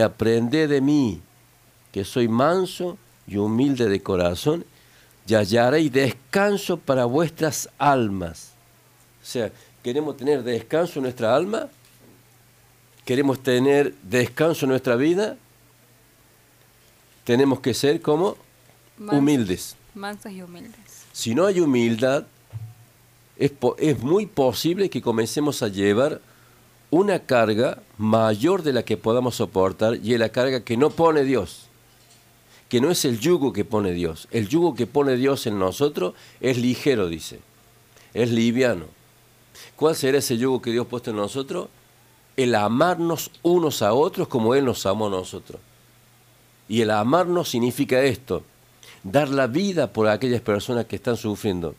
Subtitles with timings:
[0.00, 1.20] aprended de mí,
[1.90, 4.64] que soy manso y humilde de corazón,
[5.26, 8.52] y hallaréis descanso para vuestras almas.
[9.20, 9.50] O sea,
[9.82, 11.68] ¿queremos tener descanso en nuestra alma?
[13.04, 15.36] ¿Queremos tener descanso en nuestra vida?
[17.24, 18.36] Tenemos que ser como
[19.00, 19.74] humildes.
[19.96, 21.06] Mansos y humildes.
[21.12, 22.24] Si no hay humildad,
[23.36, 26.20] es, es muy posible que comencemos a llevar
[26.90, 31.24] una carga mayor de la que podamos soportar y es la carga que no pone
[31.24, 31.66] Dios,
[32.68, 34.28] que no es el yugo que pone Dios.
[34.30, 37.40] El yugo que pone Dios en nosotros es ligero, dice,
[38.14, 38.86] es liviano.
[39.76, 41.68] ¿Cuál será ese yugo que Dios ha puesto en nosotros?
[42.36, 45.60] El amarnos unos a otros como Él nos amó a nosotros.
[46.68, 48.42] Y el amarnos significa esto,
[49.02, 51.74] dar la vida por aquellas personas que están sufriendo,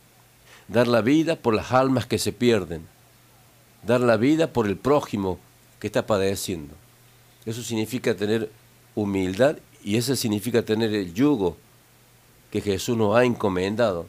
[0.67, 2.87] dar la vida por las almas que se pierden
[3.83, 5.39] dar la vida por el prójimo
[5.79, 6.73] que está padeciendo.
[7.45, 8.51] Eso significa tener
[8.95, 11.57] humildad y eso significa tener el yugo
[12.51, 14.07] que Jesús nos ha encomendado.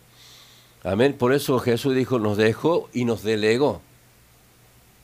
[0.83, 1.15] Amén.
[1.15, 3.83] Por eso Jesús dijo, nos dejó y nos delegó.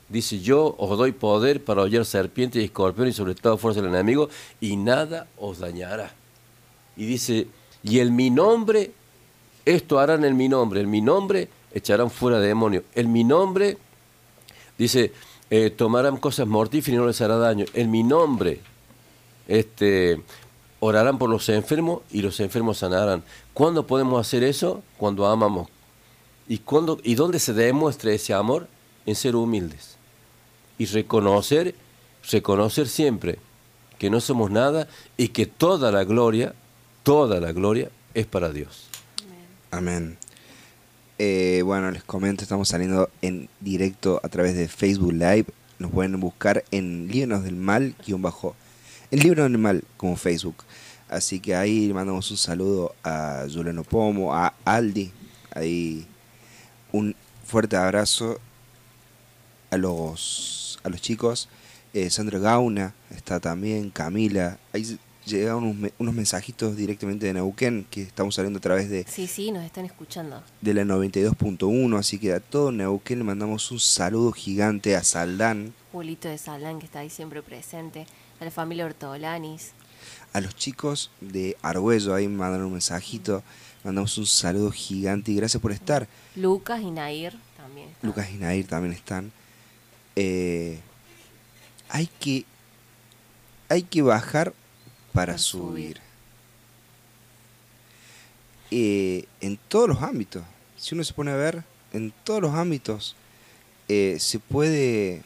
[0.09, 3.91] Dice, yo os doy poder para hollar serpientes y escorpiones y sobre todo fuerza del
[3.91, 4.29] enemigo
[4.61, 6.15] y nada os dañará.
[6.97, 7.49] Y dice,
[7.83, 8.93] y en mi nombre,
[9.65, 13.77] esto harán en mi nombre, en mi nombre echarán fuera demonios, en mi nombre
[14.79, 15.13] Dice,
[15.51, 17.65] eh, tomarán cosas mortíferas y no les hará daño.
[17.75, 18.61] En mi nombre,
[19.49, 20.21] este,
[20.81, 23.23] orarán por los enfermos y los enfermos sanarán.
[23.55, 24.83] ¿Cuándo podemos hacer eso?
[24.97, 25.69] Cuando amamos.
[26.49, 28.69] ¿Y, cuándo, ¿Y dónde se demuestra ese amor?
[29.05, 29.97] En ser humildes.
[30.79, 31.75] Y reconocer,
[32.31, 33.39] reconocer siempre
[33.99, 36.55] que no somos nada y que toda la gloria,
[37.03, 38.89] toda la gloria es para Dios.
[39.71, 40.19] Amén.
[41.19, 45.47] Eh, bueno, les comento, estamos saliendo en directo a través de Facebook Live.
[45.79, 48.55] Nos pueden buscar en Líbranos del Mal, guion bajo.
[49.11, 50.57] En Líbranos del Mal, como Facebook.
[51.09, 55.11] Así que ahí mandamos un saludo a Juliano Pomo, a Aldi.
[55.53, 56.07] Ahí
[56.93, 58.39] un fuerte abrazo
[59.71, 61.49] a los, a los chicos.
[61.95, 64.59] Eh, Sandra Gauna está también, Camila.
[65.27, 69.05] Llegaron unos, unos, mensajitos directamente de Neuquén que estamos saliendo a través de...
[69.09, 70.43] Sí, sí, nos están escuchando.
[70.61, 75.75] De la 92.1, así que a todo Neuquén le mandamos un saludo gigante a Saldán.
[75.93, 78.07] Julito de Saldán que está ahí siempre presente,
[78.41, 79.73] a la familia Ortolanis.
[80.33, 83.43] A los chicos de Argüello ahí mandaron un mensajito,
[83.83, 86.07] mandamos un saludo gigante y gracias por estar.
[86.35, 87.89] Lucas y Nair también.
[87.89, 88.09] Están.
[88.09, 89.33] Lucas y Nair también están.
[90.15, 90.79] Eh,
[91.89, 92.45] hay que
[93.69, 94.55] hay que bajar
[95.17, 95.99] para subir.
[98.71, 100.45] Eh, en todos los ámbitos,
[100.77, 103.17] si uno se pone a ver, en todos los ámbitos
[103.89, 105.23] eh, se puede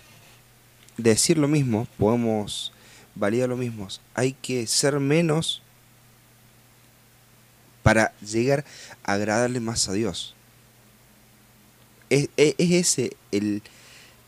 [0.97, 2.73] decir lo mismo, podemos
[3.17, 3.89] validar lo mismo.
[4.15, 5.61] Hay que ser menos
[7.83, 8.65] para llegar
[9.03, 10.37] a agradarle más a Dios.
[12.11, 13.61] Es, es, es ese el,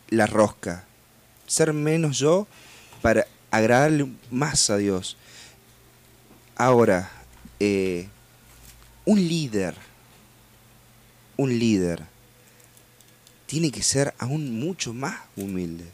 [0.08, 0.86] la rosca.
[1.46, 2.48] Ser menos yo
[3.00, 5.16] para agradarle más a Dios.
[6.64, 7.10] Ahora,
[7.58, 8.06] eh,
[9.04, 9.74] un líder,
[11.36, 12.04] un líder,
[13.46, 15.90] tiene que ser aún mucho más humilde.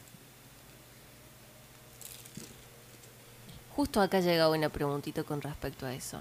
[3.74, 6.20] Justo acá ha llegado una preguntita con respecto a eso.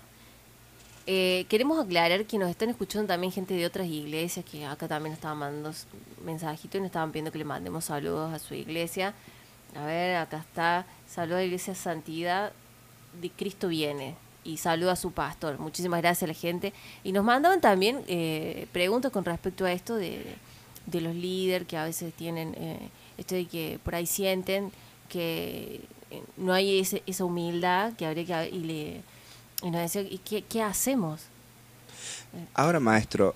[1.07, 5.11] Eh, queremos aclarar que nos están escuchando también gente de otras iglesias que acá también
[5.11, 5.77] estaban mandando
[6.23, 9.13] mensajitos y nos estaban pidiendo que le mandemos saludos a su iglesia.
[9.75, 10.85] A ver, acá está.
[11.05, 12.53] Saludos a la Iglesia Santidad
[13.19, 14.15] de Cristo Viene
[14.47, 15.59] y saluda a su pastor.
[15.59, 16.73] Muchísimas gracias a la gente.
[17.03, 20.35] Y nos mandaban también eh, preguntas con respecto a esto de,
[20.93, 24.71] los líderes que a veces tienen eh, esto de que por ahí sienten
[25.09, 25.81] que
[26.11, 29.01] eh, no hay esa humildad que habría que y le
[29.63, 31.23] y nos decía ¿y qué, qué hacemos
[32.53, 33.35] ahora maestro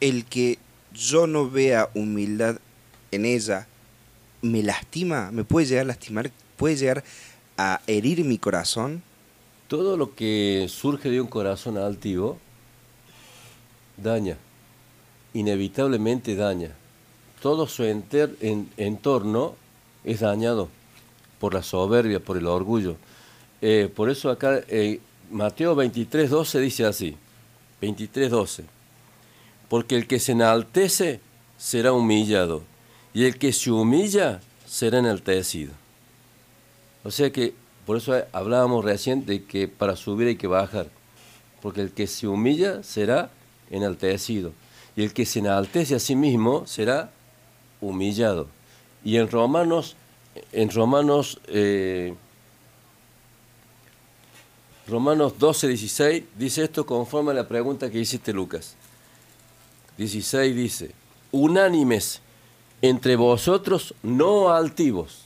[0.00, 0.58] el que
[0.92, 2.58] yo no vea humildad
[3.10, 3.66] en ella
[4.42, 7.04] me lastima me puede llegar a lastimar puede llegar
[7.56, 9.02] a herir mi corazón
[9.68, 12.38] todo lo que surge de un corazón altivo
[13.96, 14.36] daña,
[15.32, 16.70] inevitablemente daña.
[17.40, 19.54] Todo su entorno
[20.04, 20.68] es dañado
[21.38, 22.96] por la soberbia, por el orgullo.
[23.60, 25.00] Eh, por eso acá eh,
[25.30, 27.16] Mateo 23, 12 dice así,
[27.80, 28.64] 23, 12,
[29.68, 31.20] porque el que se enaltece
[31.58, 32.62] será humillado
[33.12, 35.72] y el que se humilla será enaltecido.
[37.04, 37.54] O sea que
[37.86, 40.88] por eso hablábamos recién de que para subir hay que bajar,
[41.62, 43.30] porque el que se humilla será
[43.70, 44.52] enaltecido,
[44.96, 47.10] y el que se enaltece a sí mismo será
[47.80, 48.48] humillado.
[49.04, 49.96] Y en Romanos
[50.52, 52.14] en Romanos, eh,
[54.86, 58.74] Romanos 12, 16, dice esto conforme a la pregunta que hiciste Lucas.
[59.96, 60.90] 16 dice,
[61.30, 62.20] unánimes
[62.82, 65.23] entre vosotros no altivos,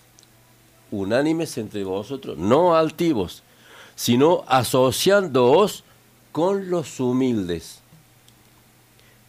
[0.90, 3.42] unánimes entre vosotros no altivos,
[3.94, 5.84] sino asociándoos
[6.32, 7.80] con los humildes.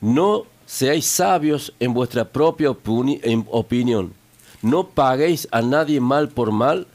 [0.02, 4.14] No seáis sabios en vuestra propia opinión.
[4.62, 6.88] No paguéis a nadie mal por mal,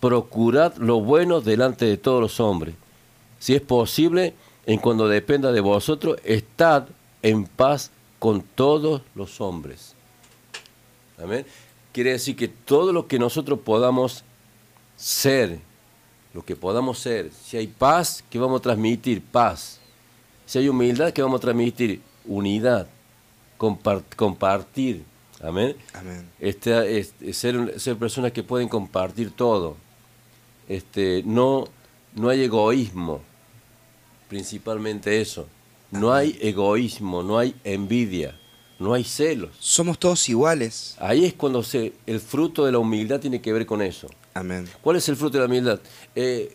[0.00, 2.74] procurad lo bueno delante de todos los hombres.
[3.38, 4.34] Si es posible,
[4.66, 6.86] en cuando dependa de vosotros, estad
[7.22, 9.94] en paz con todos los hombres.
[11.22, 11.46] Amén.
[11.96, 14.22] Quiere decir que todo lo que nosotros podamos
[14.98, 15.60] ser,
[16.34, 19.80] lo que podamos ser, si hay paz, que vamos a transmitir paz.
[20.44, 22.86] Si hay humildad, que vamos a transmitir unidad,
[23.56, 25.04] compartir.
[25.42, 25.74] Amén.
[25.94, 26.28] Amén.
[26.38, 29.78] Este, ser, ser personas que pueden compartir todo.
[30.68, 31.66] Este, no,
[32.14, 33.22] no hay egoísmo,
[34.28, 35.46] principalmente eso.
[35.90, 38.38] No hay egoísmo, no hay envidia,
[38.78, 39.50] no hay celos.
[39.58, 40.96] Somos todos iguales.
[40.98, 44.08] Ahí es cuando se, el fruto de la humildad tiene que ver con eso.
[44.34, 44.68] Amén.
[44.82, 45.80] ¿Cuál es el fruto de la humildad?
[46.14, 46.54] Eh,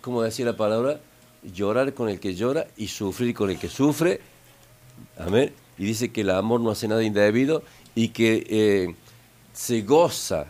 [0.00, 1.00] como decía la palabra,
[1.42, 4.20] llorar con el que llora y sufrir con el que sufre.
[5.18, 5.52] Amén.
[5.78, 7.62] Y dice que el amor no hace nada indebido
[7.94, 8.94] y que eh,
[9.52, 10.46] se goza,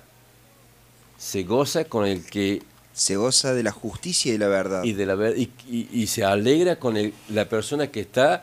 [1.16, 4.84] se goza con el que se goza de la justicia y de la verdad.
[4.84, 6.96] Y, de la, y, y, se alegra con
[7.28, 8.42] la persona que está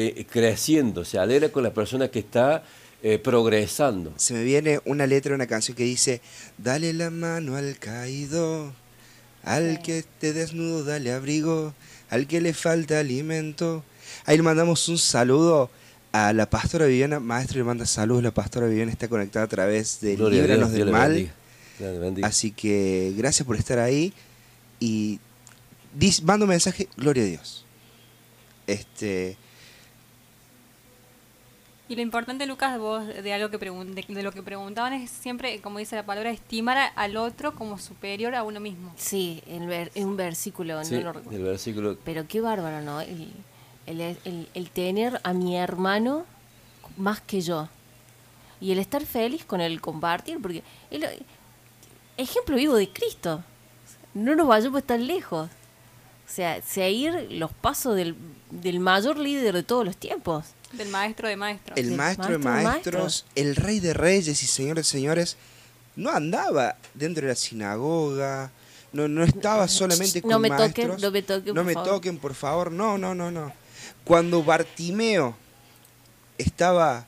[0.00, 2.62] eh, creciendo, se alegra con la persona que está
[3.02, 4.12] eh, progresando.
[4.16, 6.20] Se me viene una letra una canción que dice,
[6.56, 8.72] dale la mano al caído,
[9.42, 11.74] al que esté desnudo, dale abrigo,
[12.10, 13.82] al que le falta alimento.
[14.24, 15.68] Ahí le mandamos un saludo
[16.12, 20.00] a la pastora Viviana, maestro le manda saludos, la pastora Viviana está conectada a través
[20.00, 21.32] de Líbranos del Mal.
[22.22, 24.12] Así que gracias por estar ahí
[24.78, 25.18] y
[26.22, 27.64] mando un mensaje, gloria a Dios.
[28.68, 29.36] Este
[31.88, 35.78] y lo importante, Lucas, vos de algo que de, lo que preguntaban es siempre, como
[35.78, 38.92] dice la palabra, estimar al otro como superior a uno mismo.
[38.96, 39.62] Sí, en,
[40.06, 41.96] un versículo, El versículo.
[42.04, 43.00] Pero qué bárbaro, ¿no?
[43.00, 43.32] El,
[43.86, 46.26] el, tener a mi hermano
[46.98, 47.70] más que yo.
[48.60, 50.62] Y el estar feliz con el compartir, porque
[52.18, 53.42] ejemplo vivo de Cristo.
[54.12, 55.48] No nos vayamos tan lejos.
[55.48, 58.14] O sea, seguir los pasos del,
[58.50, 60.54] del mayor líder de todos los tiempos.
[60.72, 61.78] Del maestro de maestros.
[61.78, 65.36] El maestro, de maestros, el rey de reyes y señores de señores,
[65.96, 68.52] no andaba dentro de la sinagoga,
[68.92, 70.70] no, no estaba solamente con no me maestros.
[70.72, 71.88] Toquen, no me toquen, no por me favor.
[71.88, 72.72] toquen, por favor.
[72.72, 73.52] No, no, no, no.
[74.04, 75.36] Cuando Bartimeo
[76.36, 77.06] estaba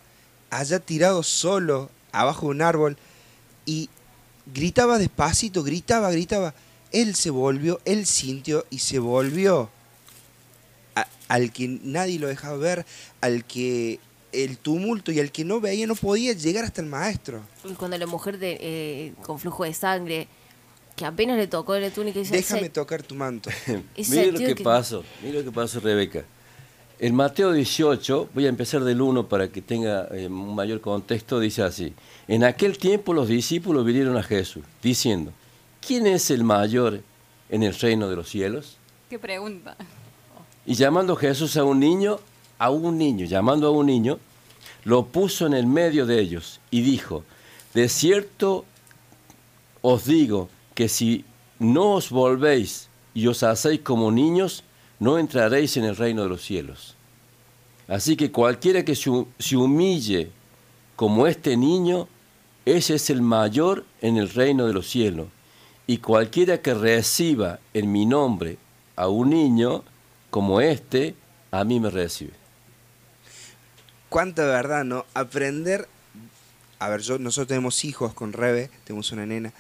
[0.50, 2.96] allá tirado solo, abajo de un árbol,
[3.66, 3.88] y
[4.52, 6.54] gritaba despacito, gritaba, gritaba.
[6.92, 9.70] Él se volvió, él sintió y se volvió
[11.30, 12.84] al que nadie lo dejaba ver,
[13.20, 14.00] al que
[14.32, 17.40] el tumulto y al que no veía no podía llegar hasta el maestro.
[17.78, 20.26] Cuando la mujer de, eh, con flujo de sangre,
[20.96, 22.34] que apenas le tocó la túnica y dice...
[22.34, 23.48] Déjame tocar tu manto.
[23.96, 26.24] mire lo que, pasó, mire lo que pasó Rebeca.
[26.98, 31.38] En Mateo 18, voy a empezar del 1 para que tenga eh, un mayor contexto,
[31.38, 31.94] dice así.
[32.26, 35.32] En aquel tiempo los discípulos vinieron a Jesús, diciendo,
[35.80, 37.02] ¿quién es el mayor
[37.50, 38.78] en el reino de los cielos?
[39.08, 39.76] ¿Qué pregunta?
[40.66, 42.18] Y llamando Jesús a un niño,
[42.58, 44.18] a un niño, llamando a un niño,
[44.84, 47.24] lo puso en el medio de ellos y dijo,
[47.74, 48.64] de cierto
[49.82, 51.24] os digo que si
[51.58, 54.64] no os volvéis y os hacéis como niños,
[54.98, 56.94] no entraréis en el reino de los cielos.
[57.88, 60.30] Así que cualquiera que se humille
[60.96, 62.06] como este niño,
[62.64, 65.28] ese es el mayor en el reino de los cielos.
[65.86, 68.58] Y cualquiera que reciba en mi nombre
[68.94, 69.82] a un niño
[70.30, 71.14] como este,
[71.50, 72.32] a mí me recibe.
[74.08, 75.06] Cuánta verdad, ¿no?
[75.14, 75.88] Aprender.
[76.78, 79.52] A ver, yo, nosotros tenemos hijos con Rebe, tenemos una nena,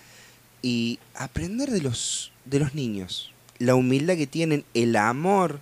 [0.62, 5.60] y aprender de los, de los niños la humildad que tienen, el amor,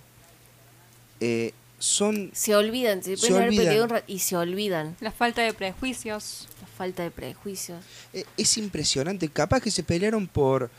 [1.19, 2.31] eh, son...
[2.33, 4.03] Se olvidan, se, olvidan.
[4.07, 4.95] y se olvidan.
[5.01, 6.47] La falta de prejuicios.
[6.61, 7.83] La falta de prejuicios.
[8.13, 10.71] Eh, es impresionante, capaz que se pelearon por,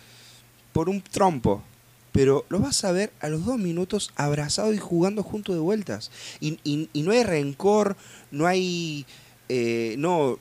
[0.73, 1.63] por un trompo,
[2.13, 6.11] pero lo vas a ver a los dos minutos abrazados y jugando juntos de vueltas.
[6.41, 7.97] Y, y, no hay rencor,
[8.31, 9.07] no hay...
[9.49, 10.39] Eh, no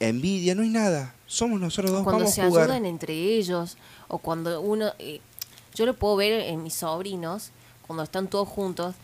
[0.00, 1.14] envidia, no hay nada.
[1.26, 2.02] Somos nosotros dos.
[2.02, 3.76] Cuando se ayudan entre ellos,
[4.08, 4.92] o cuando uno
[5.76, 7.50] yo lo puedo ver en mis sobrinos,
[7.86, 8.94] cuando están todos juntos,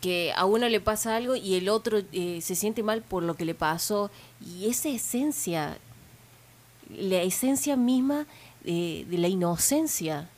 [0.00, 3.34] que a uno le pasa algo y el otro eh, se siente mal por lo
[3.34, 4.10] que le pasó.
[4.40, 5.78] Y esa esencia
[6.88, 8.26] la esencia misma
[8.64, 10.28] de, de la inocencia.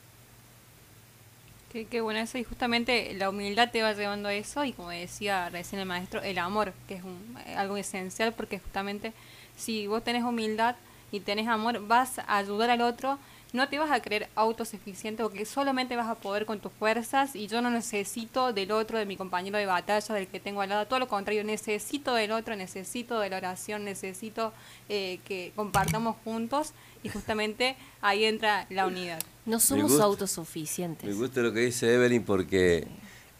[1.74, 2.38] Qué, qué bueno eso.
[2.38, 4.64] Y justamente la humildad te va llevando a eso.
[4.64, 9.12] Y como decía recién el maestro, el amor, que es un- algo esencial porque justamente
[9.56, 10.76] si vos tenés humildad
[11.10, 13.18] y tenés amor, vas a ayudar al otro,
[13.52, 17.34] no te vas a creer autosuficiente porque solamente vas a poder con tus fuerzas.
[17.34, 20.68] Y yo no necesito del otro, de mi compañero de batalla, del que tengo al
[20.68, 24.52] lado, todo lo contrario, necesito del otro, necesito de la oración, necesito
[24.88, 26.72] eh, que compartamos juntos
[27.04, 29.20] y justamente ahí entra la unidad.
[29.46, 30.04] No somos gusta.
[30.04, 31.08] autosuficientes.
[31.08, 32.88] Me gusta lo que dice Evelyn porque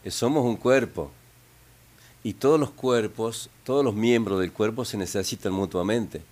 [0.09, 1.11] somos un cuerpo
[2.23, 6.23] y todos los cuerpos, todos los miembros del cuerpo se necesitan mutuamente.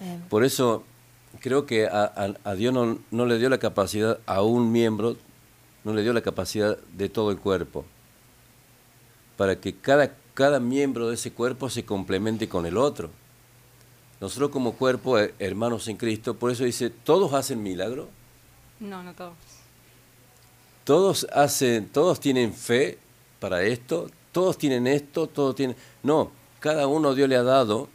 [0.00, 0.82] Eh, Por eso
[1.40, 5.16] creo que a, a- a Dios no, no le dio la capacidad a un miembro,
[5.84, 7.84] no le dio la capacidad de todo el cuerpo,
[9.36, 13.10] para que cada, cada miembro de ese cuerpo se complemente con el otro.
[14.20, 18.08] Nosotros como cuerpo, eh, hermanos en Cristo, por eso dice, todos hacen milagro,
[18.80, 19.34] No, no todos.
[20.84, 22.98] todos hacen, todos tienen fe
[23.40, 25.76] para esto, todos tienen esto, todos tienen.
[26.02, 26.30] No,
[26.60, 27.88] cada uno Dios le ha dado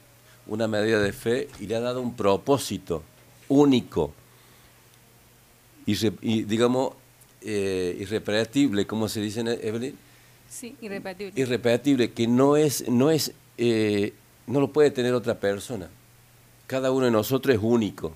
[0.48, 3.04] una medida de fe y le ha dado un propósito
[3.48, 4.14] único
[5.86, 6.94] y, digamos
[7.42, 9.96] eh, irrepetible, como se dice en Evelyn,
[10.50, 11.42] Sí, irrepetible.
[11.42, 14.14] irrepetible, que no es, no es, eh,
[14.48, 15.90] no lo puede tener otra persona.
[16.72, 18.14] Cada uno de nosotros es único.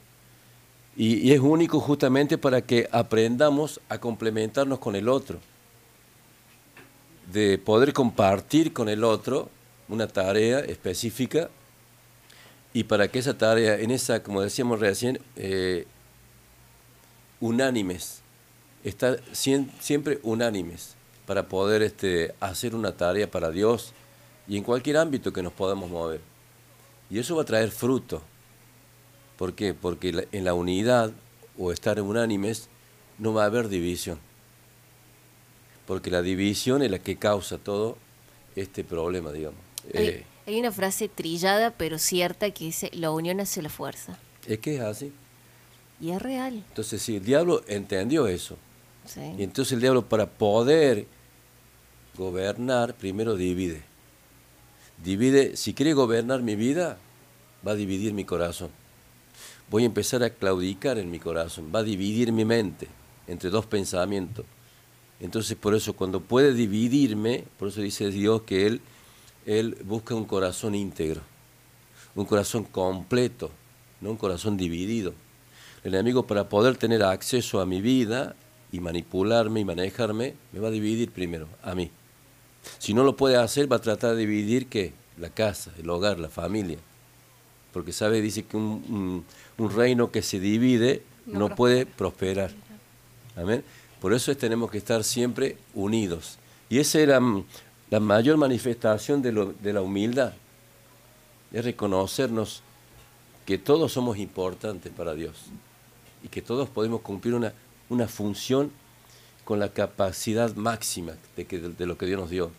[0.96, 5.40] Y, es único justamente para que aprendamos a complementarnos con el otro.
[7.34, 9.50] De poder compartir con el otro
[9.90, 11.50] una tarea específica
[12.72, 15.86] y para que esa tarea, en esa, como decíamos recién, eh,
[17.42, 18.22] unánimes,
[18.86, 20.96] estar siempre unánimes
[21.26, 23.92] para poder este, hacer una tarea para Dios
[24.48, 26.22] y en cualquier ámbito que nos podamos mover.
[27.10, 28.22] Y eso va a traer fruto.
[29.38, 29.74] ¿Por qué?
[29.74, 31.12] Porque en la unidad
[31.58, 32.70] o estar unánimes
[33.18, 34.20] no va a haber división.
[35.88, 37.98] Porque la división es la que causa todo
[38.56, 39.60] este problema, digamos.
[39.94, 44.18] hay, Eh, hay una frase trillada pero cierta que dice, la unión hace la fuerza.
[44.48, 45.12] es que es así.
[46.00, 46.64] Y es real.
[46.68, 48.58] Entonces, si el diablo entendió eso,
[49.06, 49.22] sí.
[49.38, 51.08] Y entonces el diablo para poder
[52.18, 53.82] gobernar, primero divide.
[55.04, 56.98] Divide, si quiere gobernar mi vida,
[57.66, 58.70] va a dividir mi corazón.
[59.70, 62.88] Voy a empezar a claudicar en mi corazón, va a dividir mi mente
[63.28, 64.46] entre dos pensamientos.
[65.20, 68.82] Entonces por eso cuando puede dividirme, por eso dice Dios que Él,
[69.46, 71.22] él busca un corazón íntegro,
[72.16, 73.52] un corazón completo,
[74.02, 75.14] no un corazón dividido.
[75.84, 78.36] El enemigo para poder tener acceso a mi vida
[78.72, 81.92] y manipularme y manejarme, me va a dividir primero, a mí.
[82.80, 84.94] Si no lo puede hacer, va a tratar de dividir ¿qué?
[85.18, 86.78] La casa, el hogar, la familia.
[87.76, 89.26] Porque sabe, dice que un, un-
[89.66, 92.52] un reino que se divide No puede prosperar.
[93.36, 93.66] Amén.
[94.00, 96.38] Por eso es, tenemos que estar siempre unidos.
[96.70, 97.44] Y esa era mm,
[97.90, 100.32] la mayor manifestación de, lo- de la humildad.
[101.52, 102.62] Es reconocernos
[103.46, 105.36] que todos somos importantes para Dios
[106.24, 107.52] y que todos podemos cumplir una,
[107.90, 108.72] una función
[109.44, 112.52] con la capacidad máxima de, que, de lo que Dios nos dio.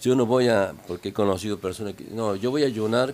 [0.00, 3.12] Yo no voy a, porque he conocido personas que, no, yo voy a ayunar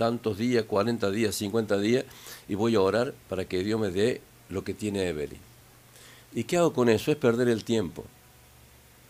[0.00, 2.06] tantos días, 40 días, 50 días,
[2.48, 5.38] y voy a orar para que Dios me dé lo que tiene Evelyn.
[6.32, 7.10] ¿Y qué hago con eso?
[7.12, 8.06] Es perder el tiempo.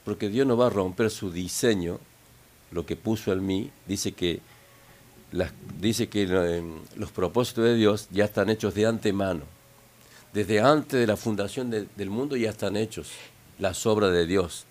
[0.04, 2.00] Porque Dios no va a romper su diseño,
[2.72, 4.40] lo que puso en mí, dice que
[5.30, 6.62] las- dice que eh,
[6.96, 9.42] los propósitos de Dios ya están hechos de antemano.
[10.32, 13.10] Desde antes de la fundación de- del mundo ya están hechos
[13.60, 14.64] las obras de Dios.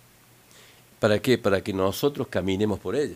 [0.99, 1.37] ¿Para qué?
[1.37, 3.15] Para que nosotros caminemos por ella.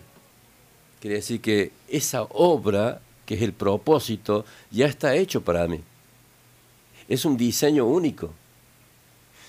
[1.04, 5.82] Quiere decir que esa obra, que es el propósito, ya está hecho para mí.
[7.10, 8.34] Es un diseño único.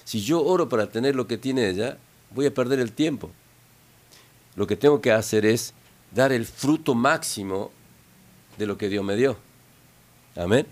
[0.02, 1.96] Si yo oro para tener lo que tiene ella,
[2.32, 3.30] voy a perder el tiempo.
[4.56, 5.75] Lo que tengo que hacer es
[6.11, 7.70] dar el fruto máximo
[8.58, 9.37] de lo que Dios me dio.
[10.34, 10.66] Amén.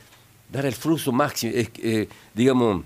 [0.51, 2.83] Dar el fruto máximo, es, eh, digamos,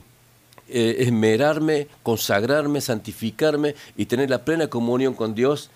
[0.69, 5.71] eh, esmerarme, consagrarme, santificarme y tener la plena comunión con Dios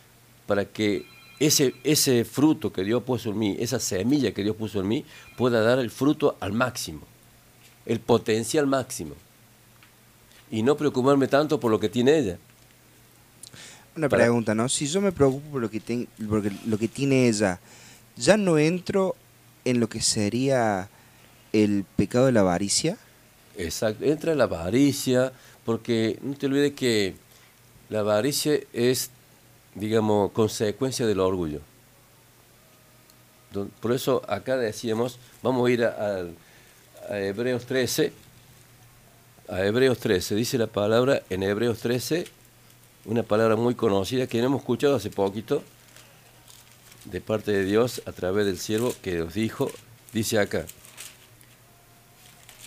[0.47, 1.07] para que
[1.41, 5.05] ese, ese fruto que Dios puso en mí, esa semilla que Dios puso en mí,
[5.37, 7.01] pueda dar el fruto al máximo,
[7.87, 9.15] el potencial máximo.
[10.51, 12.39] Y no preocuparme tanto por lo que tiene ella.
[13.97, 14.69] Una Para- pregunta, ¿no?
[14.69, 17.59] Si yo me preocupo por lo que, ten- por lo que tiene ella,
[18.17, 19.17] ¿ya no entro
[19.65, 20.89] en lo que sería
[21.53, 22.97] el pecado de la avaricia?
[23.57, 25.33] Exacto, entra la avaricia,
[25.65, 27.15] porque no te olvides que
[27.89, 29.11] la avaricia es,
[29.75, 31.61] digamos, consecuencia del orgullo.
[33.81, 36.27] Por eso acá decíamos, vamos a ir a,
[37.09, 38.13] a Hebreos 13,
[39.49, 42.27] a Hebreos 13, dice la palabra en Hebreos 13,
[43.07, 45.63] una palabra muy conocida que hemos escuchado hace poquito,
[47.05, 49.71] de parte de Dios a través del siervo que nos dijo,
[50.13, 50.67] dice acá,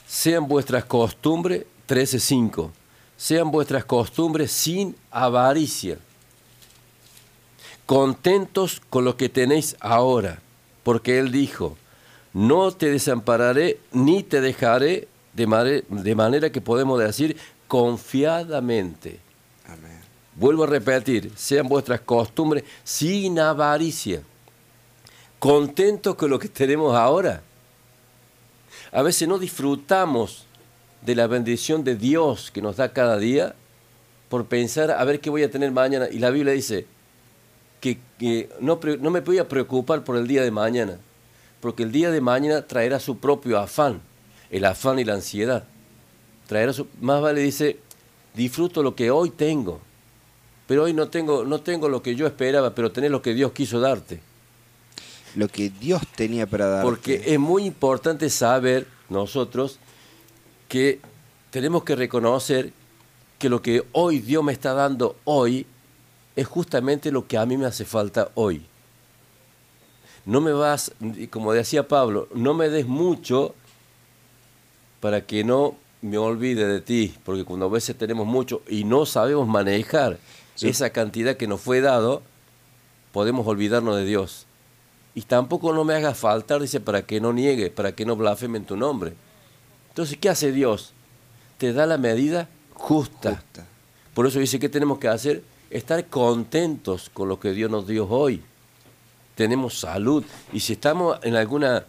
[0.08, 2.72] sean vuestras costumbres, 13.5,
[3.16, 5.98] sean vuestras costumbres sin avaricia,
[7.86, 10.40] contentos con lo que tenéis ahora,
[10.84, 11.78] porque Él dijo,
[12.34, 17.38] no te desampararé ni te dejaré, de, mare- de manera que podemos decir
[17.68, 19.20] confiadamente.
[19.68, 20.00] Amén.
[20.36, 24.22] Vuelvo a repetir, sean vuestras costumbres sin avaricia,
[25.40, 27.42] contentos con lo que tenemos ahora.
[28.92, 30.46] A veces no disfrutamos
[31.02, 33.56] de la bendición de Dios que nos da cada día
[34.30, 36.08] por pensar a ver qué voy a tener mañana.
[36.12, 36.86] Y la Biblia dice
[37.84, 41.00] que, que no, no me voy a preocupar por el día de mañana,
[41.60, 44.00] porque el día de mañana traerá su propio afán,
[44.50, 45.66] el afán y la ansiedad.
[46.48, 47.80] Traerá su, más vale dice,
[48.34, 49.82] disfruto lo que hoy tengo,
[50.66, 53.52] pero hoy no tengo, no tengo lo que yo esperaba, pero tenés lo que Dios
[53.52, 54.22] quiso darte.
[55.36, 56.86] Lo que Dios tenía para darte.
[56.86, 59.78] Porque es muy importante saber nosotros
[60.70, 61.02] que
[61.50, 62.72] tenemos que reconocer
[63.40, 65.68] que lo que hoy Dios me está dando hoy
[66.36, 68.66] es justamente lo que a mí me hace falta hoy.
[70.26, 70.94] No me vas,
[71.30, 73.54] como decía Pablo, no me des mucho
[75.00, 79.06] para que no me olvide de ti, porque cuando a veces tenemos mucho y no
[79.06, 80.18] sabemos manejar
[80.56, 80.68] Sí.
[80.70, 82.22] esa cantidad que nos fue dado,
[83.12, 84.46] podemos olvidarnos de Dios.
[85.16, 88.60] Y tampoco no me hagas faltar, dice, para que no niegue, para que no blasfeme
[88.60, 89.14] en tu nombre.
[89.90, 90.94] Entonces, ¿qué hace Dios?
[91.58, 93.36] Te da la medida justa.
[93.36, 93.66] Justa.
[94.14, 95.44] Por eso dice, ¿qué tenemos que hacer?
[95.74, 98.44] Estar contentos con lo que Dios nos dio hoy.
[99.34, 100.24] Tenemos salud.
[100.52, 101.84] Y si estamos en alguna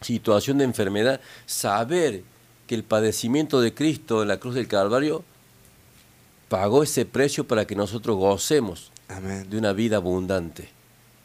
[0.00, 2.22] situación de enfermedad, saber
[2.68, 5.24] que el padecimiento de Cristo en la cruz del Calvario
[6.48, 9.50] pagó ese precio para que nosotros gocemos Amén.
[9.50, 10.68] de una vida abundante.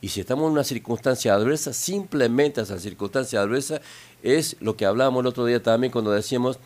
[0.01, 3.79] Y si estamos en una circunstancia adversa, simplemente esa circunstancia adversa
[4.23, 6.57] es lo que hablábamos el otro día también cuando decíamos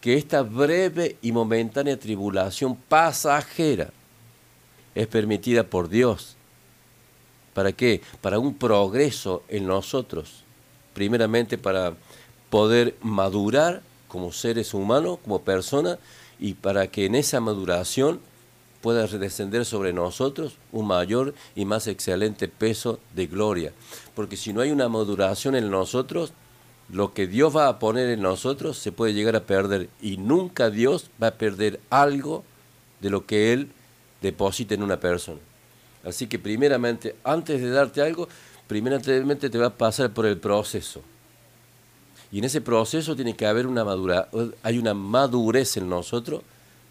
[0.00, 3.90] que esta breve y momentánea tribulación pasajera
[4.94, 6.36] es permitida por Dios.
[7.54, 8.00] ¿Para qué?
[8.20, 10.44] Para un progreso en nosotros.
[10.94, 11.94] Primeramente para
[12.48, 15.98] poder madurar como seres humanos, como personas,
[16.38, 18.20] y para que en esa maduración
[18.80, 23.72] pueda descender sobre nosotros un mayor y más excelente peso de gloria.
[24.14, 26.32] Porque si no hay una maduración en nosotros,
[26.90, 30.70] lo que Dios va a poner en nosotros se puede llegar a perder y nunca
[30.70, 32.42] Dios va a perder algo
[33.00, 33.70] de lo que Él
[34.20, 35.40] deposita en una persona.
[36.04, 38.28] Así que primeramente, antes de darte algo,
[38.66, 41.02] primeramente te va a pasar por el proceso.
[42.32, 44.28] Y en ese proceso tiene que haber una madura,
[44.62, 46.42] hay una madurez en nosotros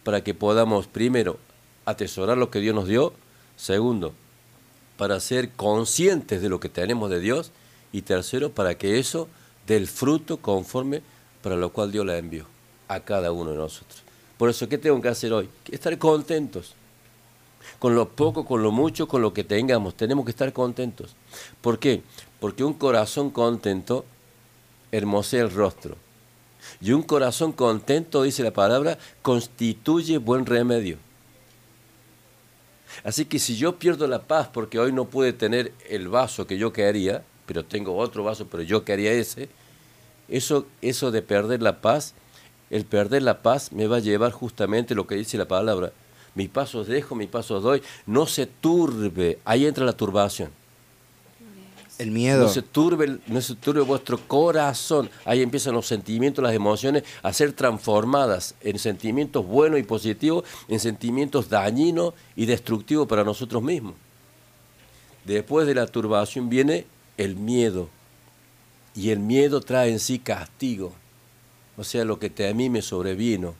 [0.03, 1.37] para que podamos, primero,
[1.85, 3.13] atesorar lo que Dios nos dio,
[3.55, 4.13] segundo,
[4.97, 7.51] para ser conscientes de lo que tenemos de Dios,
[7.91, 9.27] y tercero, para que eso
[9.65, 11.01] dé el fruto conforme
[11.41, 12.45] para lo cual Dios la envió
[12.87, 14.03] a cada uno de nosotros.
[14.37, 15.49] Por eso, ¿qué tengo que hacer hoy?
[15.71, 16.75] Estar contentos.
[17.79, 21.15] Con lo poco, con lo mucho, con lo que tengamos, tenemos que estar contentos.
[21.61, 22.01] ¿Por qué?
[22.39, 24.05] Porque un corazón contento
[24.91, 25.95] hermosea el rostro.
[26.81, 30.97] Y un corazón contento, dice la palabra, constituye buen remedio.
[33.03, 36.57] Así que si yo pierdo la paz porque hoy no pude tener el vaso que
[36.57, 39.49] yo quería, pero tengo otro vaso, pero yo quería ese,
[40.27, 42.13] eso, eso de perder la paz,
[42.69, 45.91] el perder la paz me va a llevar justamente lo que dice la palabra.
[46.39, 47.81] Mis pasos dejo, mis pasos doy.
[48.05, 49.39] No se turbe.
[49.43, 50.49] Ahí entra la turbación.
[51.97, 52.43] El miedo.
[52.43, 55.09] No se, turbe, no se turbe vuestro corazón.
[55.25, 60.79] Ahí empiezan los sentimientos, las emociones a ser transformadas en sentimientos buenos y positivos, en
[60.79, 63.95] sentimientos dañinos y destructivos para nosotros mismos.
[65.25, 66.85] Después de la turbación viene
[67.17, 67.89] el miedo.
[68.95, 70.93] Y el miedo trae en sí castigo.
[71.75, 73.55] O sea, lo que te, a mí me sobrevino.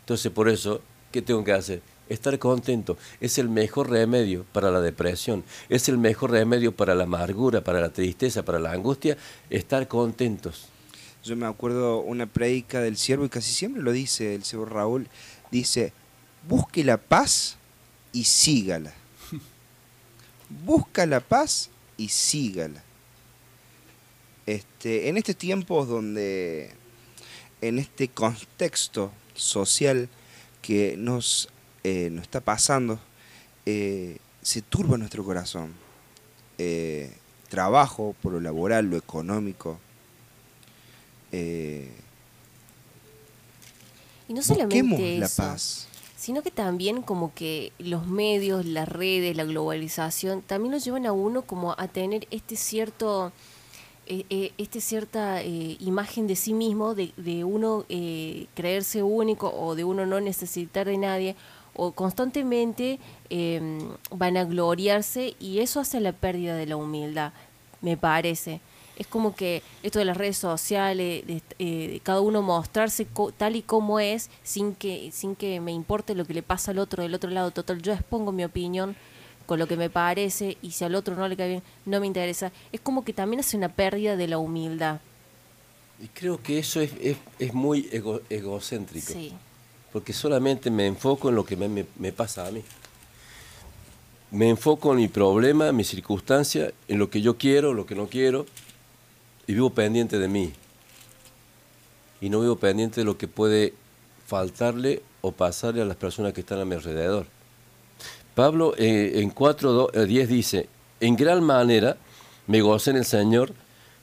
[0.00, 1.82] Entonces, por eso, ¿qué tengo que hacer?
[2.08, 7.04] Estar contento es el mejor remedio para la depresión, es el mejor remedio para la
[7.04, 9.18] amargura, para la tristeza, para la angustia,
[9.50, 10.68] estar contentos.
[11.22, 15.08] Yo me acuerdo una prédica del siervo y casi siempre lo dice el siervo Raúl.
[15.50, 15.92] Dice,
[16.48, 17.56] busque la paz
[18.12, 18.94] y sígala.
[20.64, 21.68] Busca la paz
[21.98, 22.82] y sígala.
[24.46, 26.70] Este, en estos tiempos donde,
[27.60, 30.08] en este contexto social
[30.68, 31.48] que nos,
[31.82, 32.98] eh, nos está pasando,
[33.64, 35.72] eh, se turba nuestro corazón.
[36.58, 37.10] Eh,
[37.48, 39.78] trabajo, por lo laboral, lo económico.
[41.32, 41.90] Eh,
[44.28, 45.88] Y no solamente la eso, paz.
[46.18, 51.12] sino que también como que los medios, las redes, la globalización, también nos llevan a
[51.12, 53.32] uno como a tener este cierto,
[54.08, 59.50] eh, eh, este cierta eh, imagen de sí mismo, de, de uno eh, creerse único
[59.54, 61.36] o de uno no necesitar de nadie,
[61.74, 62.98] o constantemente
[63.30, 63.60] eh,
[64.10, 67.32] van a gloriarse y eso hace la pérdida de la humildad,
[67.82, 68.60] me parece.
[68.96, 73.30] Es como que esto de las redes sociales, de, eh, de cada uno mostrarse co-
[73.30, 76.80] tal y como es, sin que, sin que me importe lo que le pasa al
[76.80, 77.52] otro del otro lado.
[77.52, 78.96] Total, yo expongo mi opinión
[79.48, 82.06] con lo que me parece y si al otro no le cae bien, no me
[82.06, 82.52] interesa.
[82.70, 85.00] Es como que también hace una pérdida de la humildad.
[86.04, 89.10] Y creo que eso es, es, es muy ego- egocéntrico.
[89.10, 89.32] Sí.
[89.90, 92.62] Porque solamente me enfoco en lo que me, me- me pasa a mí.
[94.30, 97.94] Me enfoco en mi problema, en mi circunstancia, en lo que yo quiero, lo que
[97.94, 98.44] no quiero,
[99.46, 100.52] y vivo pendiente de mí.
[102.20, 103.72] Y no vivo pendiente de lo que puede
[104.26, 107.26] faltarle o pasarle a las personas que están a mi alrededor.
[108.38, 110.68] Pablo eh, en 4.10 dice,
[111.00, 111.96] en gran manera
[112.46, 113.52] me gocé en el Señor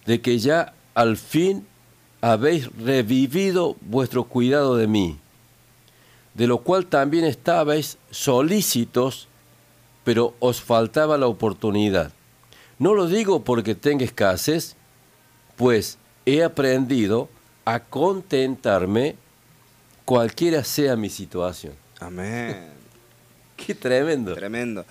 [0.06, 1.66] de que ya al fin
[2.20, 5.18] habéis revivido vuestro cuidado de mí,
[6.34, 9.30] de lo cual también estabais solícitos,
[10.04, 12.12] pero os faltaba la oportunidad.
[12.78, 14.76] No lo digo porque tenga escasez,
[15.56, 17.30] pues he aprendido
[17.64, 19.16] a contentarme
[20.04, 21.72] cualquiera sea mi situación.
[22.02, 22.85] Amén.
[23.66, 24.36] Qué tremendo.
[24.36, 24.86] Tremendo.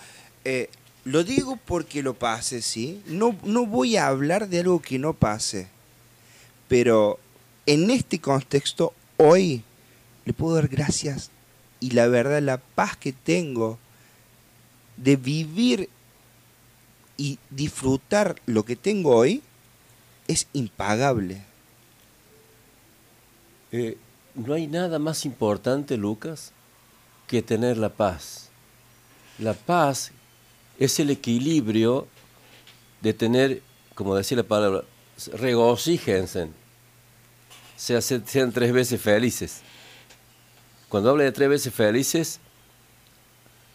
[0.44, 0.68] Eh,
[1.04, 3.02] lo digo porque lo pase, ¿sí?
[3.06, 5.68] No, no voy a hablar de algo que no pase.
[6.68, 7.18] Pero
[7.66, 9.62] en este contexto, hoy
[10.24, 11.30] le puedo dar gracias
[11.80, 13.78] y la verdad, la paz que tengo
[14.96, 15.90] de vivir
[17.16, 19.42] y disfrutar lo que tengo hoy
[20.26, 21.42] es impagable.
[23.72, 23.98] Eh,
[24.34, 26.52] no hay nada más importante, Lucas,
[27.26, 28.50] que tener la paz.
[29.38, 30.12] La paz
[30.78, 32.06] es el equilibrio
[33.00, 33.62] de tener,
[33.94, 34.82] como decía la palabra,
[35.32, 36.48] regocíjense,
[37.76, 39.60] se sean tres veces felices.
[40.88, 42.40] Cuando habla de tres veces felices,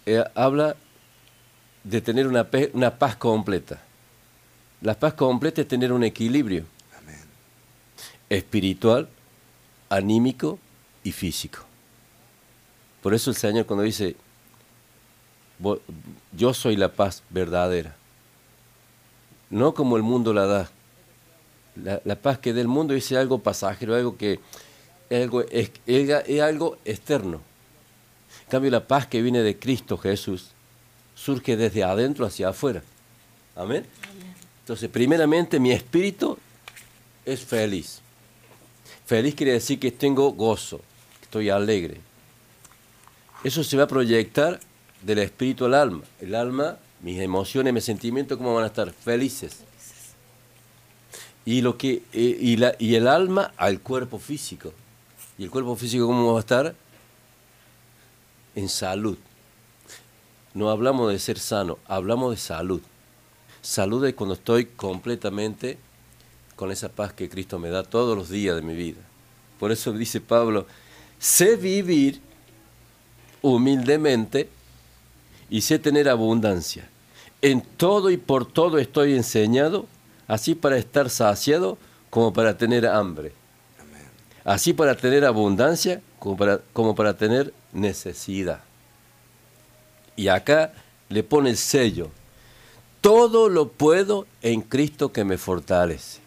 [0.06, 0.76] eh, habla
[1.84, 3.82] de tener una, una paz completa.
[4.82, 6.64] La paz completa es tener un equilibrio
[6.98, 7.20] Amén.
[8.30, 9.10] espiritual,
[9.90, 10.58] anímico
[11.04, 11.66] y físico.
[13.02, 14.16] Por eso el Señor cuando dice, "Vo-
[16.32, 17.96] yo soy la paz verdadera,
[19.50, 20.72] no como el mundo la da.
[22.04, 24.40] La, paz que da el mundo es algo pasajero, algo que
[25.10, 27.42] es algo, es, es algo externo.
[28.46, 30.50] En cambio, la paz que viene de Cristo Jesús
[31.16, 32.84] surge desde adentro hacia afuera.
[33.56, 33.86] Amén.
[34.62, 36.38] Entonces, primeramente, mi espíritu
[37.26, 38.02] es feliz.
[39.06, 40.78] Feliz quiere decir que tengo gozo,
[41.20, 42.00] que estoy alegre.
[43.44, 44.60] Eso se va a proyectar
[45.02, 46.04] del espíritu al alma.
[46.20, 48.92] El alma, mis emociones, mis sentimientos, ¿cómo van a estar?
[48.92, 49.62] Felices.
[51.46, 54.74] Y, lo que, eh, y, la, y el alma al cuerpo físico.
[55.38, 56.76] ¿Y el cuerpo físico cómo va a estar?
[58.56, 59.18] En salud.
[60.54, 62.82] No hablamos de ser sano, hablamos de salud.
[63.62, 65.78] Salud es cuando estoy completamente
[66.56, 69.00] con esa paz que Cristo me da todos los días de mi vida.
[69.60, 70.66] Por eso dice Pablo,
[71.20, 72.20] sé vivir
[73.42, 74.50] humildemente
[75.50, 76.90] y sé tener abundancia.
[77.42, 79.86] En todo y por todo estoy enseñado,
[80.28, 81.78] así para estar saciado
[82.10, 83.34] como para tener hambre.
[84.44, 88.62] Así para tener abundancia como para, como para tener necesidad.
[90.16, 90.74] Y acá
[91.08, 92.10] le pone el sello.
[93.02, 96.20] Todo lo puedo en Cristo que me fortalece.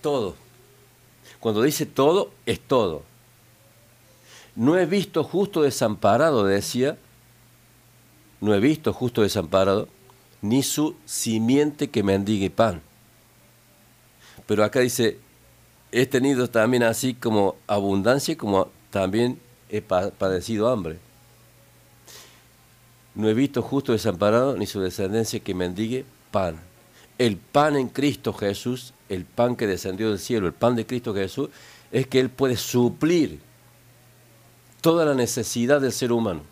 [0.00, 0.36] Todo.
[1.40, 3.02] Cuando dice todo, es todo.
[4.54, 6.96] No he visto justo desamparado, decía.
[8.44, 9.88] No he visto justo desamparado,
[10.42, 12.82] ni su simiente que mendigue pan.
[14.46, 15.16] Pero acá dice,
[15.90, 20.98] he tenido también así como abundancia, como también he pa- padecido hambre.
[23.14, 26.60] No he visto justo desamparado, ni su descendencia que mendigue pan.
[27.16, 31.14] El pan en Cristo Jesús, el pan que descendió del cielo, el pan de Cristo
[31.14, 31.48] Jesús,
[31.90, 33.40] es que Él puede suplir
[34.82, 36.42] toda la necesidad del ser humano,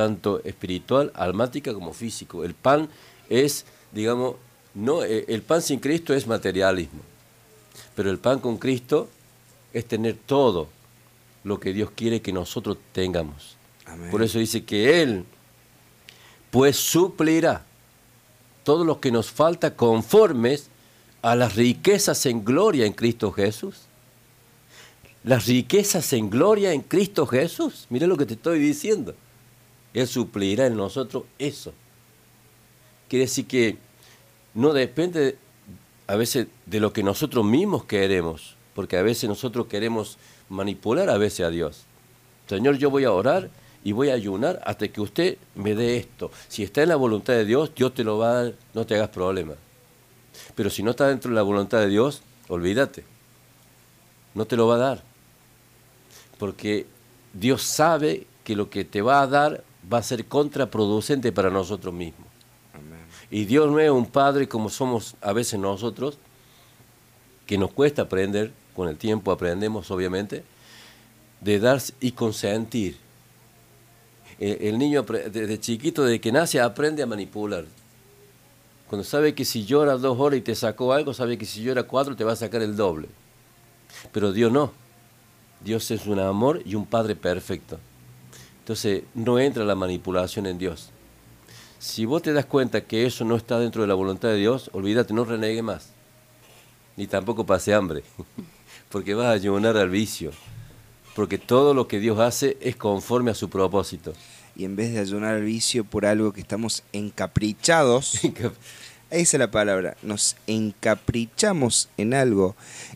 [0.00, 2.42] tanto espiritual, almática como físico.
[2.42, 2.88] El pan
[3.28, 4.36] es, digamos,
[4.74, 7.02] no, eh, el pan sin Cristo es materialismo,
[7.94, 9.10] pero el pan con Cristo
[9.74, 10.68] es tener todo
[11.44, 13.58] lo que Dios quiere que nosotros tengamos.
[13.84, 14.10] Amén.
[14.10, 15.26] Por eso dice que Él,
[16.50, 17.62] pues suplirá
[18.64, 20.70] todo lo que nos falta conformes
[21.20, 23.82] a las riquezas en gloria en Cristo Jesús.
[25.24, 27.86] Las riquezas en gloria en Cristo Jesús.
[27.90, 29.14] Mira lo que te estoy diciendo.
[29.94, 31.72] Él suplirá en nosotros eso.
[33.08, 33.78] Quiere decir que
[34.54, 35.36] no depende
[36.06, 41.18] a veces de lo que nosotros mismos queremos, porque a veces nosotros queremos manipular a
[41.18, 41.84] veces a Dios.
[42.48, 43.50] Señor, yo voy a orar
[43.84, 46.30] y voy a ayunar hasta que usted me dé esto.
[46.48, 48.94] Si está en la voluntad de Dios, Dios te lo va a dar, no te
[48.94, 49.54] hagas problema.
[50.54, 53.04] Pero si no está dentro de la voluntad de Dios, olvídate.
[54.34, 55.02] No te lo va a dar.
[56.38, 56.86] Porque
[57.32, 61.94] Dios sabe que lo que te va a dar va a ser contraproducente para nosotros
[61.94, 62.28] mismos.
[63.30, 66.18] Y Dios no es un padre como somos a veces nosotros,
[67.46, 70.44] que nos cuesta aprender, con el tiempo aprendemos obviamente,
[71.40, 72.96] de dar y consentir.
[74.38, 77.64] El, niño desde chiquito, desde que nace, aprende a manipular.
[78.88, 81.82] Cuando sabe que si llora dos horas y te sacó algo, sabe que si llora
[81.82, 83.08] cuatro te va a sacar el doble.
[84.12, 84.72] Pero Dios no.
[85.62, 87.78] Dios es un amor y un Padre perfecto.
[88.70, 90.90] Entonces no entra la manipulación en Dios.
[91.80, 94.70] Si vos te das cuenta que eso no está dentro de la voluntad de Dios,
[94.72, 95.88] olvídate, no renegue más.
[96.96, 98.04] Ni tampoco pase hambre,
[98.88, 100.30] porque vas a ayunar al vicio.
[101.16, 104.12] Porque todo lo que Dios hace es conforme a su propósito.
[104.54, 108.20] Y en vez de ayunar al vicio por algo que estamos encaprichados,
[109.10, 112.54] esa es la palabra, nos encaprichamos en algo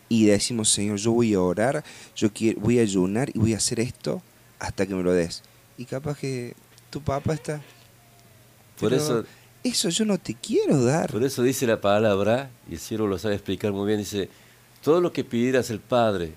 [0.08, 1.82] y decimos, Señor, yo voy a orar,
[2.14, 4.22] yo quiero, voy a ayunar y voy a hacer esto
[4.60, 5.42] hasta que me lo des.
[5.76, 6.54] Y capaz que
[6.90, 7.62] tu papá está.
[8.78, 9.24] Por eso.
[9.62, 11.10] Eso yo no te quiero dar.
[11.10, 14.28] Por eso dice la palabra, y el cielo lo sabe explicar muy bien, dice,
[14.82, 16.34] todo lo que pidieras el Padre,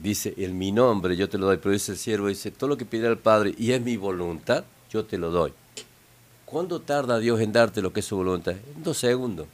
[0.00, 2.76] dice, en mi nombre yo te lo doy, pero dice el siervo, dice, todo lo
[2.76, 5.52] que pidiera el Padre y es mi voluntad, yo te lo doy.
[6.44, 8.56] ¿Cuándo tarda Dios en darte lo que es su voluntad?
[8.76, 9.46] En dos segundos.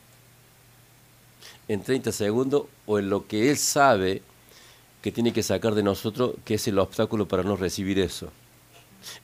[1.69, 4.23] En 30 segundos o en lo que Él sabe
[5.03, 8.33] que tiene que sacar de nosotros, que es el obstáculo para no recibir eso.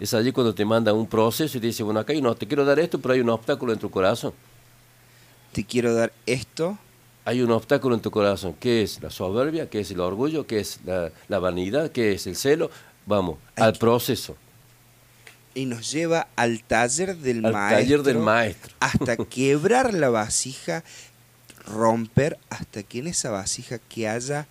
[0.00, 2.64] Es allí cuando te manda un proceso y te dice, bueno, acá no, te quiero
[2.64, 4.32] dar esto, pero hay un obstáculo en tu corazón.
[5.52, 6.78] Te quiero dar esto.
[7.24, 8.54] Hay un obstáculo en tu corazón.
[8.58, 9.70] ¿Qué es la soberbia?
[9.70, 10.46] ¿Qué es el orgullo?
[10.46, 11.90] ¿Qué es la, vanidad?
[11.90, 12.70] ¿Qué es el celo?
[13.06, 14.36] Vamos, al proceso.
[15.54, 17.78] Y nos lleva al taller del al maestro.
[17.78, 18.74] taller del maestro.
[18.80, 20.82] Hasta quebrar la vasija,
[21.66, 24.46] romper, hasta que en esa vasija que haya,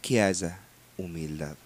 [0.00, 0.58] que haya
[0.96, 1.56] humildad.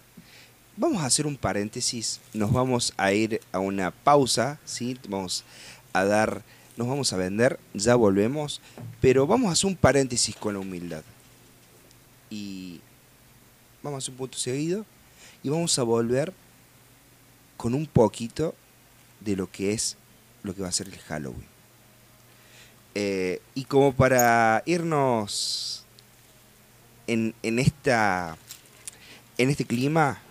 [0.79, 4.97] Vamos a hacer un paréntesis, nos vamos a ir a una pausa, ¿sí?
[5.09, 5.43] Vamos
[5.91, 6.41] a dar,
[6.77, 8.61] nos vamos a vender, ya volvemos,
[9.01, 11.03] pero vamos a hacer un paréntesis con la humildad.
[12.29, 12.79] Y
[13.83, 14.85] vamos a hacer un punto seguido
[15.43, 16.31] y vamos a volver
[17.57, 18.55] con un poquito
[19.19, 19.97] de lo que es
[20.43, 21.43] lo que va a ser el Halloween.
[22.95, 25.83] Eh, y como para irnos
[27.05, 28.37] en, en, esta,
[29.37, 30.21] en este clima,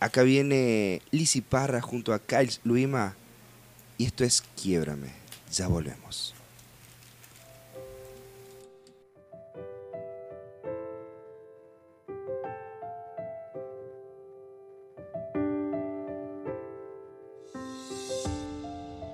[0.00, 3.16] Acá viene Lizzy Parra junto a Kyle Luima
[3.98, 5.12] y esto es Quiebrame.
[5.52, 6.34] Ya volvemos.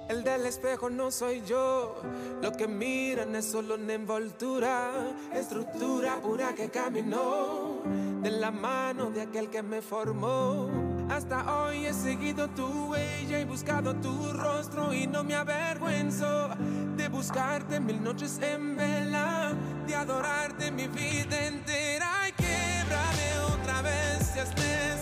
[0.09, 2.01] El del espejo no soy yo,
[2.41, 4.93] lo que miran es solo una envoltura,
[5.35, 7.83] estructura pura que caminó
[8.23, 10.76] de la mano de aquel que me formó.
[11.09, 16.51] Hasta hoy he seguido tu huella y buscado tu rostro y no me avergüenzo
[16.97, 19.53] de buscarte mil noches en vela,
[19.87, 22.29] de adorarte mi vida entera.
[22.29, 24.96] Y québrame otra vez si es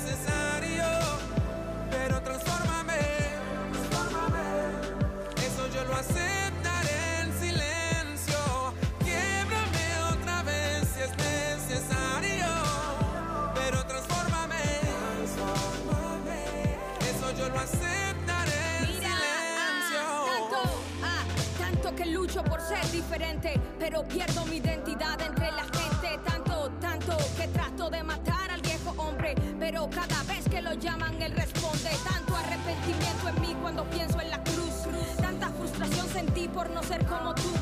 [22.05, 26.19] que lucho por ser diferente, pero pierdo mi identidad entre la gente.
[26.25, 31.21] Tanto, tanto que trato de matar al viejo hombre, pero cada vez que lo llaman
[31.23, 31.91] él responde.
[32.09, 34.75] Tanto arrepentimiento en mí cuando pienso en la cruz,
[35.21, 37.53] tanta frustración sentí por no ser como tú.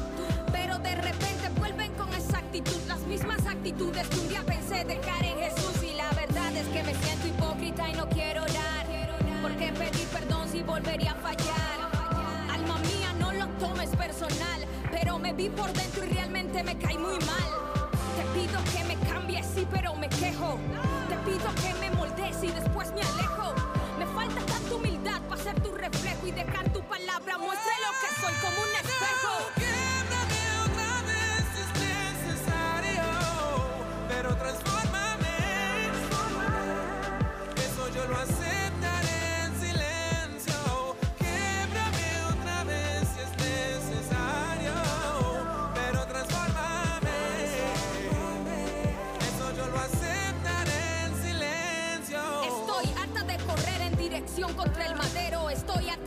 [0.51, 5.25] Pero de repente vuelven con esa actitud, las mismas actitudes que un día pensé dejar
[5.25, 5.83] en Jesús.
[5.83, 8.87] Y la verdad es que me siento hipócrita y no quiero orar.
[9.41, 11.52] Porque pedir perdón si volvería a fallar.
[13.63, 14.61] Tomes personal.
[14.91, 17.51] Pero me vi por dentro y realmente me caí muy mal.
[18.17, 20.59] Te pido que me cambies, sí, pero me quejo.
[21.09, 23.55] Te pido que me moldees y después me alejo.
[23.99, 26.72] Me falta tanta humildad para ser tu reflejo y dejar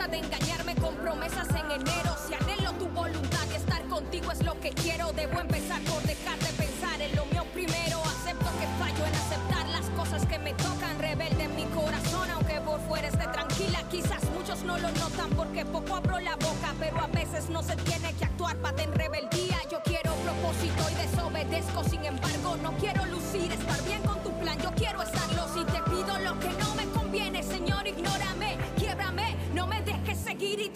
[0.08, 2.16] de engañarme con promesas en enero.
[2.28, 6.38] Si anhelo tu voluntad y estar contigo es lo que quiero, debo empezar por dejar
[6.40, 8.02] de pensar en lo mío primero.
[8.04, 12.62] Acepto que fallo en aceptar las cosas que me tocan, rebelde en mi corazón, aunque
[12.62, 13.80] por fuera esté tranquila.
[13.90, 17.76] Quizás muchos no lo notan porque poco abro la boca, pero a veces no se
[17.78, 19.58] tiene que actuar para en rebeldía.
[19.72, 24.58] Yo quiero propósito y desobedezco, sin embargo, no quiero lucir, estar bien con tu plan.
[24.62, 25.35] Yo quiero estarlo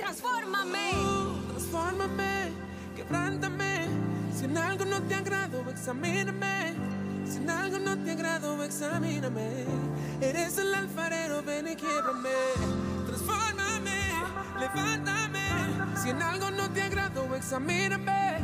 [0.10, 0.92] transfórmame.
[1.50, 2.52] Transfórmame,
[2.96, 3.88] quebrántame.
[4.36, 6.74] Si en algo no te agrado, examíname.
[7.26, 9.66] Si en algo no te agrado, examíname.
[10.22, 12.40] Eres el alfarero, ven y quiebrame.
[13.06, 14.00] Transfórmame,
[14.60, 15.48] levántame.
[16.02, 18.40] Si en algo no te agrado, examíname.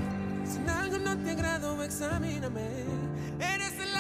[0.45, 2.67] Si en algo no te agrado, examíname.
[3.39, 3.94] Eres el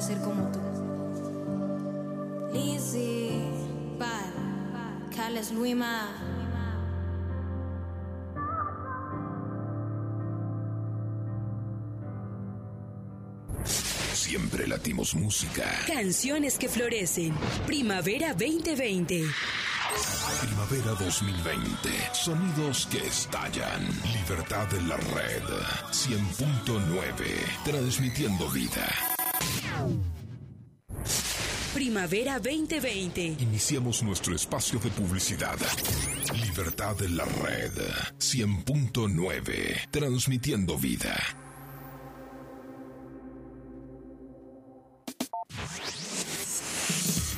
[0.00, 0.60] para ser como tú.
[5.14, 6.08] Carles Luima.
[14.14, 15.64] Siempre latimos música.
[15.86, 17.34] Canciones que florecen.
[17.66, 19.24] Primavera 2020.
[20.40, 21.88] Primavera 2020.
[22.12, 23.86] Sonidos que estallan.
[24.14, 25.42] Libertad en la red.
[25.90, 27.64] 100.9.
[27.64, 29.19] Transmitiendo vida.
[31.74, 33.36] Primavera 2020.
[33.40, 35.56] Iniciamos nuestro espacio de publicidad.
[36.44, 37.72] Libertad en la red.
[38.18, 39.90] 100.9.
[39.90, 41.16] Transmitiendo vida.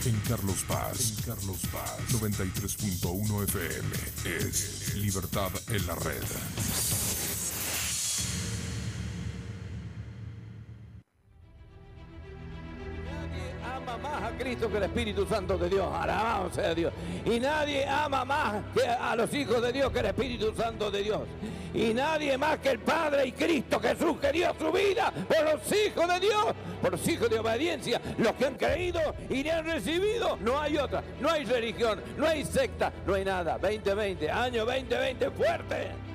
[0.05, 7.12] En Carlos Paz, en Carlos Paz, 93.1 FM es Libertad en la red.
[13.83, 15.89] Ama más a Cristo que el Espíritu Santo de Dios.
[15.93, 16.93] Alabado sea Dios.
[17.25, 21.03] Y nadie ama más que a los hijos de Dios que el Espíritu Santo de
[21.03, 21.23] Dios.
[21.75, 25.73] Y nadie más que el Padre y Cristo Jesús que dio su vida por los
[25.73, 26.47] hijos de Dios,
[26.81, 30.37] por los hijos de obediencia, los que han creído y le han recibido.
[30.41, 33.59] No hay otra, no hay religión, no hay secta, no hay nada.
[33.59, 36.12] 2020, año 2020 fuerte.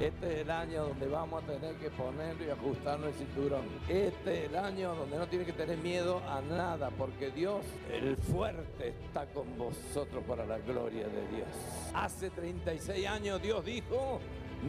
[0.00, 3.64] Este es el año donde vamos a tener que poner y ajustarnos el cinturón.
[3.88, 8.14] Este es el año donde no tiene que tener miedo a nada, porque Dios, el
[8.18, 11.48] fuerte, está con vosotros para la gloria de Dios.
[11.94, 14.20] Hace 36 años Dios dijo,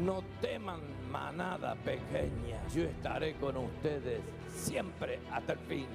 [0.02, 0.80] no teman
[1.12, 4.22] manada pequeña, yo estaré con ustedes
[4.56, 5.88] siempre hasta el fin.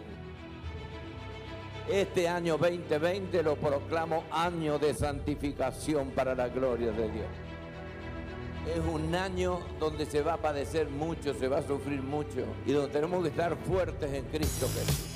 [1.88, 7.26] Este año 2020 lo proclamo año de santificación para la gloria de Dios.
[8.66, 12.72] Es un año donde se va a padecer mucho, se va a sufrir mucho y
[12.72, 15.12] donde tenemos que estar fuertes en Cristo Jesús.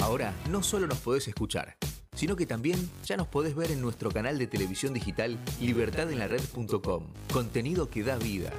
[0.00, 1.76] Ahora, no solo nos podés escuchar,
[2.14, 7.04] sino que también ya nos podés ver en nuestro canal de televisión digital libertadenlared.com.
[7.32, 8.50] Contenido que da vida.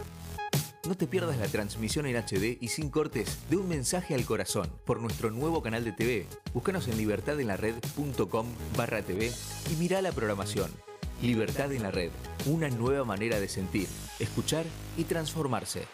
[0.87, 4.69] No te pierdas la transmisión en HD y sin cortes de un mensaje al corazón
[4.85, 6.27] por nuestro nuevo canal de TV.
[6.53, 9.31] Búscanos en libertadenlared.com barra TV
[9.71, 10.71] y mira la programación.
[11.21, 12.11] Libertad en la red,
[12.45, 13.87] una nueva manera de sentir,
[14.19, 14.65] escuchar
[14.97, 15.87] y transformarse.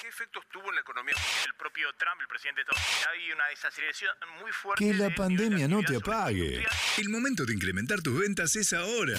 [0.00, 1.14] ¿Qué efectos tuvo en la economía
[1.46, 3.08] el propio Trump, el presidente de Estados Unidos?
[3.12, 4.10] Hay una desaceleración
[4.40, 4.84] muy fuerte.
[4.84, 6.64] Que la de- pandemia no te apague.
[6.98, 9.18] El momento de incrementar tus ventas es ahora.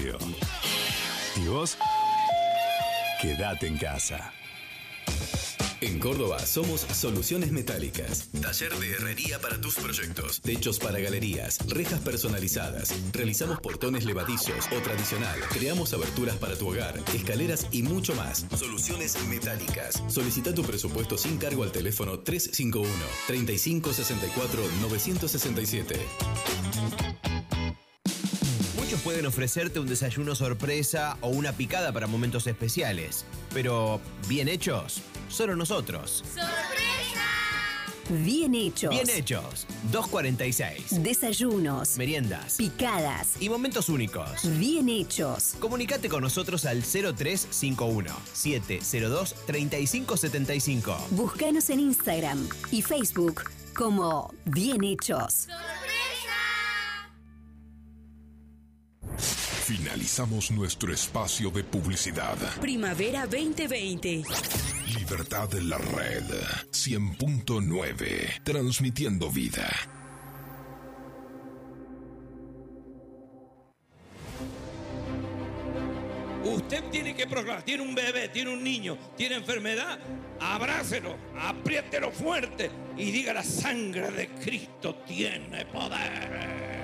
[1.35, 1.77] ¿Y vos?
[3.21, 4.33] Quédate en casa.
[5.79, 8.29] En Córdoba somos Soluciones Metálicas.
[8.39, 10.39] Taller de herrería para tus proyectos.
[10.41, 11.57] Techos para galerías.
[11.67, 12.93] Rejas personalizadas.
[13.11, 15.39] Realizamos portones levadizos o tradicional.
[15.49, 16.99] Creamos aberturas para tu hogar.
[17.15, 18.45] Escaleras y mucho más.
[18.55, 20.03] Soluciones Metálicas.
[20.07, 22.87] Solicita tu presupuesto sin cargo al teléfono 351
[23.27, 25.99] 3564 967.
[28.91, 33.23] Muchos pueden ofrecerte un desayuno sorpresa o una picada para momentos especiales,
[33.53, 36.25] pero bien hechos, solo nosotros.
[38.09, 38.89] Bien hechos.
[38.89, 39.65] Bien hechos.
[39.93, 41.01] 246.
[41.01, 41.95] Desayunos.
[41.95, 42.57] Meriendas.
[42.57, 43.29] Picadas.
[43.39, 44.59] Y momentos únicos.
[44.59, 45.53] Bien hechos.
[45.61, 51.07] Comunicate con nosotros al 0351 702 3575.
[51.11, 55.47] Búscanos en Instagram y Facebook como Bien hechos.
[59.17, 62.37] Finalizamos nuestro espacio de publicidad.
[62.59, 64.23] Primavera 2020.
[64.99, 66.25] Libertad en la red
[66.71, 68.43] 100.9.
[68.43, 69.69] Transmitiendo vida.
[76.43, 79.99] Usted tiene que proclamar, tiene un bebé, tiene un niño, tiene enfermedad,
[80.39, 86.80] abrácelo, apriételo fuerte y diga la sangre de Cristo tiene poder.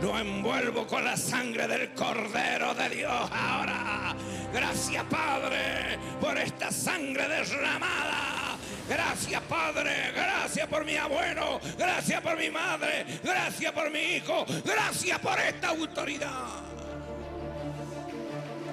[0.00, 4.14] Lo envuelvo con la sangre del Cordero de Dios ahora.
[4.52, 8.56] Gracias Padre por esta sangre derramada.
[8.88, 15.18] Gracias Padre, gracias por mi abuelo, gracias por mi madre, gracias por mi hijo, gracias
[15.18, 16.62] por esta autoridad.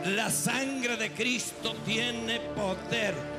[0.06, 3.35] La sangre de Cristo tiene poder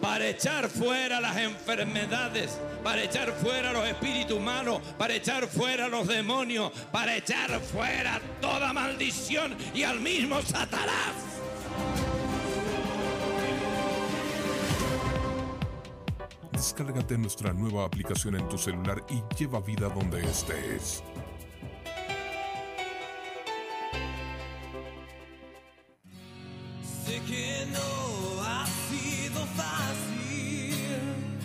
[0.00, 6.06] para echar fuera las enfermedades, para echar fuera los espíritus malos, para echar fuera los
[6.06, 11.30] demonios, para echar fuera toda maldición y al mismo Satanás.
[16.52, 21.02] Descárgate nuestra nueva aplicación en tu celular y lleva vida donde estés.
[27.06, 27.90] Sé que no
[29.60, 31.44] ha sido fácil.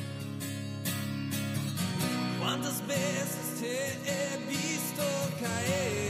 [2.39, 3.76] ¿Cuántas veces te
[4.09, 5.03] he visto
[5.39, 6.04] caer?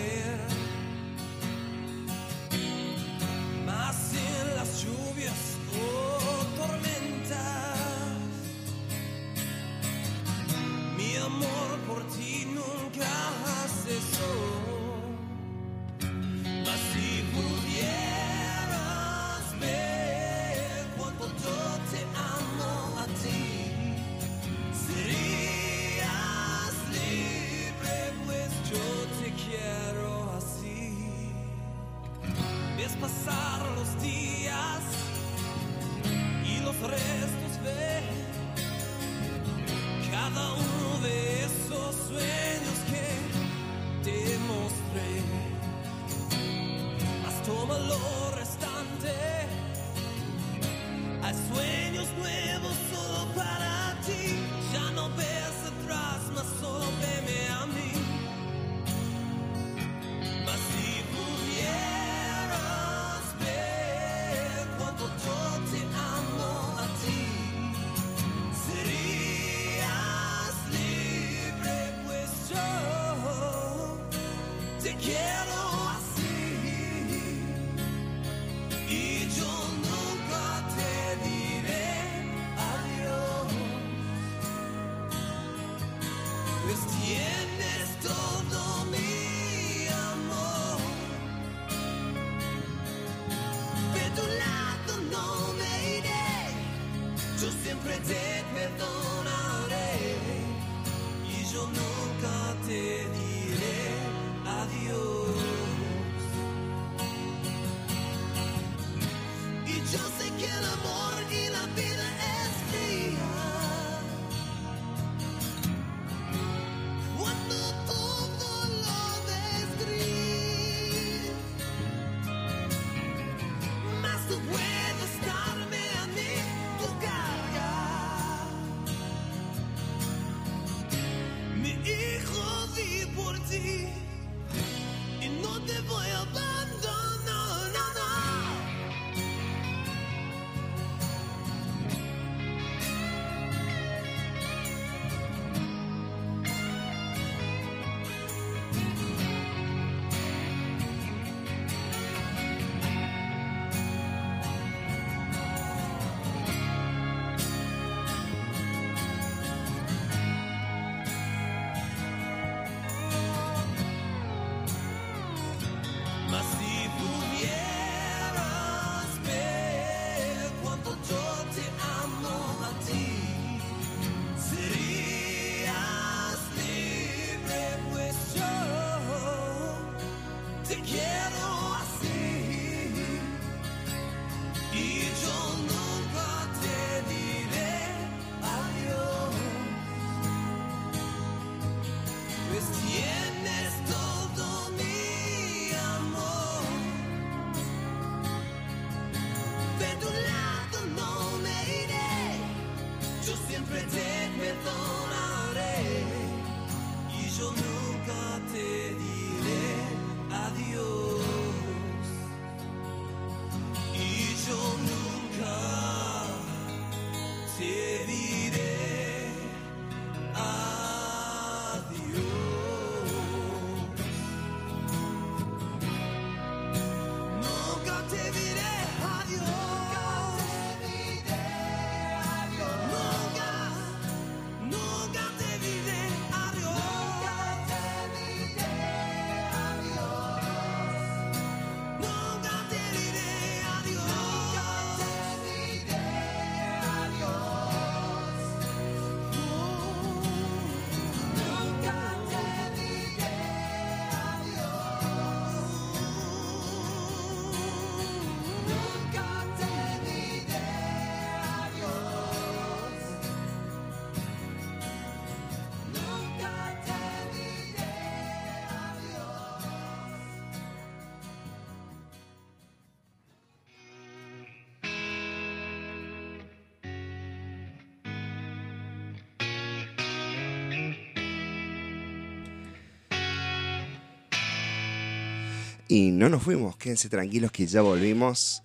[285.95, 288.61] Y no nos fuimos, quédense tranquilos que ya volvimos.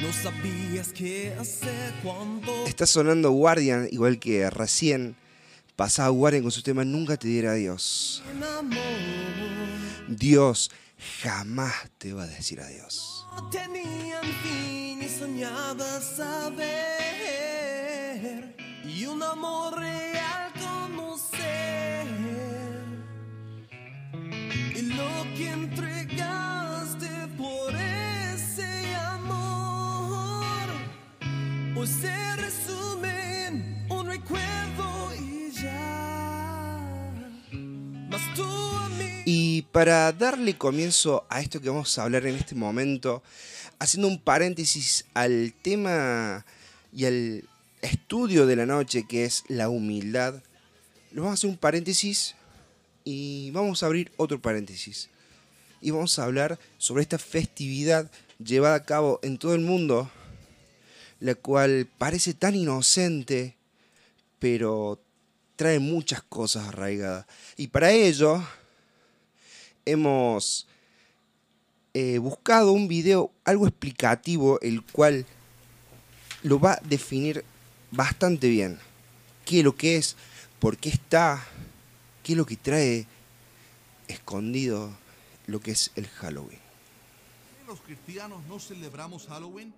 [0.00, 5.16] No sabías qué hacer cuando Está sonando Guardian, igual que recién
[5.74, 8.22] pasaba Guardian con su tema Nunca te diera adiós.
[10.06, 10.70] Dios
[11.20, 13.26] jamás te va a decir adiós.
[13.34, 16.94] no tenían fin y soñabas saber
[18.84, 22.06] y un amor real conocer
[24.76, 25.93] y lo que entregaste
[39.24, 43.22] y para darle comienzo a esto que vamos a hablar en este momento,
[43.78, 46.44] haciendo un paréntesis al tema
[46.92, 47.44] y al
[47.82, 50.42] estudio de la noche que es la humildad,
[51.10, 52.34] nos vamos a hacer un paréntesis
[53.04, 55.08] y vamos a abrir otro paréntesis.
[55.80, 58.10] Y vamos a hablar sobre esta festividad
[58.42, 60.10] llevada a cabo en todo el mundo,
[61.20, 63.56] la cual parece tan inocente,
[64.38, 65.00] pero
[65.56, 67.26] trae muchas cosas arraigadas.
[67.56, 68.42] Y para ello
[69.84, 70.66] hemos
[71.94, 75.26] eh, buscado un video algo explicativo, el cual
[76.42, 77.44] lo va a definir
[77.90, 78.78] bastante bien.
[79.44, 80.16] ¿Qué es lo que es?
[80.58, 81.46] ¿Por qué está?
[82.22, 83.06] ¿Qué es lo que trae
[84.08, 84.90] escondido
[85.46, 86.64] lo que es el Halloween?
[87.66, 89.72] los cristianos no celebramos Halloween?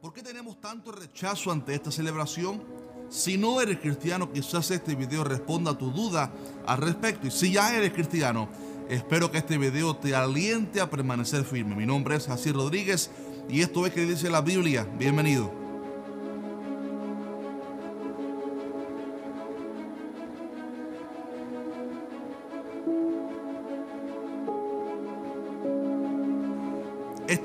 [0.00, 2.62] ¿Por qué tenemos tanto rechazo ante esta celebración?
[3.08, 6.32] Si no eres cristiano, quizás este video responda a tu duda
[6.66, 7.26] al respecto.
[7.26, 8.48] Y si ya eres cristiano,
[8.88, 11.74] espero que este video te aliente a permanecer firme.
[11.74, 13.10] Mi nombre es Jacir Rodríguez
[13.48, 14.86] y esto es que dice la Biblia.
[14.98, 15.67] Bienvenido.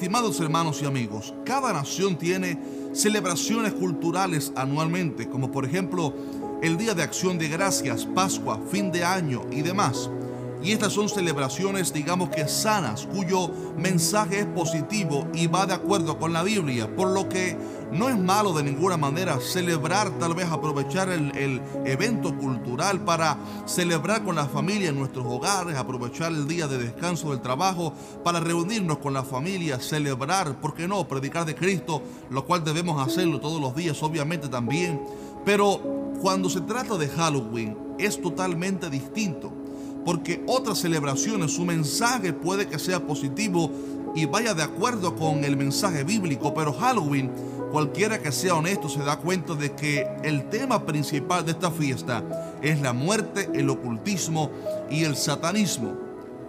[0.03, 2.59] Estimados hermanos y amigos, cada nación tiene
[2.91, 6.13] celebraciones culturales anualmente, como por ejemplo
[6.61, 10.09] el Día de Acción de Gracias, Pascua, fin de año y demás.
[10.63, 16.17] Y estas son celebraciones, digamos que sanas, cuyo mensaje es positivo y va de acuerdo
[16.17, 17.57] con la Biblia, por lo que
[17.91, 23.37] no es malo de ninguna manera celebrar, tal vez aprovechar el, el evento cultural para
[23.65, 27.93] celebrar con la familia en nuestros hogares, aprovechar el día de descanso del trabajo
[28.23, 33.05] para reunirnos con la familia, celebrar, ¿por qué no?, predicar de Cristo, lo cual debemos
[33.05, 35.01] hacerlo todos los días, obviamente también.
[35.43, 39.62] Pero cuando se trata de Halloween es totalmente distinto
[40.05, 43.71] porque otras celebraciones su mensaje puede que sea positivo
[44.15, 47.31] y vaya de acuerdo con el mensaje bíblico, pero Halloween,
[47.71, 52.23] cualquiera que sea honesto, se da cuenta de que el tema principal de esta fiesta
[52.61, 54.51] es la muerte, el ocultismo
[54.89, 55.93] y el satanismo.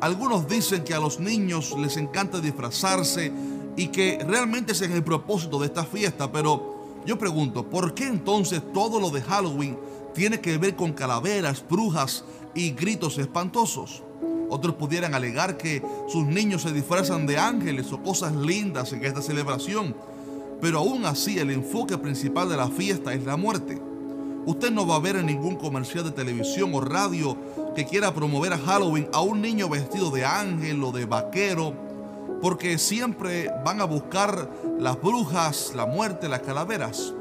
[0.01, 3.33] Algunos dicen que a los niños les encanta disfrazarse
[3.77, 6.75] y que realmente ese es el propósito de esta fiesta, pero
[7.07, 9.79] yo pregunto, ¿por qué entonces todo lo de Halloween
[10.15, 12.25] tiene que ver con calaveras, brujas
[12.55, 14.03] y gritos espantosos.
[14.49, 19.23] Otros pudieran alegar que sus niños se disfrazan de ángeles o cosas lindas en esta
[19.23, 19.95] celebración,
[20.61, 23.81] pero aún así el enfoque principal de la fiesta es la muerte.
[24.47, 27.37] Usted no va a ver en ningún comercial de televisión o radio
[27.75, 31.73] que quiera promover a Halloween a un niño vestido de ángel o de vaquero,
[32.43, 37.15] porque siempre van a buscar las brujas, la muerte, las calaveras.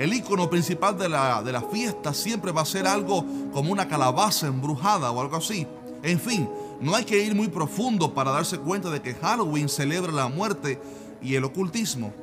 [0.00, 3.22] El icono principal de la, de la fiesta siempre va a ser algo
[3.52, 5.66] como una calabaza embrujada o algo así.
[6.02, 6.48] En fin,
[6.80, 10.80] no hay que ir muy profundo para darse cuenta de que Halloween celebra la muerte
[11.20, 12.14] y el ocultismo.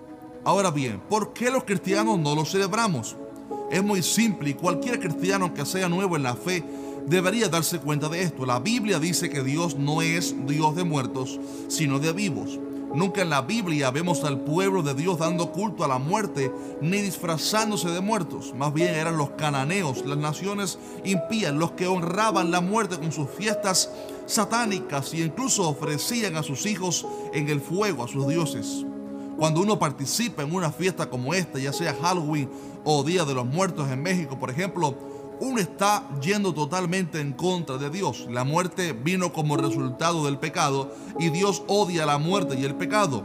[0.44, 3.16] Ahora bien, ¿por qué los cristianos no lo celebramos?
[3.70, 6.64] Es muy simple y cualquier cristiano que sea nuevo en la fe
[7.06, 8.48] debería darse cuenta de esto.
[8.48, 12.58] La Biblia dice que Dios no es Dios de muertos, sino de vivos.
[12.98, 17.00] Nunca en la Biblia vemos al pueblo de Dios dando culto a la muerte ni
[17.00, 18.56] disfrazándose de muertos.
[18.56, 23.30] Más bien eran los cananeos, las naciones impías, los que honraban la muerte con sus
[23.30, 23.92] fiestas
[24.26, 28.84] satánicas y incluso ofrecían a sus hijos en el fuego a sus dioses.
[29.38, 32.50] Cuando uno participa en una fiesta como esta, ya sea Halloween
[32.84, 34.96] o Día de los Muertos en México, por ejemplo,
[35.40, 38.28] uno está yendo totalmente en contra de Dios.
[38.30, 43.24] La muerte vino como resultado del pecado y Dios odia la muerte y el pecado.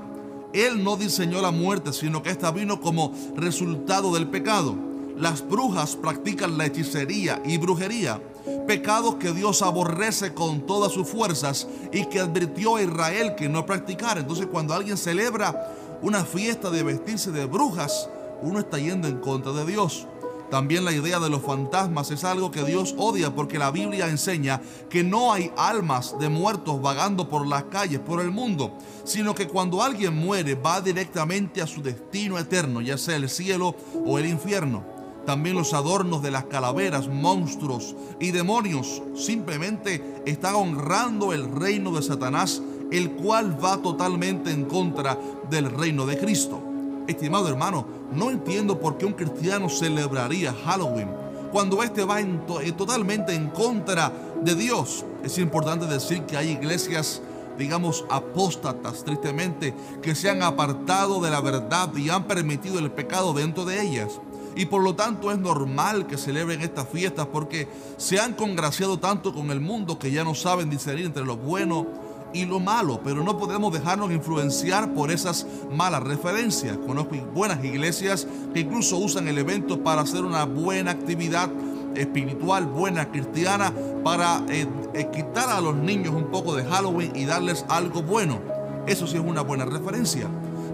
[0.52, 4.76] Él no diseñó la muerte, sino que esta vino como resultado del pecado.
[5.16, 8.20] Las brujas practican la hechicería y brujería,
[8.66, 13.64] pecados que Dios aborrece con todas sus fuerzas y que advirtió a Israel que no
[13.64, 14.20] practicara.
[14.20, 18.08] Entonces cuando alguien celebra una fiesta de vestirse de brujas,
[18.42, 20.06] uno está yendo en contra de Dios.
[20.52, 24.60] También la idea de los fantasmas es algo que Dios odia porque la Biblia enseña
[24.90, 29.48] que no hay almas de muertos vagando por las calles, por el mundo, sino que
[29.48, 33.74] cuando alguien muere va directamente a su destino eterno, ya sea el cielo
[34.04, 34.84] o el infierno.
[35.24, 42.02] También los adornos de las calaveras, monstruos y demonios simplemente están honrando el reino de
[42.02, 46.71] Satanás, el cual va totalmente en contra del reino de Cristo.
[47.06, 51.08] Estimado hermano, no entiendo por qué un cristiano celebraría Halloween
[51.52, 54.10] cuando este va eh, totalmente en contra
[54.42, 55.04] de Dios.
[55.22, 57.20] Es importante decir que hay iglesias
[57.58, 63.34] digamos, apóstatas, tristemente, que se han apartado de la verdad y han permitido el pecado
[63.34, 64.20] dentro de ellas.
[64.54, 69.32] Y por lo tanto es normal que celebren estas fiestas porque se han congraciado tanto
[69.32, 71.86] con el mundo que ya no saben discernir entre lo bueno
[72.32, 76.76] y lo malo, pero no podemos dejarnos influenciar por esas malas referencias.
[76.78, 81.50] Conozco buenas iglesias que incluso usan el evento para hacer una buena actividad
[81.94, 83.72] espiritual, buena cristiana,
[84.02, 88.40] para eh, eh, quitar a los niños un poco de Halloween y darles algo bueno.
[88.86, 90.28] Eso sí es una buena referencia.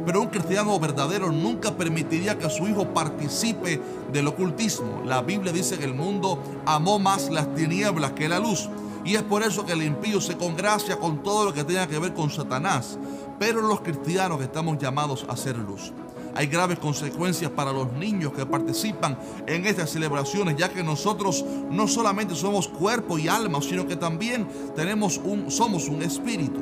[0.07, 3.81] Pero un cristiano verdadero nunca permitiría que su hijo participe
[4.11, 5.03] del ocultismo.
[5.05, 8.71] La Biblia dice que el mundo amó más las tinieblas que la luz.
[9.05, 11.99] Y es por eso que el impío se congracia con todo lo que tenga que
[11.99, 12.99] ver con Satanás.
[13.39, 15.93] Pero los cristianos estamos llamados a ser luz.
[16.35, 21.89] Hay graves consecuencias para los niños que participan en estas celebraciones, ya que nosotros no
[21.89, 24.47] solamente somos cuerpo y alma, sino que también
[24.77, 26.61] tenemos un, somos un espíritu.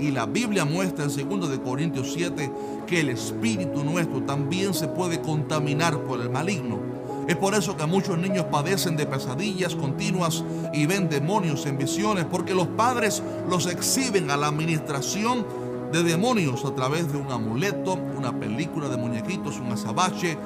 [0.00, 2.50] Y la Biblia muestra en 2 de Corintios 7
[2.86, 6.97] que el espíritu nuestro también se puede contaminar por el maligno.
[7.28, 12.24] Es por eso que muchos niños padecen de pesadillas continuas y ven demonios en visiones,
[12.24, 15.44] porque los padres los exhiben a la administración
[15.92, 20.38] de demonios a través de un amuleto, una película de muñequitos, un azabache,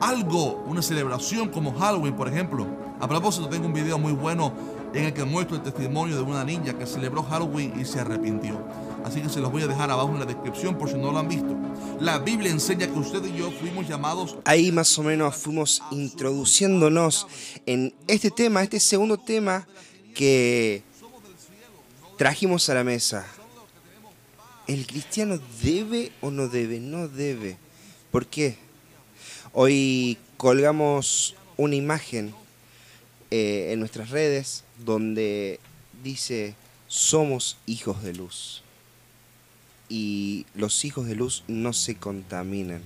[0.00, 2.66] algo, una celebración como Halloween, por ejemplo.
[3.02, 4.54] A propósito, tengo un video muy bueno
[4.94, 8.64] en el que muestro el testimonio de una niña que celebró Halloween y se arrepintió.
[9.04, 11.18] Así que se los voy a dejar abajo en la descripción por si no lo
[11.18, 11.56] han visto.
[11.98, 14.36] La Biblia enseña que usted y yo fuimos llamados...
[14.44, 17.26] Ahí más o menos fuimos introduciéndonos
[17.66, 19.66] en este tema, este segundo tema
[20.14, 20.84] que
[22.16, 23.26] trajimos a la mesa.
[24.68, 26.78] ¿El cristiano debe o no debe?
[26.78, 27.56] No debe.
[28.12, 28.56] ¿Por qué?
[29.52, 32.32] Hoy colgamos una imagen
[33.34, 35.58] eh, en nuestras redes donde
[36.04, 36.54] dice,
[36.86, 38.62] somos hijos de luz
[39.88, 42.82] y los hijos de luz no se contaminan.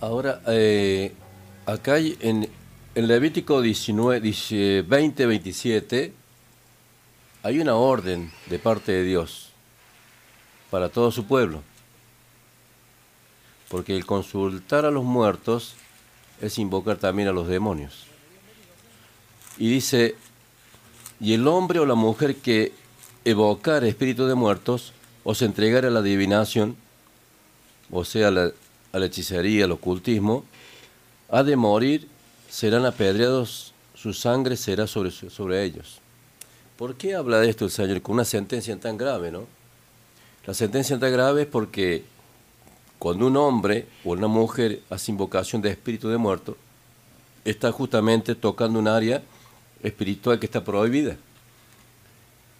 [0.00, 1.12] Ahora, eh,
[1.66, 2.48] acá hay en,
[2.96, 6.12] Levítico 19, 20, 27,
[7.44, 9.50] hay una orden de parte de Dios
[10.68, 11.62] para todo su pueblo.
[13.68, 15.76] Porque el consultar a los muertos
[16.40, 18.07] es invocar también a los demonios.
[19.58, 20.14] Y dice,
[21.20, 22.72] y el hombre o la mujer que
[23.24, 24.92] evocar espíritus de muertos
[25.24, 26.76] o se entregara a la adivinación,
[27.90, 28.52] o sea, a la,
[29.04, 30.44] hechicería, al ocultismo,
[31.28, 32.08] ha de morir,
[32.48, 36.00] serán apedreados, su sangre será sobre, sobre ellos.
[36.76, 39.46] ¿Por qué habla de esto el Señor con una sentencia tan grave, no?
[40.46, 42.04] La sentencia tan grave es porque
[42.98, 46.56] cuando un hombre o una mujer hace invocación de espíritu de muerto,
[47.44, 49.22] está justamente tocando un área
[49.82, 51.16] espiritual que está prohibida.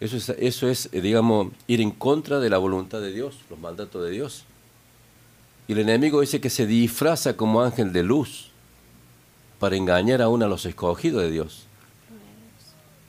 [0.00, 3.58] Eso es, eso es, eh, digamos, ir en contra de la voluntad de Dios, los
[3.58, 4.44] mandatos de Dios.
[5.66, 8.50] Y el enemigo dice que se disfraza como ángel de luz
[9.58, 11.66] para engañar aún a los escogidos de Dios.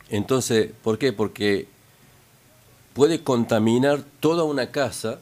[0.10, 1.14] Entonces, ¿por qué?
[1.14, 1.68] Porque
[2.93, 5.20] puede contaminar toda una casa,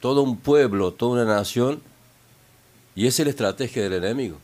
[0.00, 1.82] todo un pueblo, toda una nación,
[2.94, 4.36] y esa es la estrategia del enemigo.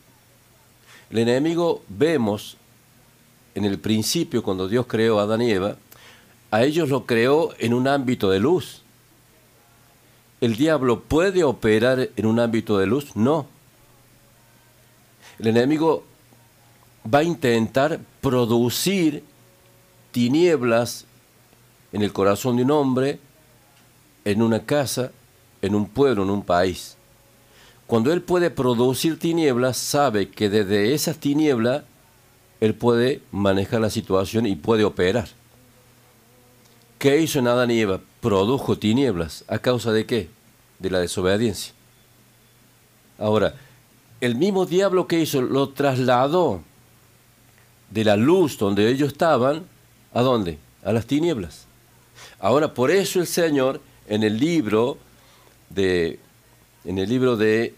[1.11, 2.56] El enemigo vemos
[3.57, 5.77] en el principio, cuando Dios creó a Adán y Eva,
[6.51, 8.83] a ellos lo creó en un ámbito de luz.
[10.39, 13.15] ¿El diablo puede operar en un ámbito de luz?
[13.15, 13.47] No.
[15.39, 16.03] El enemigo
[17.11, 19.23] va a intentar producir
[20.11, 21.05] tinieblas
[21.91, 23.19] en el corazón de un hombre,
[24.23, 25.11] en una casa,
[25.63, 26.95] en un pueblo, en un país.
[27.87, 31.85] Cuando él puede producir tinieblas, sabe que desde esas tinieblas
[32.59, 35.27] él puede manejar la situación y puede operar.
[36.97, 37.71] ¿Qué hizo en Adán?
[38.21, 39.43] Produjo tinieblas.
[39.47, 40.29] ¿A causa de qué?
[40.79, 41.73] De la desobediencia.
[43.19, 43.55] Ahora,
[44.19, 46.61] el mismo diablo que hizo lo trasladó
[47.91, 49.63] de la luz donde ellos estaban,
[50.13, 50.57] ¿a dónde?
[50.83, 51.65] A las tinieblas.
[52.39, 54.97] Ahora, por eso el Señor en el libro
[55.69, 56.19] de
[56.85, 57.75] en el libro de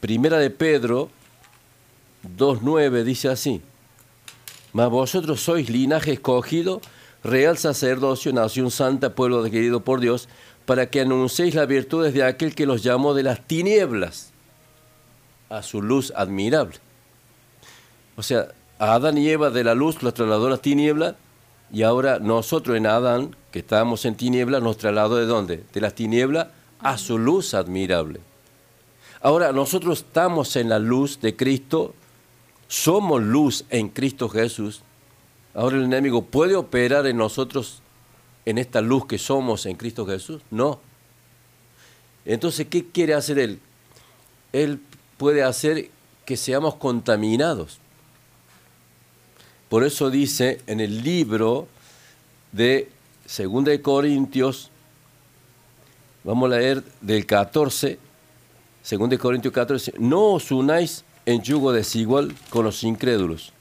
[0.00, 1.10] Primera de Pedro
[2.24, 3.62] 2.9 dice así,
[4.72, 6.80] mas vosotros sois linaje escogido,
[7.22, 10.28] real sacerdocio, nación santa, pueblo adquirido por Dios,
[10.66, 14.32] para que anunciéis las virtudes de aquel que los llamó de las tinieblas
[15.48, 16.76] a su luz admirable.
[18.16, 18.48] O sea,
[18.78, 21.14] Adán y Eva de la luz los trasladó a las tinieblas
[21.72, 25.64] y ahora nosotros en Adán, que estábamos en tinieblas, nos trasladó de dónde?
[25.72, 26.48] De las tinieblas
[26.80, 28.20] a su luz admirable.
[29.20, 31.94] Ahora nosotros estamos en la luz de Cristo,
[32.68, 34.82] somos luz en Cristo Jesús.
[35.54, 37.82] Ahora el enemigo puede operar en nosotros
[38.44, 40.40] en esta luz que somos en Cristo Jesús?
[40.50, 40.80] No.
[42.24, 43.60] Entonces, ¿qué quiere hacer él?
[44.52, 44.80] Él
[45.16, 45.90] puede hacer
[46.24, 47.78] que seamos contaminados.
[49.68, 51.68] Por eso dice en el libro
[52.52, 52.90] de
[53.24, 54.70] 2 de Corintios,
[56.24, 57.98] vamos a leer del 14,
[58.90, 63.52] 2 de Corintios 14, no os unáis en yugo desigual con los incrédulos.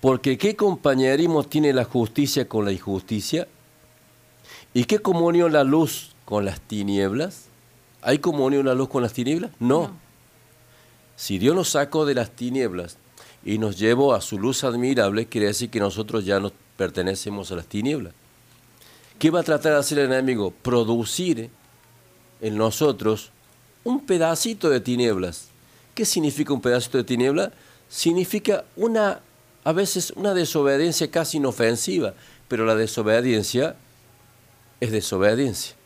[0.00, 3.46] Porque ¿qué compañerismo tiene la justicia con la injusticia?
[4.74, 7.44] ¿Y qué comunión la luz con las tinieblas?
[8.02, 9.52] ¿Hay comunión la luz con las tinieblas?
[9.60, 9.92] No.
[11.14, 12.98] Si Dios nos sacó de las tinieblas
[13.44, 17.54] y nos llevó a su luz admirable, quiere decir que nosotros ya no pertenecemos a
[17.54, 18.14] las tinieblas.
[19.20, 20.50] ¿Qué va a tratar de hacer el enemigo?
[20.50, 21.50] Producir
[22.40, 23.30] en nosotros
[23.84, 25.53] un pedacito de tinieblas.
[25.94, 27.52] ¿Qué significa un pedacito de tiniebla?
[27.88, 29.20] Significa una,
[29.62, 32.14] a veces una desobediencia casi inofensiva,
[32.48, 33.76] pero la desobediencia
[34.80, 35.76] es desobediencia.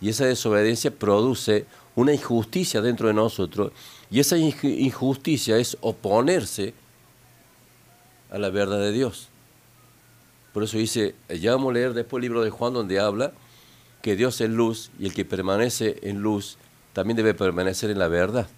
[0.00, 3.72] Y esa desobediencia produce una injusticia dentro de nosotros.
[4.10, 6.74] Y esa injusticia es oponerse
[8.30, 9.28] a la verdad de Dios.
[10.52, 13.32] Por eso dice, ya vamos a leer después el libro de Juan donde habla
[14.02, 16.58] que Dios es luz y el que permanece en luz
[16.92, 18.48] también debe permanecer en la verdad.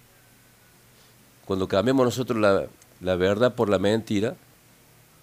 [1.49, 2.67] Cuando cambiamos nosotros la,
[3.01, 4.35] la verdad por la mentira,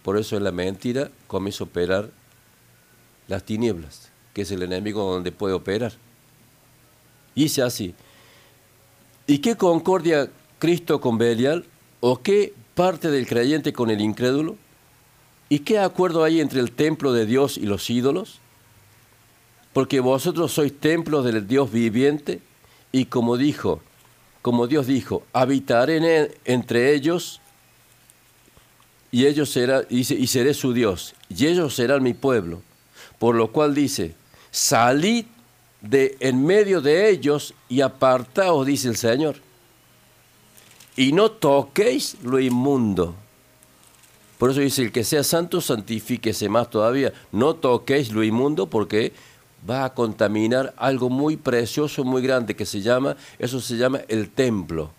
[0.03, 2.11] por eso en la mentira comienza a operar
[3.29, 5.93] las tinieblas, que es el enemigo donde puede operar.
[7.37, 7.95] Y dice así,
[9.29, 11.65] ¿y qué concordia Cristo con Belial?
[12.01, 14.57] ¿O qué parte del creyente con el incrédulo?
[15.49, 18.41] ¿Y qué acuerdo hay entre el templo de Dios y los ídolos?
[19.73, 22.41] Porque vosotros sois templos del Dios viviente
[22.91, 23.81] y como dijo,
[24.47, 27.41] como Dios dijo, habitaré entre ellos
[29.11, 32.63] y ellos será, y seré su Dios, y ellos serán mi pueblo.
[33.19, 34.15] Por lo cual dice,
[34.53, 35.25] salid
[35.81, 39.35] de en medio de ellos y apartaos, dice el Señor.
[40.95, 43.17] Y no toquéis lo inmundo.
[44.39, 47.13] Por eso dice, el que sea santo, santifíquese más todavía.
[47.33, 49.13] No toquéis lo inmundo porque
[49.69, 54.31] va a contaminar algo muy precioso, muy grande, que se llama, eso se llama el
[54.31, 54.91] templo,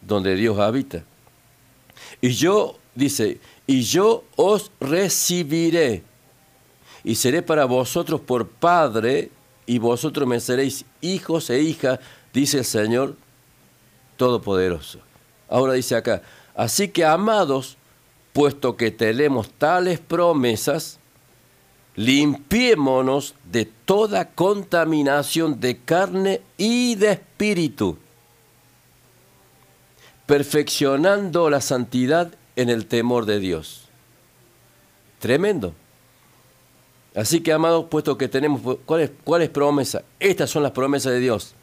[0.00, 1.02] donde Dios habita.
[2.20, 6.02] Y yo, dice, y yo os recibiré
[7.04, 9.30] y seré para vosotros por Padre,
[9.66, 12.00] y vosotros me seréis hijos e hijas,
[12.32, 13.16] dice el Señor
[14.16, 15.00] Todopoderoso.
[15.48, 16.22] Ahora dice acá,
[16.54, 17.76] así que amados,
[18.32, 20.98] puesto que tenemos tales promesas,
[21.98, 27.98] limpiémonos de toda contaminación de carne y de espíritu,
[30.24, 33.88] perfeccionando la santidad en el temor de Dios.
[35.18, 35.74] Tremendo.
[37.16, 40.04] Así que, amados, puesto que tenemos, ¿cuál es, cuál es promesa?
[40.20, 41.56] Estas son las promesas de Dios.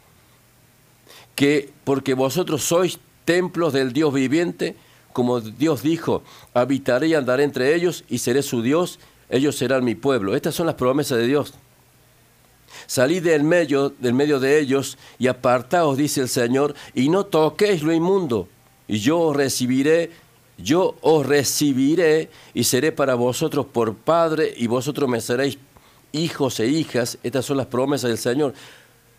[1.34, 4.76] Que porque vosotros sois templos del Dios viviente,
[5.14, 6.22] como Dios dijo,
[6.52, 8.98] habitaré y andaré entre ellos y seré su Dios,
[9.28, 10.34] ellos serán mi pueblo.
[10.34, 11.54] Estas son las promesas de Dios.
[12.86, 17.82] Salid del medio, del medio de ellos y apartaos, dice el Señor, y no toquéis
[17.82, 18.48] lo inmundo,
[18.86, 20.10] y yo os recibiré
[20.58, 25.58] yo os recibiré y seré para vosotros por padre y vosotros me seréis
[26.12, 27.18] hijos e hijas.
[27.22, 28.54] Estas son las promesas del Señor.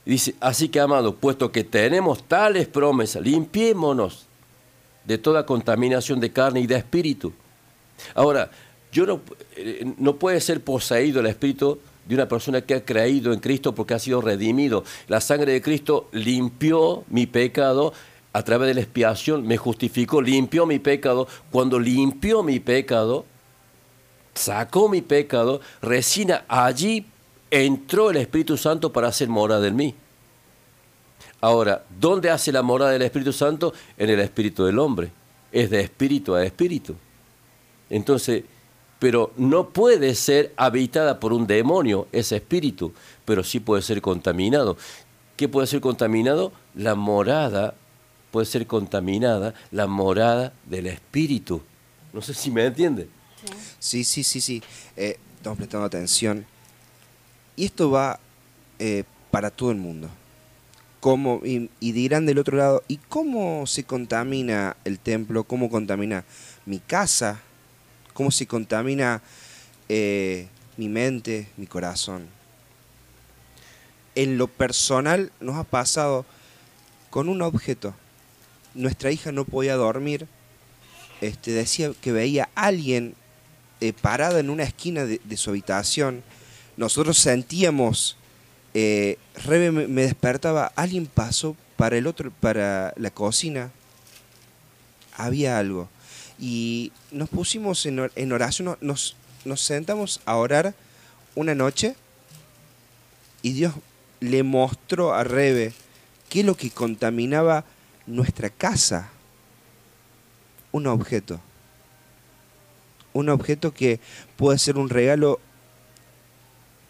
[0.03, 4.25] Dice, así que amado, puesto que tenemos tales promesas, limpiémonos
[5.05, 7.33] de toda contaminación de carne y de espíritu.
[8.15, 8.49] Ahora,
[8.97, 9.21] yo no,
[9.55, 11.77] eh, no puede ser poseído el espíritu
[12.07, 14.83] de una persona que ha creído en Cristo porque ha sido redimido.
[15.07, 17.93] La sangre de Cristo limpió mi pecado
[18.33, 21.27] a través de la expiación me justificó, limpió mi pecado.
[21.51, 23.25] Cuando limpió mi pecado,
[24.33, 27.05] sacó mi pecado, resina, allí
[27.51, 29.95] entró el Espíritu Santo para hacer morada en mí.
[31.39, 33.73] Ahora, ¿dónde hace la morada del Espíritu Santo?
[33.95, 35.11] En el espíritu del hombre.
[35.51, 36.95] Es de espíritu a espíritu.
[37.89, 38.43] Entonces,
[38.99, 42.93] pero no puede ser habitada por un demonio ese espíritu,
[43.25, 44.77] pero sí puede ser contaminado.
[45.35, 46.51] ¿Qué puede ser contaminado?
[46.73, 47.75] La morada
[48.31, 51.61] puede ser contaminada la morada del espíritu.
[52.13, 53.07] No sé si me entiende.
[53.79, 54.63] Sí, sí, sí, sí.
[54.95, 56.45] Eh, estamos prestando atención.
[57.55, 58.19] Y esto va
[58.79, 60.09] eh, para todo el mundo.
[60.99, 65.43] ¿Cómo, y, y dirán del otro lado, ¿y cómo se contamina el templo?
[65.43, 66.25] ¿Cómo contamina
[66.65, 67.41] mi casa?
[68.17, 69.21] ¿Cómo se contamina
[69.89, 72.25] eh, mi mente, mi corazón?
[74.15, 76.25] En lo personal nos ha pasado
[77.11, 77.93] con un objeto.
[78.73, 80.25] Nuestra hija no podía dormir.
[81.21, 83.13] Este, decía que veía a alguien
[83.81, 86.23] eh, parado en una esquina de, de su habitación.
[86.75, 88.17] Nosotros sentíamos,
[88.73, 93.69] eh, Rebe me, me despertaba, alguien pasó para el otro, para la cocina.
[95.15, 95.87] Había algo.
[96.39, 99.15] Y nos pusimos en, or- en oración, no- nos,
[99.45, 100.73] nos sentamos a orar
[101.35, 101.95] una noche
[103.41, 103.73] y Dios
[104.19, 105.73] le mostró a Rebe
[106.29, 107.63] qué es lo que contaminaba
[108.05, 109.09] nuestra casa.
[110.71, 111.39] Un objeto.
[113.13, 113.99] Un objeto que
[114.35, 115.39] puede ser un regalo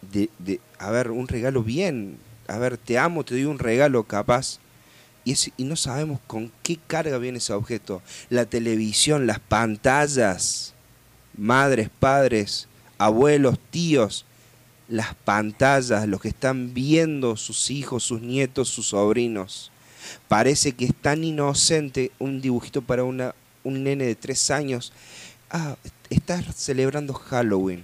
[0.01, 2.17] de, de- a ver, un regalo bien.
[2.47, 4.59] A ver, te amo, te doy un regalo capaz.
[5.27, 8.01] Y, no sabemos con qué carga viene ese objeto.
[8.29, 10.73] La televisión, las pantallas,
[11.37, 14.25] madres, padres, abuelos, tíos,
[14.87, 19.69] las pantallas, los que están viendo sus hijos, sus nietos, sus sobrinos.
[20.29, 24.93] Parece que es tan inocente un dibujito para una, un nene de tres años.
[25.49, 25.75] Ah,
[26.09, 27.83] estás celebrando Halloween.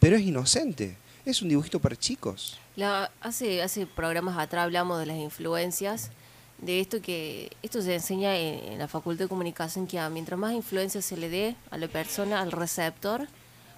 [0.00, 0.96] Pero es inocente.
[1.26, 2.58] Es un dibujito para chicos.
[2.78, 6.10] La- hace, hace programas atrás hablamos de las influencias,
[6.58, 10.38] de esto que esto se enseña en, en la Facultad de Comunicación, que a- mientras
[10.38, 13.26] más influencia se le dé a la persona, al receptor,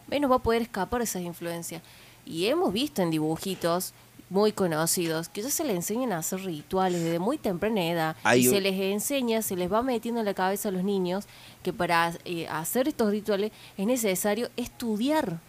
[0.07, 1.83] menos va a poder escapar de esas influencias.
[2.27, 3.95] Y hemos visto en dibujitos
[4.29, 8.47] muy conocidos que ya se les enseñan a hacer rituales desde muy temprana edad Hay
[8.47, 11.25] y se les enseña, se les va metiendo en la cabeza a los niños
[11.65, 15.41] que para eh, hacer estos rituales es necesario estudiar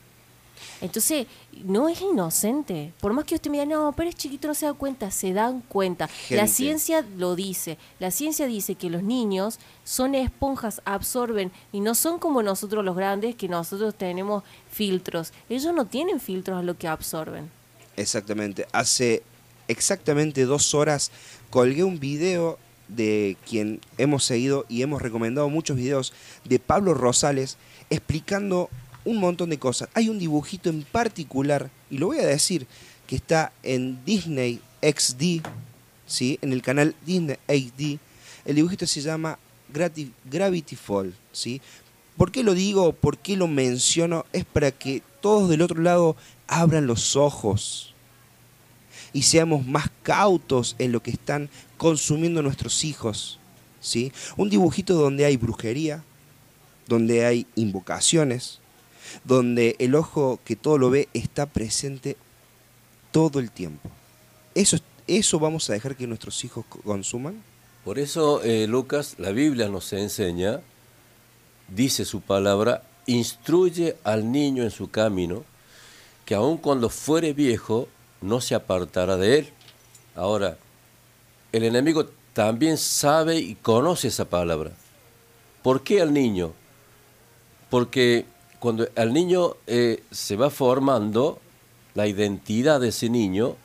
[0.81, 1.27] entonces,
[1.63, 2.93] no es inocente.
[2.99, 5.33] Por más que usted me diga, no, pero es chiquito, no se da cuenta, se
[5.33, 6.09] dan cuenta.
[6.29, 7.77] La ciencia lo dice.
[7.99, 12.95] La ciencia dice que los niños son esponjas, absorben y no son como nosotros los
[12.95, 15.33] grandes, que nosotros tenemos filtros.
[15.49, 17.49] Ellos no tienen filtros a lo que absorben.
[17.97, 18.67] Exactamente.
[18.71, 19.23] Hace
[19.67, 21.11] exactamente dos horas
[21.49, 22.57] colgué un video
[22.87, 27.57] de quien hemos seguido y hemos recomendado muchos videos de Pablo Rosales
[27.89, 28.69] explicando
[29.05, 29.89] un montón de cosas.
[29.93, 32.67] Hay un dibujito en particular, y lo voy a decir,
[33.07, 35.45] que está en Disney XD,
[36.05, 36.39] ¿sí?
[36.41, 37.99] en el canal Disney XD.
[38.45, 39.37] El dibujito se llama
[39.73, 41.13] Gravity Fall.
[41.31, 41.61] ¿sí?
[42.17, 42.93] ¿Por qué lo digo?
[42.93, 44.25] ¿Por qué lo menciono?
[44.31, 46.15] Es para que todos del otro lado
[46.47, 47.93] abran los ojos
[49.13, 53.39] y seamos más cautos en lo que están consumiendo nuestros hijos.
[53.79, 54.11] ¿sí?
[54.37, 56.03] Un dibujito donde hay brujería,
[56.87, 58.60] donde hay invocaciones,
[59.23, 62.17] donde el ojo que todo lo ve está presente
[63.11, 63.89] todo el tiempo.
[64.55, 67.41] ¿Eso, eso vamos a dejar que nuestros hijos co- consuman?
[67.85, 70.61] Por eso, eh, Lucas, la Biblia nos enseña,
[71.67, 75.43] dice su palabra, instruye al niño en su camino,
[76.25, 77.87] que aun cuando fuere viejo,
[78.21, 79.49] no se apartará de él.
[80.15, 80.57] Ahora,
[81.51, 84.71] el enemigo también sabe y conoce esa palabra.
[85.63, 86.53] ¿Por qué al niño?
[87.69, 88.25] Porque
[88.61, 91.39] cuando al niño eh, se va formando
[91.95, 93.55] la identidad de ese niño,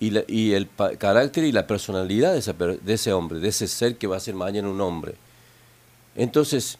[0.00, 0.68] y, el
[0.98, 4.34] carácter y la personalidad de, de ese hombre, de ese ser que va a ser
[4.34, 5.14] mañana un hombre.
[6.14, 6.76] Entonces,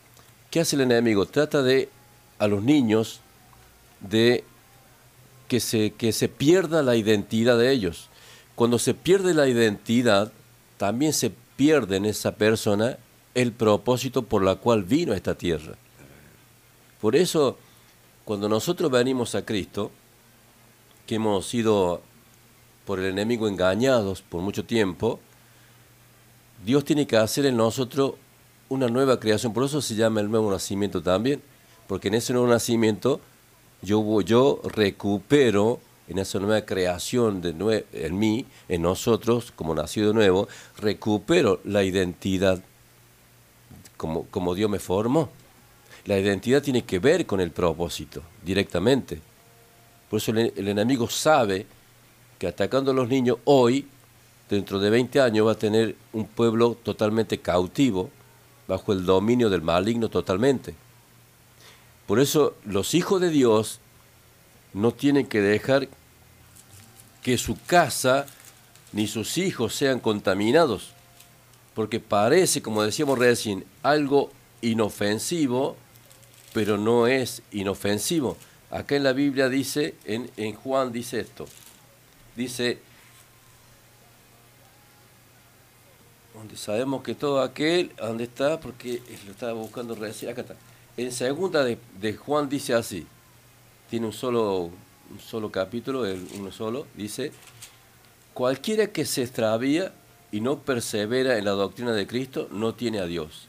[0.51, 1.25] ¿qué hace el enemigo?
[1.25, 1.89] Trata de,
[2.39, 3.21] a los niños,
[4.01, 4.45] de
[5.49, 8.11] que se, que se pierda la identidad de ellos.
[8.55, 10.33] Cuando se pierde la identidad,
[10.77, 12.99] también se pierde en esa persona
[13.35, 15.77] el propósito por la cual vino a esta tierra.
[17.01, 17.57] Por eso,
[18.24, 19.90] cuando nosotros venimos a Cristo,
[21.07, 22.03] que hemos sido
[22.84, 25.20] por el enemigo engañados por mucho tiempo,
[26.64, 28.14] Dios tiene que hacer en nosotros
[28.68, 29.53] una nueva creación.
[29.53, 31.42] Por eso se llama el nuevo nacimiento también,
[31.86, 33.20] porque en ese nuevo nacimiento
[33.80, 40.09] yo, yo recupero en esa nueva creación de nue- en mí, en nosotros, como nacido
[40.09, 42.62] de nuevo, recupero la identidad
[43.96, 45.28] como, como Dios me formó.
[46.09, 49.20] La identidad tiene que ver con el propósito, directamente.
[50.09, 51.66] Por eso el, enemigo sabe
[52.38, 53.86] que atacando a los niños hoy,
[54.48, 58.09] dentro de 20 años, va a tener un pueblo totalmente cautivo,
[58.66, 60.74] bajo el dominio del maligno totalmente.
[62.06, 63.78] Por eso los hijos de Dios
[64.72, 65.88] no tienen que dejar
[67.22, 68.24] que su casa
[68.94, 70.92] ni sus hijos sean contaminados,
[71.74, 74.30] porque parece, como decíamos recién, algo
[74.62, 75.76] inofensivo,
[76.53, 78.36] pero no es inofensivo.
[78.70, 81.46] Acá en la Biblia dice, en, en Juan dice esto,
[82.36, 82.78] dice,
[86.34, 88.61] donde sabemos que todo aquel, ¿dónde está?
[88.61, 90.57] Porque lo estaba buscando recién, acá está.
[90.96, 93.07] En segunda de, de Juan dice así,
[93.88, 94.70] tiene un solo,
[95.11, 97.32] un solo capítulo, uno solo, dice,
[98.34, 99.92] cualquiera que se extravía
[100.30, 103.49] y no persevera en la doctrina de Cristo, no tiene a Dios.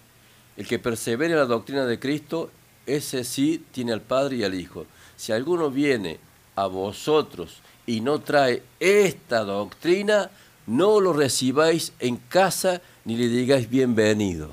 [0.57, 2.49] El que persevera en la doctrina de Cristo,
[2.95, 4.85] ese sí tiene al Padre y al Hijo.
[5.15, 6.19] Si alguno viene
[6.55, 10.29] a vosotros y no trae esta doctrina,
[10.67, 14.51] no lo recibáis en casa ni le digáis bienvenido.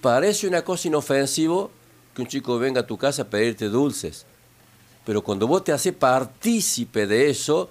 [0.00, 1.68] Parece una cosa inofensiva
[2.14, 4.24] que un chico venga a tu casa a pedirte dulces,
[5.04, 7.70] pero cuando vos te haces partícipe de eso,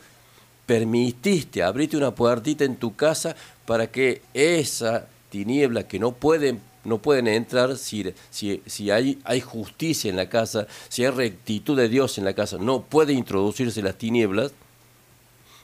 [0.65, 3.35] permitiste, abriste una puertita en tu casa
[3.65, 9.41] para que esa tiniebla que no pueden, no pueden entrar si, si, si hay, hay
[9.41, 13.81] justicia en la casa, si hay rectitud de Dios en la casa, no puede introducirse
[13.81, 14.53] las tinieblas,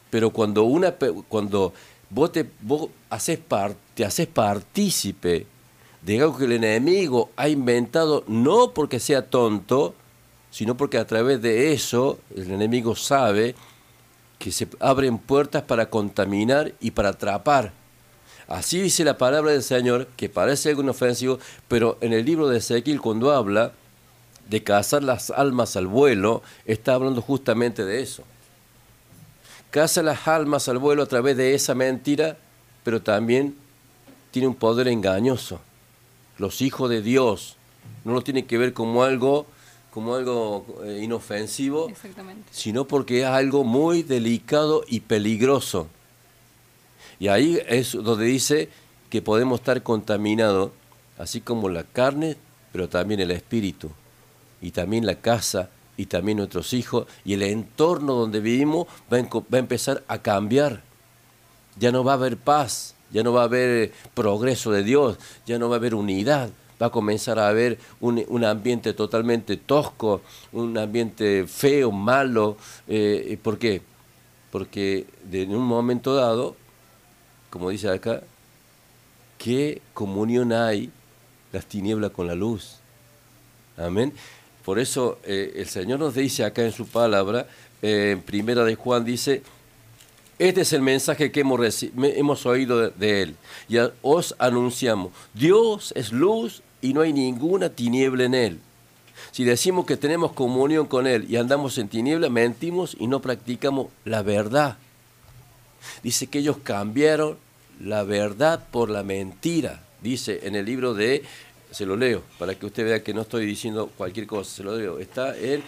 [0.10, 0.94] pero cuando, una,
[1.30, 1.74] cuando
[2.10, 5.48] vos, te, vos haces par- te haces partícipe
[6.02, 9.96] de algo que el enemigo ha inventado, no porque sea tonto,
[10.52, 13.56] sino porque a través de eso el enemigo sabe
[14.38, 17.72] que se abren puertas para contaminar y para atrapar.
[18.48, 22.58] Así dice la palabra del Señor, que parece algo inofensivo, pero en el libro de
[22.58, 23.72] Ezequiel cuando habla
[24.50, 28.24] de cazar las almas al vuelo, está hablando justamente de eso.
[29.72, 32.38] Caza las almas al vuelo a través de esa mentira,
[32.84, 33.56] pero también
[34.32, 35.60] tiene un poder engañoso.
[36.38, 37.56] Los hijos de Dios
[38.04, 39.46] no lo tienen que ver como algo,
[39.92, 41.88] como algo eh, inofensivo,
[42.52, 45.88] sino porque es algo muy delicado y peligroso.
[47.20, 48.70] Y ahí es donde dice
[49.10, 50.72] que podemos estar contaminados,
[51.18, 52.36] así como la carne,
[52.72, 53.92] pero también el espíritu,
[54.62, 59.58] y también la casa, y también nuestros hijos, y el entorno donde vivimos va a,
[59.58, 60.82] empezar a cambiar.
[61.78, 65.60] Ya no va a haber paz, ya no va a haber progreso de Dios, ya
[65.60, 66.50] no va a haber unidad,
[66.82, 72.58] va a comenzar a haber un, un ambiente totalmente tosco, un ambiente feo, malo.
[72.88, 73.82] eh, ¿Por qué?
[74.52, 76.56] Porque en un momento dado,
[77.54, 78.24] como dice acá,
[79.38, 80.90] ¿qué comunión hay
[81.52, 82.78] las tinieblas con la luz?
[83.78, 84.12] Amén.
[84.66, 87.46] Por eso eh, el Señor nos dice acá en su palabra,
[87.84, 89.44] eh, en primera de Juan dice,
[90.40, 93.36] este es el mensaje que hemos, hemos oído de, Él.
[93.70, 98.60] Y os anunciamos, Dios es luz y no hay ninguna tiniebla en Él.
[99.32, 103.90] Si decimos que tenemos comunión con Él y andamos en tiniebla, mentimos y no practicamos
[104.06, 104.78] la verdad.
[106.02, 107.38] Dice que ellos cambiaron
[107.80, 109.84] la verdad por la mentira.
[110.02, 111.24] Dice en el libro de,
[111.72, 114.78] se lo leo, para que usted vea que no estoy diciendo cualquier cosa, se lo
[114.78, 115.00] leo.
[115.00, 115.64] Está en,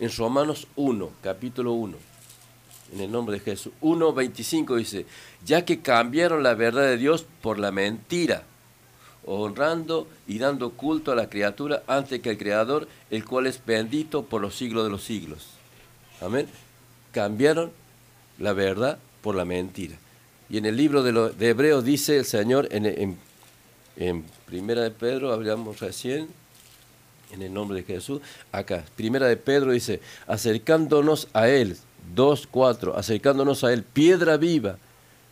[0.00, 2.12] en Romanos 1, capítulo 1
[2.92, 3.72] en el nombre de Jesús.
[3.80, 5.06] 1.25 dice,
[5.44, 8.44] ya que cambiaron la verdad de Dios por la mentira,
[9.24, 14.24] honrando y dando culto a la criatura antes que al Creador, el cual es bendito
[14.24, 15.46] por los siglos de los siglos.
[16.20, 16.46] Amén.
[17.12, 17.72] Cambiaron
[18.38, 19.96] la verdad por la mentira.
[20.50, 23.16] Y en el libro de, de Hebreos dice el Señor, en, en,
[23.96, 26.28] en Primera de Pedro, hablamos recién,
[27.32, 28.20] en el nombre de Jesús.
[28.52, 31.76] Acá, primera de Pedro dice, acercándonos a Él,
[32.14, 34.76] 2, 4, acercándonos a Él, piedra viva,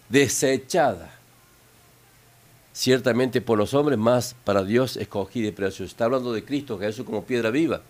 [0.08, 1.14] desechada,
[2.72, 5.90] ciertamente por los hombres, más para Dios escogida y preciosa.
[5.90, 7.82] Está hablando de Cristo Jesús como piedra viva,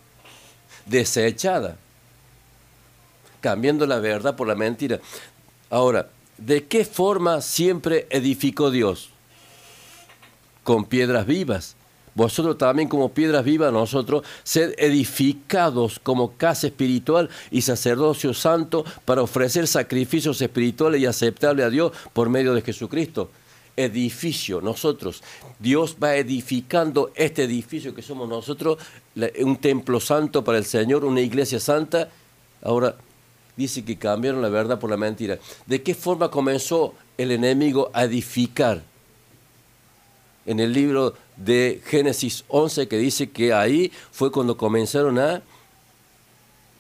[0.87, 1.77] desechada,
[3.41, 5.01] cambiando la verdad por la mentira.
[5.71, 9.11] Ahora, ¿de qué forma siempre edificó Dios?
[10.65, 11.77] Con piedras vivas.
[12.15, 19.23] Vosotros también como piedras vivas, nosotros, sed edificados como casa espiritual y sacerdocio santo para
[19.23, 23.31] ofrecer sacrificios espirituales y aceptables a Dios por medio de Jesucristo.
[23.77, 25.23] Edificio, nosotros.
[25.61, 28.79] Dios va edificando este edificio que somos nosotros,
[29.39, 32.11] un templo santo para el Señor, una iglesia santa.
[32.63, 32.97] Ahora,
[33.61, 35.39] dice que cambiaron la verdad por la mentira.
[35.67, 38.83] ¿De qué forma comenzó el enemigo a edificar?
[40.47, 45.43] en el libro de Génesis 11 que dice que ahí fue cuando comenzaron a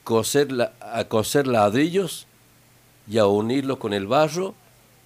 [0.04, 0.48] coser,
[0.80, 2.26] a coser ladrillos
[3.08, 4.54] y a unirlos con el barro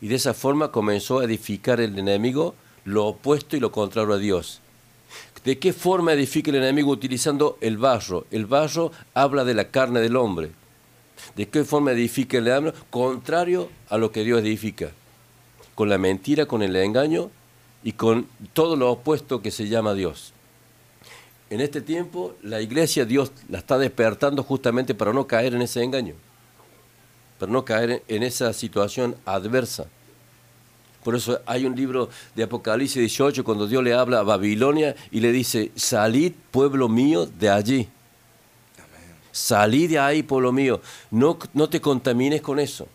[0.00, 2.54] y de esa forma comenzó a edificar el enemigo
[2.84, 4.60] lo opuesto y lo contrario a Dios.
[5.44, 8.26] ¿De qué forma edifica el enemigo utilizando el barro?
[8.30, 10.52] El barro habla de la carne del hombre.
[11.36, 12.72] ¿De qué forma edifica el diablo?
[12.90, 14.90] Contrario a lo que Dios edifica.
[15.74, 17.30] Con la mentira, con el engaño
[17.82, 20.32] y con todo lo opuesto que se llama Dios.
[21.50, 25.82] En este tiempo la iglesia Dios la está despertando justamente para no caer en ese
[25.82, 26.14] engaño,
[27.38, 29.86] para no caer en esa situación adversa.
[31.04, 35.20] Por eso hay un libro de Apocalipsis 18 cuando Dios le habla a Babilonia y
[35.20, 37.88] le dice, salid pueblo mío de allí.
[39.34, 40.80] Salid de ahí, pueblo mío.
[41.10, 42.86] No, no te contamines con eso.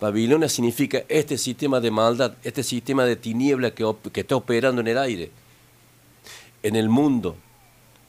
[0.00, 4.98] Babilonia significa este sistema de maldad, este sistema de tiniebla que está operando en el
[4.98, 5.32] aire,
[6.62, 7.34] en el mundo.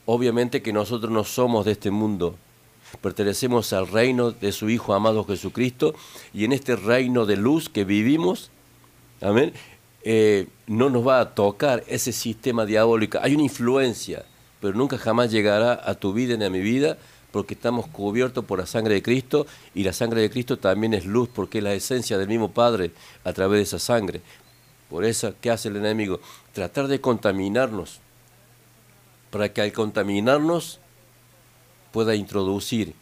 [0.04, 2.36] Obviamente que nosotros no somos de este mundo.
[3.00, 5.92] Pertenecemos al reino de su Hijo amado Jesucristo
[6.32, 8.52] y en este reino de luz que vivimos,
[9.20, 9.52] amén,
[10.04, 13.18] eh, no nos va a tocar ese sistema diabólico.
[13.20, 14.24] Hay una influencia,
[14.60, 16.96] pero nunca jamás llegará a tu vida ni a mi vida
[17.36, 21.04] porque estamos cubiertos por la sangre de Cristo y la sangre de Cristo también es
[21.04, 22.92] luz porque es la esencia del mismo Padre
[23.24, 24.22] a través de esa sangre.
[24.88, 26.18] Por eso, ¿qué hace el enemigo?
[26.54, 28.00] Tratar de contaminarnos
[29.30, 30.80] para que al contaminarnos
[31.92, 32.94] pueda introducir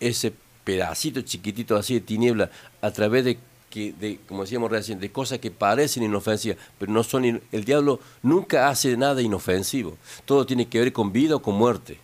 [0.00, 0.32] ese
[0.64, 2.50] pedacito chiquitito así de tiniebla
[2.80, 3.38] a través de
[3.70, 8.00] que de como decíamos recién de cosas que parecen inofensivas pero no son el diablo
[8.24, 12.00] nunca hace nada inofensivo todo tiene que ver con vida o con muerte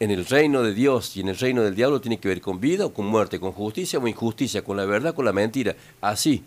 [0.00, 2.58] en el reino de Dios y en el reino del diablo tiene que ver con
[2.58, 6.42] vida o con muerte con justicia o injusticia con la verdad con la mentira así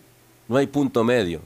[0.48, 1.42] no hay punto medio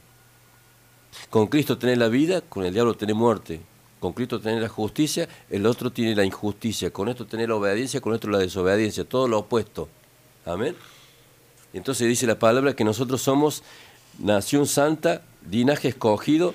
[1.29, 3.61] con Cristo tenés la vida, con el diablo tenés muerte.
[3.99, 6.91] Con Cristo tenés la justicia, el otro tiene la injusticia.
[6.91, 9.03] Con esto tenés la obediencia, con esto la desobediencia.
[9.03, 9.89] Todo lo opuesto.
[10.45, 10.75] Amén.
[11.73, 13.63] Entonces dice la palabra que nosotros somos
[14.19, 16.53] nación santa, linaje escogido,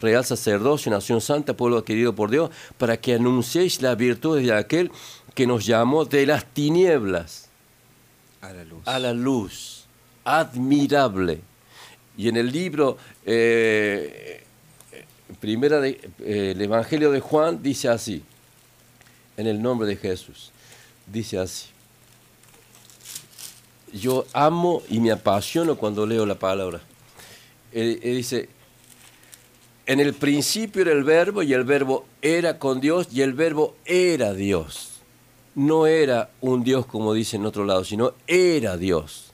[0.00, 4.90] real sacerdocio, nación santa, pueblo adquirido por Dios, para que anunciéis las virtudes de aquel
[5.34, 7.48] que nos llamó de las tinieblas
[8.40, 8.82] A la luz.
[8.86, 9.84] a la luz.
[10.24, 11.40] Admirable.
[12.16, 14.42] Y en el libro, eh,
[15.40, 18.22] primera de, eh, el Evangelio de Juan dice así,
[19.36, 20.50] en el nombre de Jesús,
[21.06, 21.66] dice así.
[23.92, 26.80] Yo amo y me apasiono cuando leo la palabra.
[27.72, 28.48] Eh, eh, dice,
[29.88, 33.74] en el principio era el verbo y el verbo era con Dios y el verbo
[33.86, 35.00] era Dios.
[35.54, 39.32] No era un Dios como dice en otro lado, sino era Dios.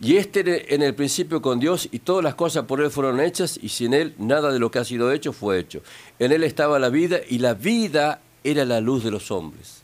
[0.00, 3.58] Y este en el principio con Dios y todas las cosas por Él fueron hechas
[3.60, 5.82] y sin Él nada de lo que ha sido hecho fue hecho.
[6.18, 9.82] En Él estaba la vida y la vida era la luz de los hombres.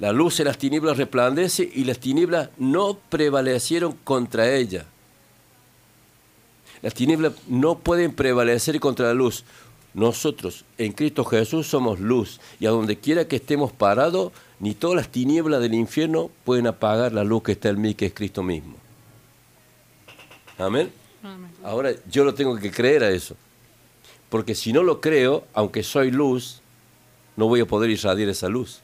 [0.00, 4.86] La luz en las tinieblas resplandece y las tinieblas no prevalecieron contra ella.
[6.82, 9.44] Las tinieblas no pueden prevalecer contra la luz.
[9.94, 14.96] Nosotros en Cristo Jesús somos luz y a donde quiera que estemos parados, ni todas
[14.96, 18.42] las tinieblas del infierno pueden apagar la luz que está en mí, que es Cristo
[18.42, 18.76] mismo.
[20.58, 20.92] Amén.
[21.64, 23.36] Ahora yo lo tengo que creer a eso.
[24.28, 26.60] Porque si no lo creo, aunque soy luz,
[27.36, 28.80] no voy a poder irradiar esa luz.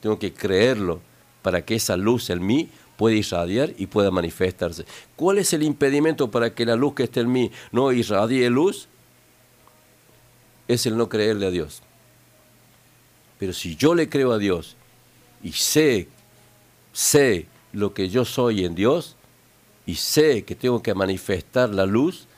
[0.00, 1.00] Tengo que creerlo
[1.42, 2.70] para que esa luz en mí
[3.02, 4.84] pueda irradiar y pueda manifestarse.
[5.16, 8.86] ¿Cuál es el impedimento para que la luz que esté en mí no irradie luz?
[10.68, 11.82] Es el no creerle a Dios.
[13.40, 14.76] Pero si yo le creo a Dios
[15.42, 16.06] y sé,
[16.92, 19.16] sé lo que yo soy en Dios
[19.84, 22.28] y sé que tengo que manifestar la luz,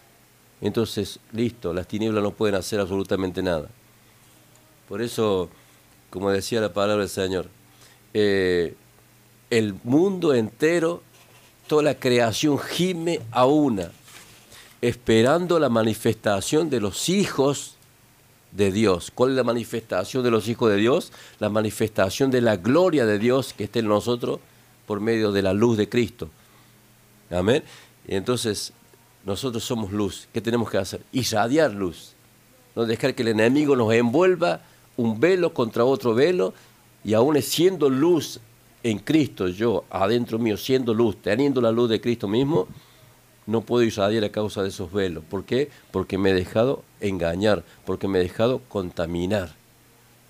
[0.62, 3.68] entonces listo, las tinieblas no pueden hacer absolutamente nada.
[4.88, 5.50] Por eso,
[6.08, 7.50] como decía la palabra del Señor,
[8.14, 8.74] eh,
[9.59, 11.02] el mundo entero,
[11.68, 13.93] toda la creación gime a una,
[14.81, 17.76] esperando la manifestación de los hijos
[18.51, 19.12] de Dios.
[19.14, 21.12] ¿Cuál es la manifestación de los hijos de Dios?
[21.39, 24.40] La manifestación de la gloria de Dios que está en nosotros
[24.86, 26.31] por medio de la luz de Cristo.
[27.31, 27.62] Amén.
[28.09, 28.72] Y entonces
[29.24, 30.28] nosotros somos luz.
[30.32, 31.01] ¿Qué tenemos que hacer?
[31.12, 32.14] Irradiar luz.
[32.74, 34.62] No dejar que el enemigo nos envuelva
[34.97, 36.55] un velo contra otro velo
[37.05, 38.40] y aún siendo luz
[38.85, 42.69] en Cristo, yo adentro mío siendo luz, teniendo la luz de Cristo mismo,
[43.47, 45.24] no puedo irradiar a causa de esos velos.
[45.24, 45.70] ¿Por qué?
[45.90, 49.55] Porque me he dejado engañar, porque me he dejado contaminar.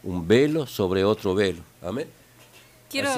[0.04, 1.62] Un velo sobre otro velo.
[1.82, 2.06] Amén.
[2.88, 3.10] Quiero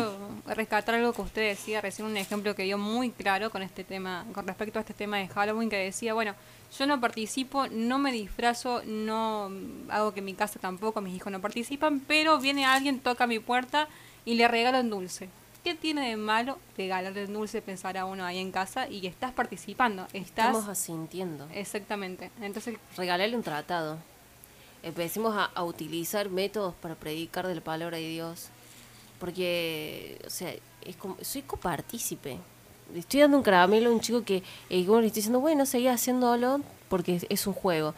[0.47, 4.25] rescatar algo que usted decía, recién un ejemplo que dio muy claro con este tema,
[4.33, 6.35] con respecto a este tema de Halloween, que decía, bueno,
[6.79, 9.51] yo no participo, no me disfrazo, no
[9.91, 13.87] hago que mi casa tampoco, mis hijos no participan, pero viene alguien, toca mi puerta
[14.27, 15.31] y le regalo un dulce.
[15.65, 19.33] ¿Qué tiene de malo regalarle un dulce, pensar a uno ahí en casa y estás
[19.33, 20.07] participando?
[20.13, 20.49] Estás...
[20.49, 21.49] Estamos asintiendo.
[21.55, 22.31] Exactamente.
[22.43, 23.97] Entonces, Regalarle un tratado.
[24.83, 28.49] Empecemos a, a utilizar métodos para predicar de la palabra de Dios.
[29.19, 32.39] Porque, o sea, es como, soy copartícipe.
[32.93, 35.89] Le Estoy dando un caramelo a un chico que, eh, le estoy diciendo, bueno, seguí
[35.89, 37.95] haciéndolo porque es, es un juego.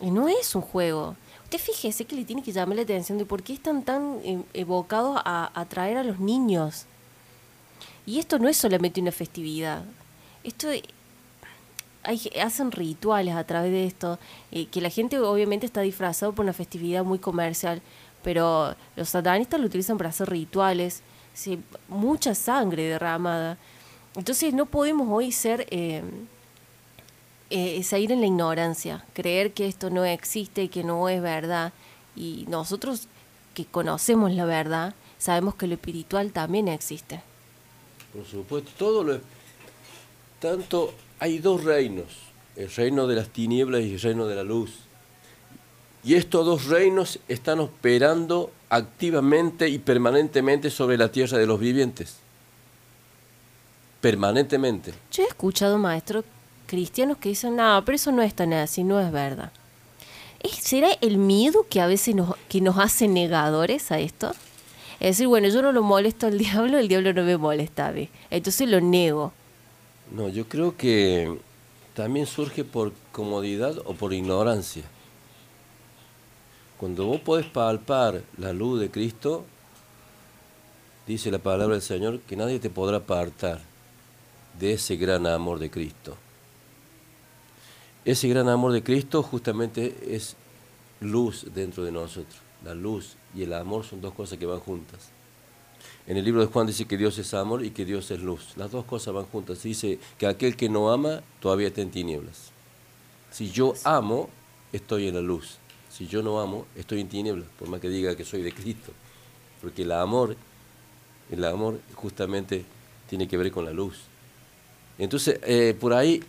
[0.00, 1.16] Y no es un juego.
[1.50, 4.42] Usted fíjese que le tiene que llamar la atención de por qué están tan eh,
[4.52, 6.84] evocados a atraer a los niños.
[8.04, 9.82] Y esto no es solamente una festividad.
[10.44, 10.82] Esto eh,
[12.02, 14.18] hay, hacen rituales a través de esto,
[14.52, 17.80] eh, que la gente obviamente está disfrazado por una festividad muy comercial,
[18.22, 21.00] pero los satanistas lo utilizan para hacer rituales,
[21.32, 23.56] sí, mucha sangre derramada.
[24.14, 26.02] Entonces no podemos hoy ser eh,
[27.50, 31.72] eh, seguir en la ignorancia, creer que esto no existe, que no es verdad.
[32.14, 33.08] Y nosotros
[33.54, 37.22] que conocemos la verdad, sabemos que lo espiritual también existe.
[38.12, 39.20] Por supuesto, todo lo
[40.40, 42.06] tanto hay dos reinos,
[42.56, 44.72] el reino de las tinieblas y el reino de la luz.
[46.04, 52.16] Y estos dos reinos están operando activamente y permanentemente sobre la tierra de los vivientes.
[54.00, 54.94] Permanentemente.
[55.10, 56.24] Yo he escuchado maestros
[56.68, 59.50] cristianos que dicen, no, pero eso no es tan así, no es verdad.
[60.40, 64.30] ¿Es- ¿Será el miedo que a veces nos, que nos hace negadores a esto?
[65.00, 67.92] Es decir, bueno, yo no lo molesto al diablo, el diablo no me molesta a
[67.92, 68.08] mí.
[68.30, 69.32] Entonces lo nego.
[70.12, 71.36] No, yo creo que
[71.94, 74.84] también surge por comodidad o por ignorancia.
[76.78, 79.44] Cuando vos podés palpar la luz de Cristo,
[81.06, 83.60] dice la palabra del Señor, que nadie te podrá apartar
[84.58, 86.16] de ese gran amor de Cristo.
[88.08, 90.34] Ese gran amor de Cristo justamente es
[91.02, 92.40] luz dentro de nosotros.
[92.64, 95.10] La luz y el amor son dos cosas que van juntas.
[96.06, 98.56] En el libro de Juan dice que Dios es amor y que Dios es luz.
[98.56, 99.62] Las dos cosas van juntas.
[99.62, 102.50] Dice que aquel que no ama todavía está en tinieblas.
[103.30, 104.30] Si yo amo,
[104.72, 105.58] estoy en la luz.
[105.90, 108.90] Si yo no amo, estoy en tinieblas, por más que diga que soy de Cristo.
[109.60, 110.34] Porque el amor,
[111.30, 112.64] el amor justamente
[113.06, 113.98] tiene que ver con la luz.
[114.98, 116.24] Entonces, eh, por ahí,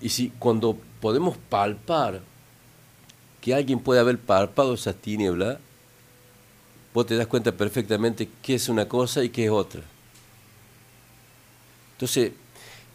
[0.00, 2.20] y si cuando podemos palpar
[3.40, 5.58] que alguien puede haber palpado esas tinieblas,
[6.92, 9.82] vos te das cuenta perfectamente qué es una cosa y qué es otra.
[11.92, 12.32] Entonces,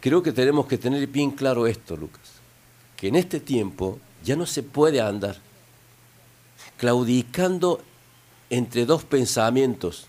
[0.00, 2.32] creo que tenemos que tener bien claro esto, Lucas,
[2.96, 5.36] que en este tiempo ya no se puede andar
[6.76, 7.80] claudicando
[8.50, 10.06] entre dos pensamientos,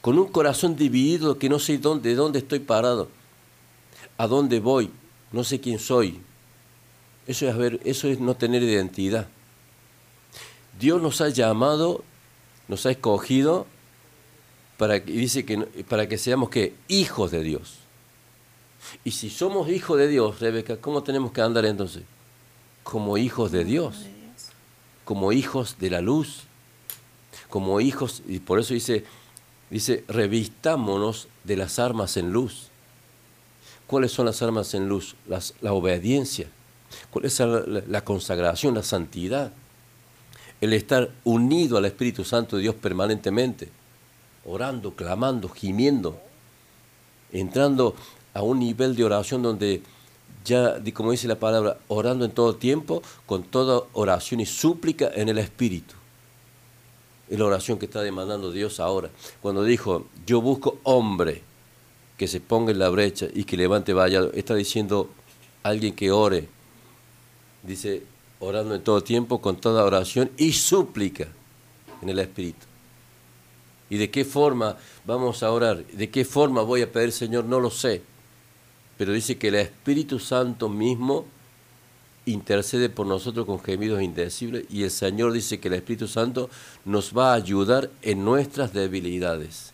[0.00, 3.08] con un corazón dividido que no sé dónde, dónde estoy parado,
[4.18, 4.90] a dónde voy,
[5.32, 6.20] no sé quién soy.
[7.26, 9.28] Eso es, ver, eso es no tener identidad.
[10.78, 12.02] Dios nos ha llamado,
[12.68, 13.66] nos ha escogido
[14.76, 17.78] para, y dice que, para que seamos que hijos de Dios.
[19.04, 22.02] Y si somos hijos de Dios, Rebeca, ¿cómo tenemos que andar entonces?
[22.82, 24.06] Como hijos de Dios,
[25.04, 26.44] como hijos de la luz,
[27.48, 29.04] como hijos, y por eso dice,
[29.70, 32.71] dice, revistámonos de las armas en luz.
[33.92, 35.16] ¿Cuáles son las armas en luz?
[35.28, 36.46] Las, la obediencia.
[37.10, 39.52] ¿Cuál es la, la- consagración, la santidad?
[40.62, 43.68] El estar unido al Espíritu Santo de Dios permanentemente,
[44.46, 46.18] orando, clamando, gimiendo,
[47.32, 47.94] entrando
[48.32, 49.82] a un nivel de oración donde
[50.42, 55.28] ya, como dice la palabra, orando en todo tiempo, con toda oración y súplica en
[55.28, 55.94] el Espíritu.
[57.28, 59.10] Es la oración que está demandando Dios ahora.
[59.42, 61.42] Cuando dijo, yo busco hombre
[62.22, 65.10] que se ponga en la brecha y que levante vallado, está diciendo
[65.64, 66.48] alguien que ore.
[67.64, 68.04] Dice,
[68.38, 71.26] orando en todo tiempo, con toda oración y súplica
[72.00, 72.64] en el Espíritu.
[73.90, 75.84] ¿Y de qué forma vamos a orar?
[75.84, 77.44] ¿De qué forma voy a pedir, Señor?
[77.46, 78.02] No lo sé.
[78.96, 81.26] Pero dice que el Espíritu Santo mismo
[82.24, 86.48] intercede por nosotros con gemidos indecibles y el Señor dice que el Espíritu Santo
[86.84, 89.71] nos va a ayudar en nuestras debilidades.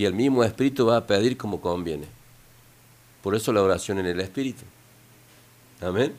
[0.00, 2.06] Y el mismo Espíritu va a pedir como conviene.
[3.22, 4.62] Por eso la oración en el Espíritu.
[5.82, 6.14] Amén.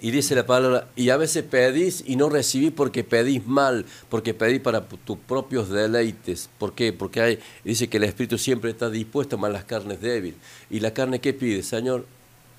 [0.00, 4.32] Y dice la palabra, y a veces pedís y no recibís porque pedís mal, porque
[4.32, 6.48] pedís para tus propios deleites.
[6.58, 6.94] ¿Por qué?
[6.94, 10.40] Porque hay, dice que el Espíritu siempre está dispuesto amar las carnes débiles.
[10.70, 11.62] ¿Y la carne qué pide?
[11.62, 12.06] Señor,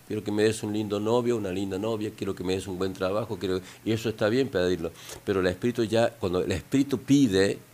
[0.08, 2.78] quiero que me des un lindo novio, una linda novia, quiero que me des un
[2.78, 3.60] buen trabajo, quiero...
[3.84, 4.92] y eso está bien pedirlo.
[5.26, 7.71] Pero el Espíritu ya, cuando el Espíritu pide,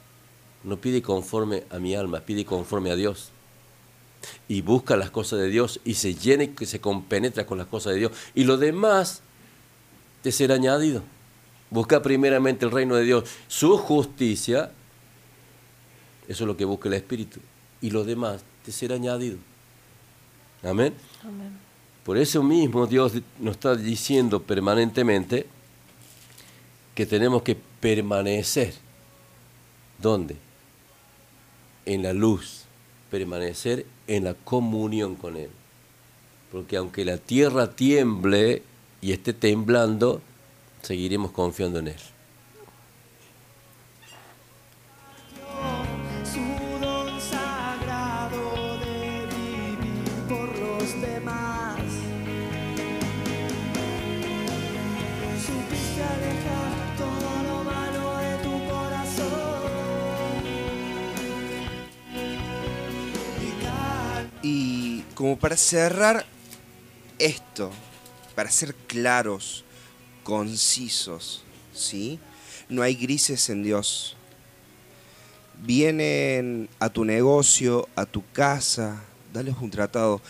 [0.64, 3.32] no pide conforme a mi alma, pide conforme a Dios
[4.48, 7.68] y busca las cosas de Dios y se llena y que se compenetra con las
[7.68, 8.12] cosas de Dios.
[8.36, 9.22] Y lo demás
[10.22, 11.04] te será añadido.
[11.70, 14.72] Busca primeramente el reino de Dios, su justicia,
[16.28, 17.40] eso es lo que busca el Espíritu,
[17.82, 19.38] y lo demás te será añadido.
[20.64, 20.94] Amén.
[22.06, 25.46] Por eso mismo Dios nos está diciendo permanentemente
[26.96, 28.74] que tenemos que permanecer.
[30.00, 30.47] ¿Dónde?
[31.88, 32.66] En la luz,
[33.10, 35.50] permanecer en la comunión con Él.
[36.52, 38.62] Porque aunque la tierra tiemble
[39.02, 40.22] y esté temblando,
[40.82, 41.96] seguiremos confiando en Él.
[65.18, 66.28] Como para cerrar
[67.18, 67.72] esto,
[68.36, 69.64] para ser claros,
[70.24, 71.42] concisos,
[71.74, 72.20] ¿sí?
[72.70, 74.16] No hay grises en Dios.
[75.64, 79.02] Vienen a tu negocio, a tu casa,
[79.34, 80.22] dales un tratado.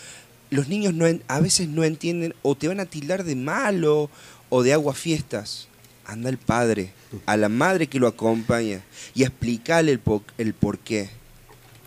[0.48, 4.08] Los niños no a veces no entienden o te van a tildar de malo
[4.48, 5.68] o de aguafiestas.
[6.06, 6.94] Anda el padre,
[7.26, 8.80] a la madre que lo acompaña
[9.14, 11.10] y explícale el, po- el por qué.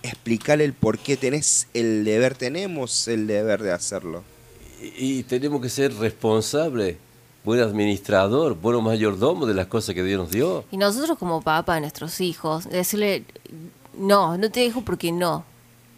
[0.04, 4.24] Explícale el por qué tenés el deber, tenemos el deber de hacerlo.
[4.82, 6.98] Y, y tenemos que ser responsables,
[7.44, 10.66] buen administrador, buen mayordomo de las cosas que Dios nos dio.
[10.72, 13.26] Y nosotros como papá de nuestros hijos, decirle,
[13.96, 15.46] no, no te dejo porque no.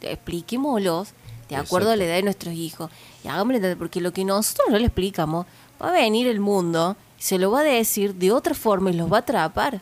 [0.01, 1.09] Expliquémoslos
[1.49, 2.91] de acuerdo a la edad de nuestros hijos.
[3.23, 5.45] Y hagámosle entender, porque lo que nosotros no le explicamos,
[5.81, 9.11] va a venir el mundo, se lo va a decir de otra forma y los
[9.11, 9.81] va a atrapar.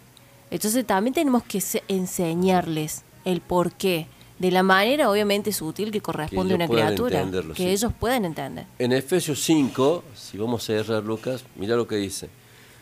[0.52, 4.08] Entonces también tenemos que se- enseñarles el por qué,
[4.40, 7.26] de la manera obviamente sutil que corresponde a una criatura,
[7.56, 7.68] que sí.
[7.68, 8.66] ellos puedan entender.
[8.80, 12.30] En Efesios 5, si vamos a cerrar Lucas, mira lo que dice.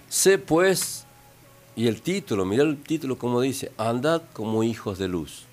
[0.07, 1.05] Sé pues,
[1.75, 5.49] y el título, mira el título como dice, andad como hijos de luz.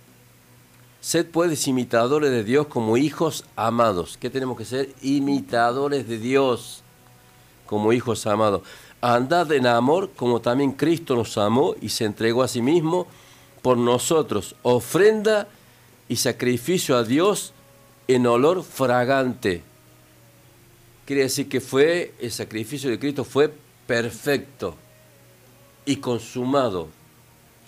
[1.07, 4.17] Sed pues imitadores de Dios como hijos amados.
[4.19, 4.93] ¿Qué tenemos que ser?
[5.03, 6.83] Imitadores de Dios
[7.65, 8.63] como hijos amados.
[9.01, 13.07] Andad en amor como también Cristo nos amó y se entregó a sí mismo
[13.67, 15.49] por nosotros, ofrenda
[16.09, 17.53] y sacrificio a Dios
[18.07, 19.65] en olor fragante.
[21.05, 23.53] Quiere decir que fue el sacrificio de Cristo fue
[23.89, 24.77] perfecto
[25.85, 26.91] y consumado,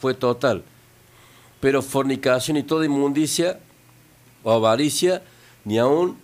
[0.01, 0.63] fue total.
[1.59, 3.59] Pero fornicación y toda inmundicia
[4.45, 5.25] o avaricia,
[5.65, 6.17] ni aun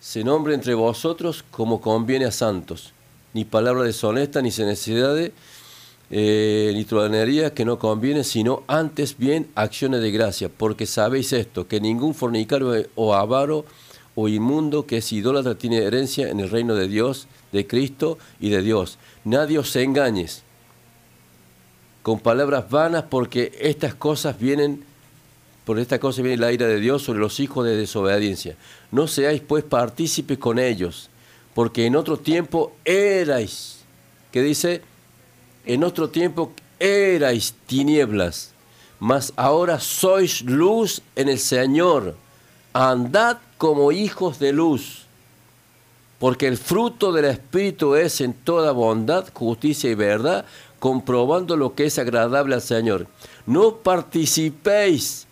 [0.00, 2.94] se nombre entre vosotros como conviene a santos,
[3.34, 5.32] ni palabra deshonesta, ni necesidades,
[6.10, 12.14] eh, que no conviene, sino antes bien acciones de gracia, porque sabéis esto, que ningún
[12.14, 13.64] fornicario o avaro
[14.14, 18.50] o inmundo que es idólatra tiene herencia en el reino de Dios, de Cristo y
[18.50, 18.98] de Dios.
[19.24, 20.42] Nadie os engañes
[22.02, 24.82] con palabras vanas, porque estas cosas vienen,
[25.64, 28.56] por estas cosas viene la ira de Dios sobre los hijos de desobediencia.
[28.90, 31.10] No seáis pues partícipes con ellos,
[31.54, 33.80] porque en otro tiempo erais,
[34.32, 34.80] que dice,
[35.68, 36.50] en otro tiempo
[36.80, 38.52] erais tinieblas,
[38.98, 42.16] mas ahora sois luz en el Señor.
[42.72, 45.04] Andad como hijos de luz,
[46.18, 50.46] porque el fruto del Espíritu es en toda bondad, justicia y verdad,
[50.78, 53.06] comprobando lo que es agradable al Señor.
[53.46, 55.26] No participéis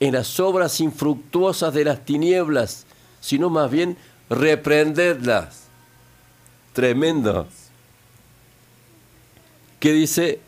[0.00, 2.86] en las obras infructuosas de las tinieblas,
[3.20, 3.98] sino más bien
[4.30, 5.64] reprendedlas.
[6.72, 7.46] Tremendo.
[9.84, 10.40] ¿Qué dice?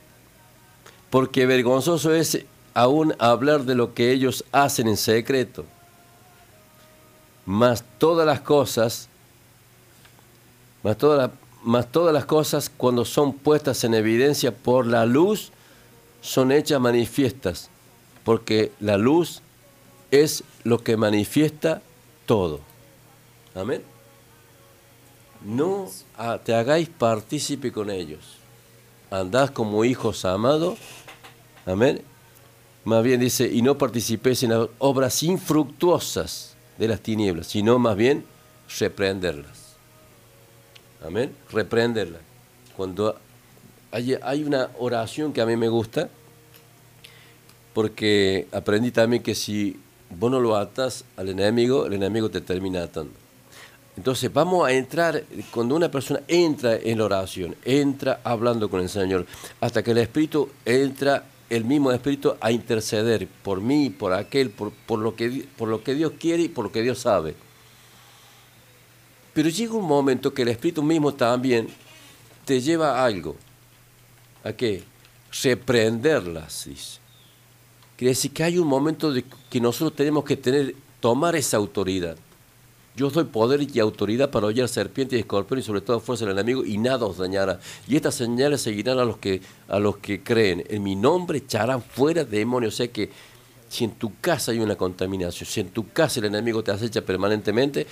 [1.11, 5.67] Porque vergonzoso es aún hablar de lo que ellos hacen en secreto.
[7.45, 9.11] Mas todas las cosas,
[10.83, 15.53] mas todas, las- mas todas las cosas cuando son puestas en evidencia por la luz,
[16.23, 17.69] son hechas manifiestas,
[18.25, 19.43] porque la luz
[20.11, 21.83] es lo que manifiesta
[22.25, 22.61] todo.
[23.55, 23.83] Amén.
[25.45, 28.36] No ah, te hagáis partícipe con ellos.
[29.11, 30.79] Andad como hijos amados.
[31.65, 32.03] Amén.
[32.85, 37.97] Más bien dice, y no participéis en las obras infructuosas de las tinieblas, sino más
[37.97, 38.25] bien
[38.79, 39.77] reprenderlas.
[41.05, 41.35] Amén.
[41.51, 42.21] Reprenderlas.
[42.77, 43.17] Cuando
[43.91, 46.09] hay, hay una oración que a mí me gusta,
[47.75, 49.81] porque aprendí también que si
[50.11, 53.26] vos no lo atas al enemigo, el enemigo te termina atando.
[53.97, 58.91] Entonces vamos a entrar, cuando una persona entra en la oración, entra hablando con el
[58.91, 59.27] Señor,
[59.61, 64.99] hasta que el Espíritu entra, el mismo Espíritu, a interceder por mí, por aquel, por,
[64.99, 67.35] lo que, por lo que Dios quiere y por lo que Dios sabe.
[69.33, 71.69] Pero llega un momento que el Espíritu mismo también
[72.45, 73.35] te lleva a algo.
[74.45, 74.85] ¿A qué?
[75.43, 76.69] Reprenderlas.
[77.97, 79.13] Quiere decir que hay un momento
[79.49, 82.17] que nosotros tenemos que tener, tomar esa autoridad.
[82.97, 86.25] Yo os doy poder y autoridad para hollar serpientes y escorpiones y sobre todo fuerza
[86.25, 87.61] del enemigo y nada os dañará.
[87.87, 90.65] Y estas señales seguirán a los que a los que creen.
[90.71, 92.73] En mi nombre echarán fuera demonios.
[92.75, 93.11] O sea que
[93.69, 97.03] si en tu casa hay una contaminación, si en tu casa el enemigo te acecha
[97.03, 97.87] permanentemente,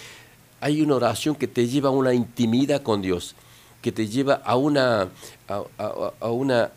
[0.60, 3.34] hay una oración que te lleva a una intimidad con Dios,
[3.82, 5.02] que te lleva a una,
[5.48, 6.70] a, a- a una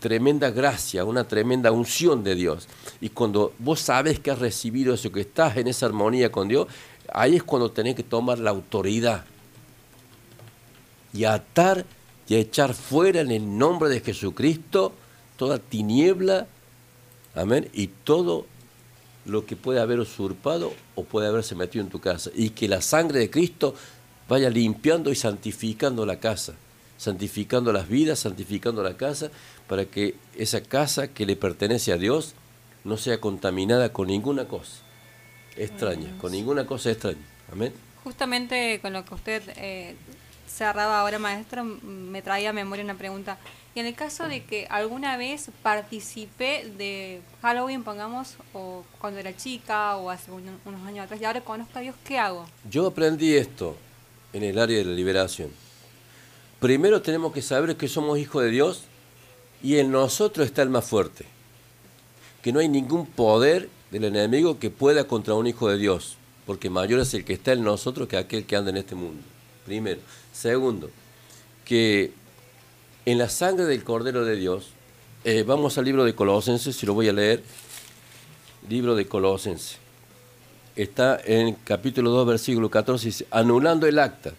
[0.00, 2.68] tremenda gracia, una tremenda unción de Dios.
[3.02, 6.68] Y cuando vos sabes que has recibido eso, que estás en esa armonía con Dios,
[7.14, 9.24] ahí es cuando tenés que tomar la autoridad
[11.14, 11.86] y atar
[12.26, 14.92] y echar fuera en el nombre de Jesucristo
[15.36, 16.48] toda tiniebla,
[17.34, 18.46] amén, y todo
[19.24, 22.30] lo que puede haber usurpado o puede haberse metido en tu casa.
[22.34, 23.74] Y que la sangre de Cristo
[24.28, 26.54] vaya limpiando y santificando la casa,
[26.98, 29.30] santificando las vidas, santificando la casa,
[29.68, 32.34] para que esa casa que le pertenece a Dios
[32.82, 34.83] no sea contaminada con ninguna cosa
[35.56, 37.18] extraña, con ninguna cosa extraña.
[37.52, 37.72] Amén.
[38.02, 39.94] Justamente con lo que usted eh,
[40.48, 43.38] cerraba ahora, maestro, me traía a memoria una pregunta.
[43.74, 49.36] Y en el caso de que alguna vez participé de Halloween, pongamos, o cuando era
[49.36, 52.46] chica, o hace un- unos años atrás, y ahora conozco a Dios, ¿qué hago?
[52.70, 53.76] Yo aprendí esto
[54.32, 55.50] en el área de la liberación.
[56.60, 58.84] Primero tenemos que saber que somos hijos de Dios
[59.62, 61.26] y en nosotros está el más fuerte.
[62.42, 63.68] Que no hay ningún poder
[64.00, 66.16] del enemigo que pueda contra un hijo de Dios,
[66.46, 69.22] porque mayor es el que está en nosotros que aquel que anda en este mundo.
[69.64, 70.00] Primero.
[70.32, 70.90] Segundo,
[71.64, 72.12] que
[73.06, 74.70] en la sangre del Cordero de Dios,
[75.24, 77.42] eh, vamos al libro de Colosenses, si lo voy a leer,
[78.68, 79.78] libro de Colosenses
[80.76, 84.32] está en capítulo 2, versículo 14, dice, anulando el acta.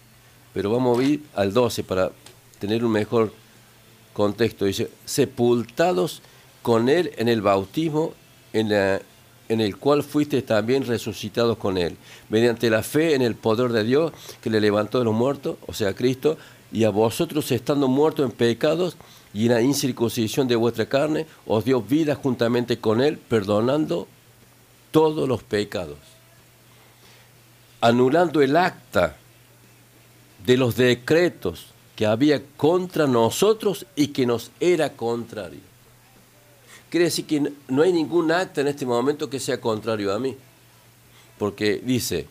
[0.52, 2.12] Pero vamos a ir al 12 para
[2.58, 3.32] tener un mejor
[4.12, 4.66] contexto.
[4.66, 6.20] Dice, sepultados
[6.62, 8.12] con él en el bautismo,
[8.52, 9.00] en, la-
[9.48, 11.96] en el cual fuiste también resucitados con él,
[12.28, 14.12] mediante la fe en el poder de Dios
[14.42, 16.36] que le levantó de los muertos, o sea, Cristo,
[16.72, 18.96] y a vosotros estando muertos en pecados
[19.32, 24.08] y en la incircuncisión de vuestra carne, os dio vida juntamente con él, perdonando
[24.90, 25.98] todos los pecados
[27.80, 29.16] anulando el acta
[30.44, 35.60] de los decretos que había contra nosotros y que nos era contrario.
[36.96, 40.34] Quiere decir que no hay ningún acta en este momento que sea contrario a mí.
[41.36, 42.26] Porque dice,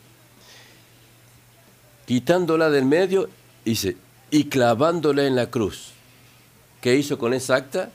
[2.07, 3.29] quitándola del medio,
[3.63, 3.95] dice,
[4.31, 5.91] y clavándola en la cruz.
[6.81, 7.91] ¿Qué hizo con esa acta?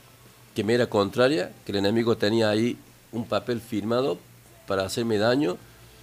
[0.55, 2.77] Que me era contraria, que el enemigo tenía ahí
[3.11, 4.17] un papel firmado
[4.65, 5.57] para hacerme daño,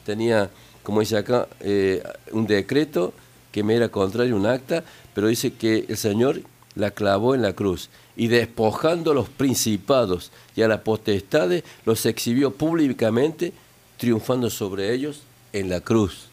[0.05, 0.51] tenía,
[0.83, 3.15] como dice acá, eh, un decreto
[3.53, 4.85] que me era contrario, un acta,
[5.15, 6.43] pero dice que el Señor
[6.75, 7.89] la clavó en la cruz
[8.19, 13.53] y despojando a los principados y a las potestades, los exhibió públicamente,
[13.97, 15.23] triunfando sobre ellos
[15.53, 16.27] en la cruz.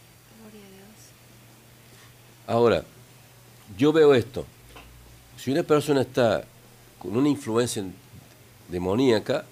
[2.47, 2.83] Ahora,
[3.77, 4.45] yo veo esto.
[5.37, 6.43] Si una persona está
[6.97, 7.83] con una influencia
[8.67, 9.45] demoníaca,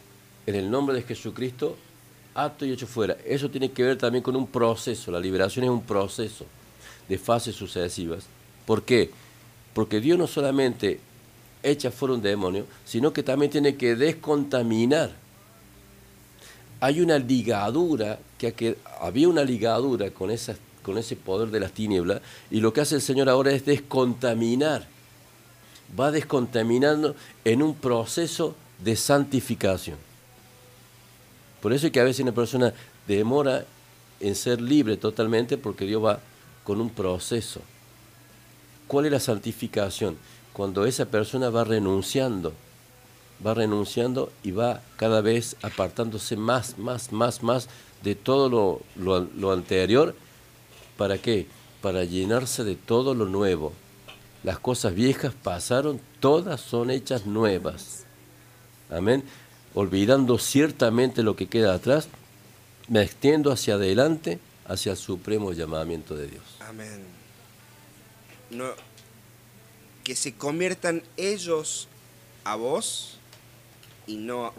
[0.47, 1.77] en el nombre de Jesucristo,
[2.33, 3.15] apto y hecho fuera.
[3.25, 5.11] Eso tiene que ver también con un proceso.
[5.11, 6.47] La liberación es un proceso
[7.07, 8.25] de fases sucesivas.
[8.65, 9.11] ¿Por qué?
[9.75, 10.99] Porque Dios no solamente
[11.63, 15.11] echa fuera un demonio, sino que también tiene que descontaminar.
[16.79, 20.29] Hay una ligadura, que, había una ligadura con,
[20.83, 22.21] con ese poder de las tinieblas,
[22.51, 24.85] y lo que hace el Señor ahora es descontaminar.
[25.97, 27.15] Va descontaminando
[27.45, 29.97] en un proceso de santificación.
[31.61, 32.73] Por eso es que a veces una persona
[33.07, 33.65] demora
[34.19, 36.19] en ser libre totalmente porque Dios va
[36.63, 37.61] con un proceso.
[38.87, 40.17] ¿Cuál es la santificación?
[40.53, 42.53] Cuando esa persona va renunciando,
[43.45, 47.67] va renunciando y va cada vez apartándose más, más, más, más
[48.03, 48.49] de todo
[48.95, 50.15] lo, lo, anterior.
[50.97, 51.47] ¿Para qué?
[51.81, 53.73] Para llenarse de todo lo nuevo.
[54.43, 58.05] Las cosas viejas pasaron, todas son hechas nuevas.
[58.89, 59.23] Amén
[59.73, 62.07] olvidando ciertamente lo que queda atrás,
[62.87, 66.43] me extiendo hacia adelante, hacia el supremo llamamiento de Dios.
[66.59, 67.03] Amén.
[68.51, 68.65] No,
[70.03, 71.87] que se conviertan ellos
[72.43, 73.17] a vos
[74.07, 74.53] y no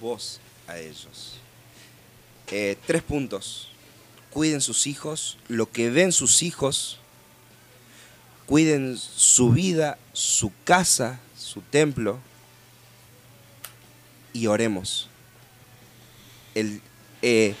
[0.00, 1.38] vos a ellos.
[2.48, 3.68] Eh, tres puntos.
[4.30, 6.98] Cuiden sus hijos, lo que ven sus hijos,
[8.46, 12.20] cuiden su vida, su casa, su templo,
[14.32, 15.08] y oremos.
[16.54, 16.80] El,
[17.22, 17.54] eh,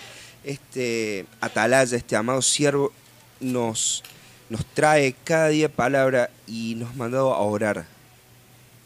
[0.44, 2.92] este atalaya, este amado siervo,
[3.40, 4.02] nos,
[4.50, 7.86] nos trae cada día palabra y nos ha mandado a orar,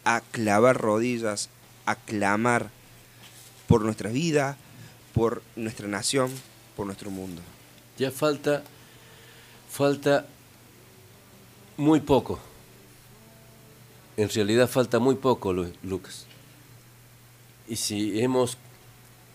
[0.05, 1.49] a clavar rodillas,
[1.86, 2.70] a clamar
[3.66, 4.57] por nuestra vida,
[5.15, 6.31] por nuestra nación,
[6.77, 7.41] por nuestro mundo.
[7.99, 8.62] Ya falta,
[9.70, 10.27] falta
[11.77, 12.39] muy poco.
[14.16, 16.27] En realidad falta muy poco, Lu- Lucas.
[17.66, 18.59] Y si hemos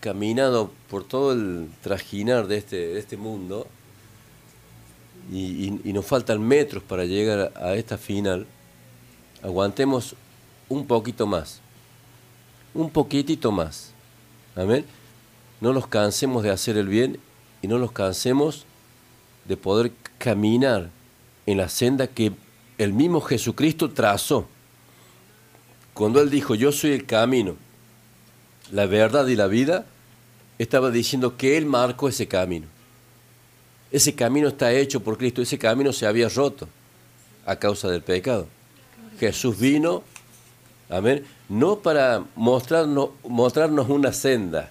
[0.00, 3.66] caminado por todo el trajinar de este, de este mundo
[5.32, 8.46] y, nos faltan metros para llegar a esta final,
[9.42, 10.16] aguantemos
[10.68, 11.60] un poquito más,
[12.74, 13.92] un poquitito más.
[14.56, 14.84] Amén.
[15.60, 17.18] No nos cansemos de hacer el bien
[17.62, 18.64] y no nos cansemos
[19.46, 20.90] de poder caminar
[21.46, 22.32] en la senda que
[22.78, 24.48] el mismo Jesucristo trazó.
[25.94, 27.56] Cuando Él dijo, yo soy el camino,
[28.72, 29.86] la verdad y la vida,
[30.58, 32.66] estaba diciendo que Él marcó ese camino.
[33.90, 36.68] Ese camino está hecho por Cristo, ese camino se había roto
[37.44, 38.46] a causa del pecado.
[39.18, 40.02] Jesús vino,
[40.88, 44.70] amén, no para mostrarnos, mostrarnos una senda,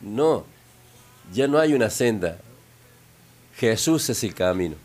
[0.00, 0.44] no,
[1.32, 2.38] ya no hay una senda,
[3.56, 4.76] Jesús es el camino.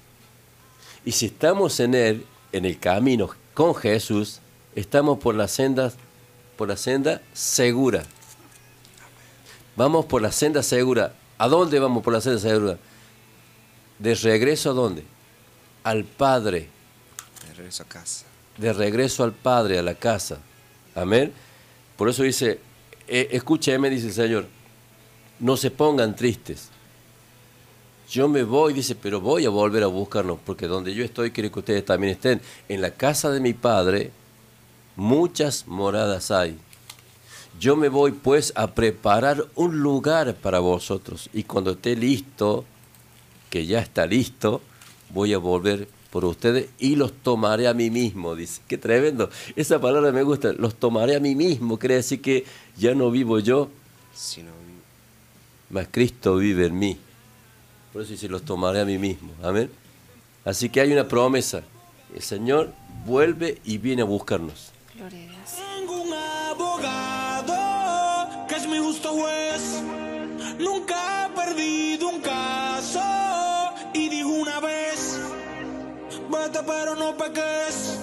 [1.05, 4.39] Y si estamos en Él, en el camino con Jesús,
[4.75, 5.91] estamos por la senda,
[6.57, 8.03] por la senda segura.
[9.75, 11.13] Vamos por la senda segura.
[11.37, 12.77] ¿A dónde vamos por la senda segura?
[13.99, 15.03] ¿De regreso a dónde?
[15.83, 16.69] Al Padre.
[17.47, 18.25] De regreso a casa.
[18.57, 20.39] De regreso al Padre, a la casa.
[20.95, 21.31] Amén.
[21.97, 22.59] Por eso dice,
[23.07, 24.47] eh, escúcheme, dice el Señor,
[25.39, 26.69] no se pongan tristes.
[28.09, 31.51] Yo me voy, dice, pero voy a volver a buscarnos, porque donde yo estoy quiero
[31.51, 32.41] que ustedes también estén.
[32.67, 34.11] En la casa de mi Padre
[34.99, 36.57] muchas moradas hay.
[37.59, 42.65] Yo me voy pues a preparar un lugar para vosotros y cuando esté listo,
[43.49, 44.61] que ya está listo,
[45.13, 48.61] voy a volver por ustedes y los tomaré a mí mismo, dice.
[48.67, 49.29] Qué tremendo.
[49.55, 52.45] Esa palabra me gusta, los tomaré a mí mismo, quiere decir que
[52.77, 53.69] ya no vivo yo,
[54.13, 54.51] Sino
[55.69, 56.97] mas Cristo vive en mí.
[57.93, 59.31] Por eso dice, los tomaré a mí mismo.
[59.43, 59.71] Amén.
[60.43, 61.61] Así que hay una promesa.
[62.13, 62.73] El Señor
[63.05, 64.71] vuelve y viene a buscarnos.
[64.97, 67.55] Tengo un abogado
[68.47, 69.81] que es mi justo juez.
[70.59, 73.18] Nunca ha perdido un caso.
[74.59, 75.19] Vez:
[76.29, 77.99] Vete, pero no peques.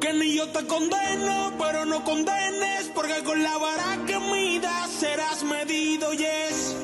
[0.00, 2.90] Que ni yo te condeno, pero no condenes.
[2.94, 6.76] Porque con la vara que midas serás medido, yes.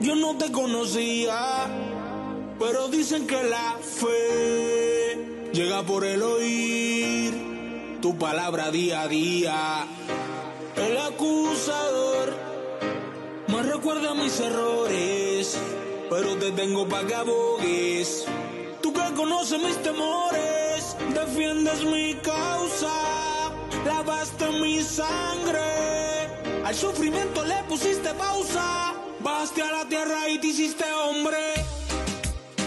[0.00, 1.66] Yo no te conocía,
[2.58, 9.86] pero dicen que la fe llega por el oír tu palabra día a día.
[10.76, 12.34] El acusador
[13.48, 15.58] me recuerda mis errores,
[16.08, 18.26] pero te tengo para que.
[18.80, 23.52] Tú que conoces mis temores, defiendes mi causa,
[23.84, 25.60] lavaste mi sangre.
[26.64, 31.38] Al sufrimiento le pusiste pausa, baste a la tierra y te hiciste hombre.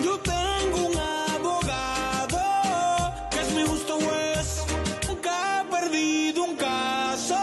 [0.03, 2.39] Yo tengo un abogado
[3.31, 4.63] que es mi justo juez.
[5.07, 7.37] Nunca ha perdido un caso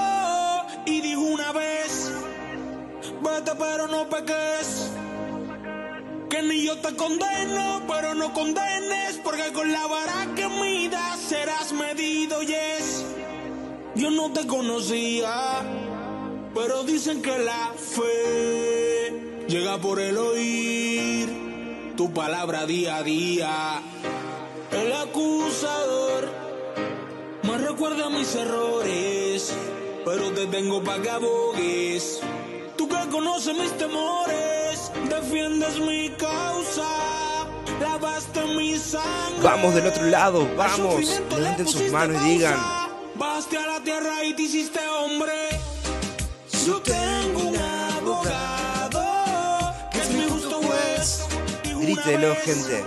[0.85, 2.11] y dijo una vez:
[3.23, 4.86] Vete, pero no peques.
[6.37, 9.19] Que ni yo te condeno, pero no condenes.
[9.25, 13.07] Porque con la vara que midas serás medido, yes.
[13.95, 15.63] Yo no te conocía,
[16.55, 23.83] pero dicen que la fe llega por el oír tu palabra día a día.
[24.73, 26.29] El acusador
[27.45, 29.55] me recuerda mis errores,
[30.05, 32.21] pero te tengo para que abogues.
[32.77, 36.87] Tú que conoces mis temores, defiendes mi causa,
[37.81, 39.43] lavaste mi sangre.
[39.43, 41.21] Vamos del otro lado, vamos.
[41.31, 42.59] Levanten sus manos y digan.
[43.15, 45.33] Baste a la tierra y te hiciste hombre.
[46.67, 51.25] Yo tengo un abogado que es mi justo juez.
[51.81, 52.85] Grítelo, gente.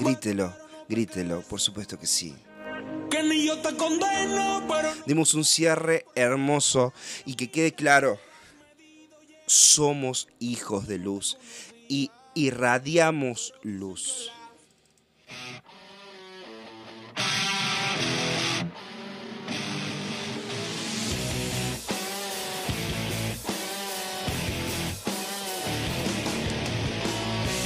[0.00, 0.52] Grítelo,
[0.88, 2.34] grítelo, por supuesto que sí.
[3.10, 6.92] Que ni yo te condeno, pero Dimos un cierre hermoso
[7.24, 8.18] y que quede claro,
[9.48, 11.38] somos hijos de luz
[11.88, 14.30] y irradiamos luz.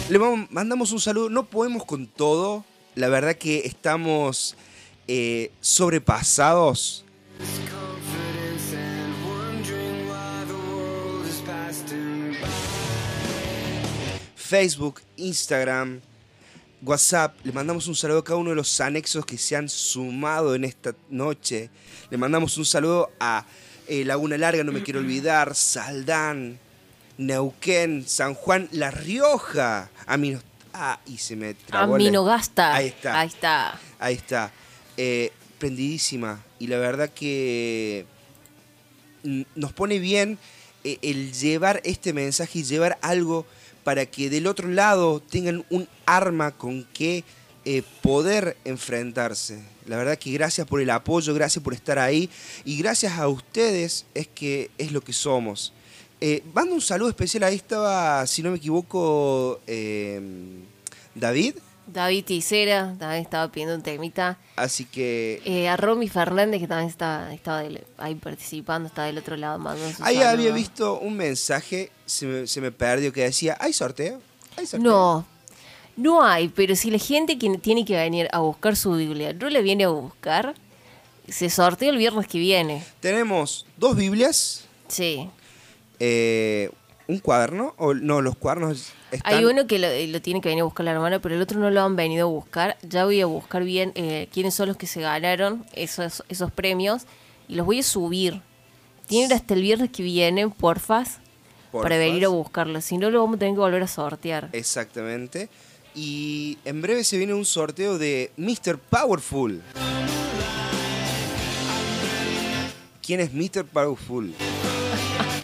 [0.08, 0.18] Le
[0.50, 4.56] mandamos un saludo, no podemos con todo, la verdad que estamos
[5.08, 7.06] eh, sobrepasados.
[14.56, 16.02] Facebook, Instagram,
[16.82, 17.34] WhatsApp.
[17.42, 20.64] Le mandamos un saludo a cada uno de los anexos que se han sumado en
[20.64, 21.70] esta noche.
[22.10, 23.46] Le mandamos un saludo a
[23.88, 26.58] eh, Laguna Larga, no me quiero olvidar, Saldán,
[27.16, 29.88] Neuquén, San Juan, La Rioja.
[30.06, 30.36] A mí
[30.74, 31.94] Ah, y se me trabó.
[31.94, 32.74] Aminogasta.
[32.74, 33.20] Ahí está.
[33.20, 33.80] Ahí está.
[33.98, 34.52] Ahí está.
[34.98, 36.42] Eh, prendidísima.
[36.58, 38.04] Y la verdad que
[39.24, 40.38] n- nos pone bien
[40.84, 43.46] eh, el llevar este mensaje y llevar algo
[43.84, 47.24] para que del otro lado tengan un arma con que
[47.64, 49.62] eh, poder enfrentarse.
[49.86, 52.28] La verdad que gracias por el apoyo, gracias por estar ahí
[52.64, 55.72] y gracias a ustedes es que es lo que somos.
[56.20, 60.20] Eh, mando un saludo especial, ahí estaba, si no me equivoco, eh,
[61.14, 61.56] David,
[61.92, 64.38] David Ticera también estaba pidiendo un temita.
[64.56, 69.36] así que Eh, a Romy Fernández, que también estaba del- ahí participando, está del otro
[69.36, 73.72] lado mandando ahí había visto un mensaje, se me, se me perdió, que decía, ¿hay
[73.72, 74.20] sorteo?
[74.56, 74.90] ¿Hay sorteo?
[74.90, 75.26] No,
[75.96, 79.50] no hay, pero si la gente que tiene que venir a buscar su Biblia no
[79.50, 80.54] la viene a buscar,
[81.28, 82.82] se sortea el viernes que viene.
[83.00, 85.28] Tenemos dos Biblias, Sí.
[86.00, 86.70] eh,
[87.08, 89.34] un cuaderno, o no, los cuadernos están...
[89.34, 91.58] Hay uno que lo, lo tiene que venir a buscar la hermana, pero el otro
[91.58, 92.78] no lo han venido a buscar.
[92.82, 97.02] Ya voy a buscar bien eh, quiénes son los que se ganaron esos, esos premios
[97.48, 98.40] y los voy a subir.
[99.06, 101.18] Tienen hasta el viernes que viene, porfas,
[101.70, 102.84] para venir a buscarlos.
[102.84, 104.48] Si no, lo vamos a tener que volver a sortear.
[104.52, 105.48] Exactamente.
[105.94, 108.78] Y en breve se viene un sorteo de Mr.
[108.78, 109.62] Powerful.
[113.04, 113.64] ¿Quién es Mr.
[113.66, 114.32] Powerful?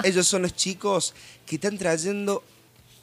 [0.04, 1.14] Ellos son los chicos
[1.46, 2.42] que están trayendo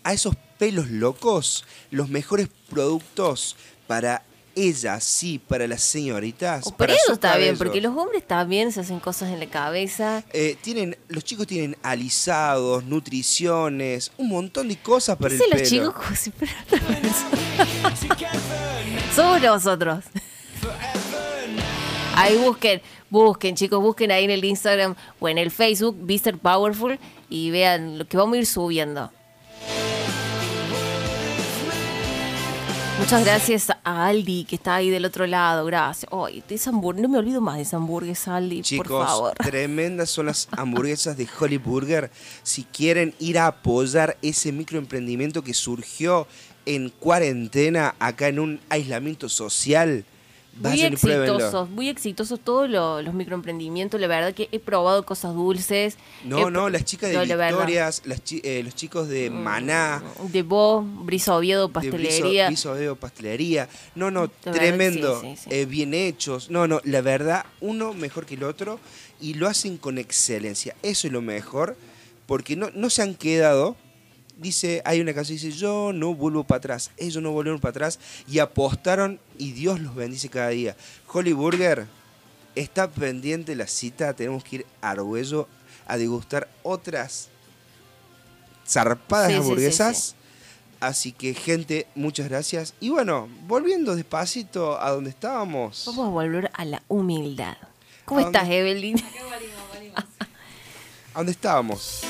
[0.04, 3.56] a esos pelos locos los mejores productos
[3.88, 4.24] para
[4.56, 6.64] ellas, sí, para las señoritas.
[6.64, 10.24] Pero para eso está bien, porque los hombres también se hacen cosas en la cabeza.
[10.32, 15.58] Eh, tienen, los chicos tienen alisados, nutriciones, un montón de cosas para el pelo.
[15.58, 16.32] los chicos como si.
[19.16, 20.06] Somos nosotros.
[22.16, 22.82] Ahí busquen,
[23.16, 26.38] busquen, chicos, busquen ahí en el Instagram o en el Facebook, Mr.
[26.38, 29.12] Powerful, y vean lo que vamos a ir subiendo.
[33.00, 35.66] Muchas gracias a Aldi, que está ahí del otro lado.
[35.66, 36.10] Gracias.
[36.12, 39.34] Ay, de esa no me olvido más de esa hamburguesa, Aldi, por Chicos, favor.
[39.44, 42.10] tremendas son las hamburguesas de Holly Burger.
[42.42, 46.26] Si quieren ir a apoyar ese microemprendimiento que surgió
[46.66, 50.06] en cuarentena, acá en un aislamiento social,
[50.56, 54.00] Muy vayan exitosos, muy exitosos todos lo- los microemprendimientos.
[54.00, 55.98] La verdad que he probado cosas dulces.
[56.24, 57.24] No, He no, las chicas de No.
[57.36, 57.48] Mm.
[57.48, 60.02] Victorias, las chi- eh, los chicos de Maná,
[60.32, 62.48] De Bo, Brisa Oviedo, de Pastelería.
[62.48, 63.68] Briso- Briso Oviedo Pastelería.
[63.96, 65.20] No, no, tremendo.
[65.20, 65.50] sí, sí, sí.
[65.52, 66.50] eh, bien hechos.
[66.50, 68.80] No, no, la verdad, uno mejor que el otro
[69.20, 70.74] y lo hacen con excelencia.
[70.84, 71.76] Eso es lo mejor,
[72.28, 73.76] porque no, no se han quedado.
[74.38, 76.92] Dice, hay una canción que dice, yo no vuelvo para atrás.
[76.98, 80.76] Ellos no volvieron para atrás y apostaron y Dios los bendice cada día.
[81.12, 81.88] Holly Burger,
[82.56, 84.14] está pendiente la cita.
[84.14, 85.48] Tenemos que ir a Arguello
[85.88, 87.30] a degustar otras
[88.68, 90.16] zarpadas Sí, sí, sí, hamburguesas.
[90.80, 92.74] Así que, gente, muchas gracias.
[92.80, 95.84] Y bueno, volviendo despacito a donde estábamos.
[95.88, 97.56] Vamos a volver a la humildad.
[98.04, 98.98] ¿Cómo estás, Evelyn?
[101.14, 102.02] ¿A dónde estábamos?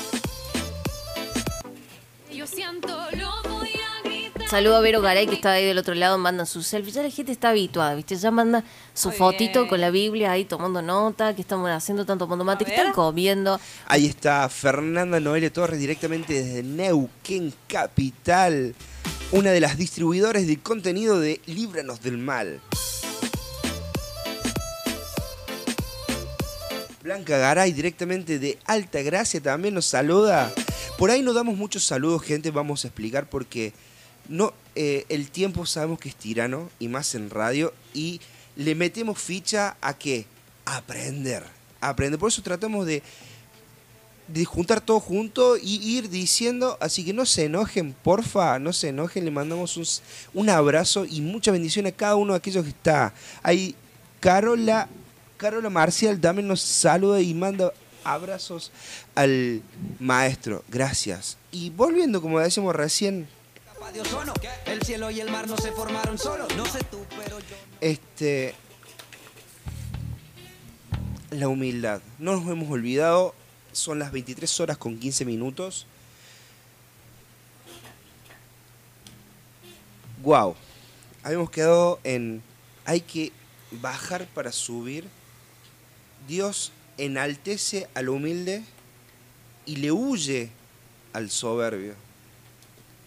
[2.48, 4.48] Yo siento, lo voy a gritar.
[4.48, 6.94] Saludo a Vero Garay, que está ahí del otro lado, manda sus selfies.
[6.94, 8.14] Ya la gente está habituada, ¿viste?
[8.14, 8.62] Ya manda
[8.94, 9.68] su Muy fotito bien.
[9.68, 13.58] con la Biblia ahí tomando nota, que estamos haciendo, están tomando mate, que están comiendo.
[13.86, 18.76] Ahí está Fernanda Noelia Torres directamente desde Neuquén Capital,
[19.32, 22.60] una de las distribuidores de contenido de Líbranos del Mal.
[27.02, 30.52] Blanca Garay directamente de Alta Gracia también nos saluda.
[30.98, 33.72] Por ahí no damos muchos saludos, gente, vamos a explicar porque
[34.28, 38.20] no, eh, el tiempo sabemos que es tirano y más en radio y
[38.56, 40.26] le metemos ficha a qué?
[40.64, 41.44] Aprender.
[41.80, 42.18] Aprender.
[42.18, 43.02] Por eso tratamos de
[44.28, 48.88] de juntar todo junto y ir diciendo, así que no se enojen, porfa, no se
[48.88, 49.84] enojen, le mandamos un,
[50.34, 53.14] un abrazo y mucha bendición a cada uno de aquellos que está.
[53.42, 53.74] Ahí
[54.18, 54.88] Carola,
[55.36, 57.72] Carola Marcial también nos saluda y manda
[58.14, 58.72] abrazos
[59.14, 59.62] al
[59.98, 61.36] maestro, gracias.
[61.50, 63.28] Y volviendo, como decíamos recién,
[64.66, 66.54] el cielo y el mar no se formaron solos.
[66.56, 67.56] No sé tú, pero yo.
[67.80, 68.54] este
[71.30, 72.00] la humildad.
[72.18, 73.34] No nos hemos olvidado,
[73.72, 75.86] son las 23 horas con 15 minutos.
[80.22, 80.56] Wow.
[81.22, 82.42] Habíamos quedado en
[82.84, 83.32] hay que
[83.70, 85.06] bajar para subir.
[86.26, 88.62] Dios enaltece al humilde
[89.64, 90.50] y le huye
[91.12, 91.94] al soberbio.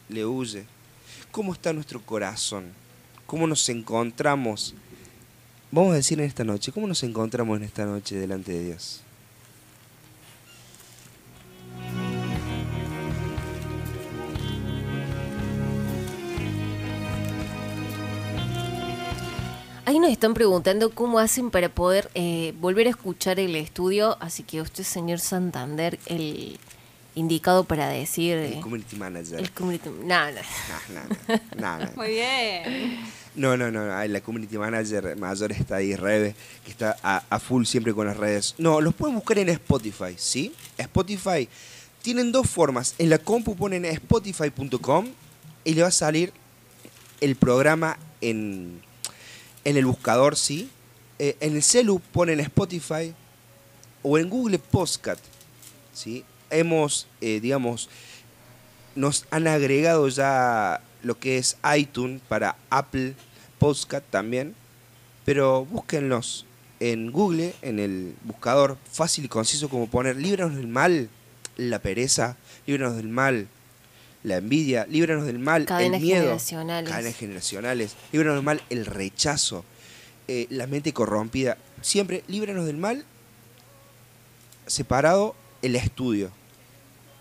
[0.10, 0.66] Le huye.
[1.32, 2.74] ¿Cómo está nuestro corazón?
[3.26, 4.74] ¿Cómo nos encontramos?
[5.72, 9.04] Vamos a decir en esta noche, ¿cómo nos encontramos en esta noche delante de Dios?
[19.90, 24.44] Ahí nos están preguntando cómo hacen para poder eh, volver a escuchar el estudio, así
[24.44, 26.60] que usted, señor Santander, el
[27.16, 28.38] indicado para decir...
[28.38, 29.40] El eh, community manager.
[29.40, 29.90] el community...
[29.90, 30.42] No, no.
[30.94, 31.92] No, no, no.
[31.96, 33.00] Muy bien.
[33.34, 37.64] No, no, no, la community manager mayor está ahí, Rebe, que está a, a full
[37.64, 38.54] siempre con las redes.
[38.60, 40.54] No, los pueden buscar en Spotify, ¿sí?
[40.78, 41.50] Spotify.
[42.04, 42.94] Tienen dos formas.
[43.00, 45.08] En la compu ponen spotify.com
[45.64, 46.32] y le va a salir
[47.22, 48.84] el programa en,
[49.70, 50.68] en el buscador, ¿sí?
[51.20, 53.14] Eh, en el celu ponen Spotify
[54.02, 55.24] o en Google Podcast,
[55.94, 56.26] ¿sí?
[56.50, 57.88] Hemos, eh, digamos,
[58.96, 63.14] nos han agregado ya lo que es iTunes para Apple
[63.60, 64.56] Podcast también,
[65.24, 66.48] pero búsquenlos
[66.80, 71.10] en Google, en el buscador fácil y conciso como poner líbranos del mal,
[71.58, 73.48] la pereza, líbranos del mal,
[74.24, 76.90] la envidia, líbranos del mal, Cadenas el miedo, generacionales.
[76.90, 79.64] cadenas generacionales, líbranos del mal, el rechazo,
[80.28, 83.06] eh, la mente corrompida, siempre líbranos del mal,
[84.68, 86.32] separado el estudio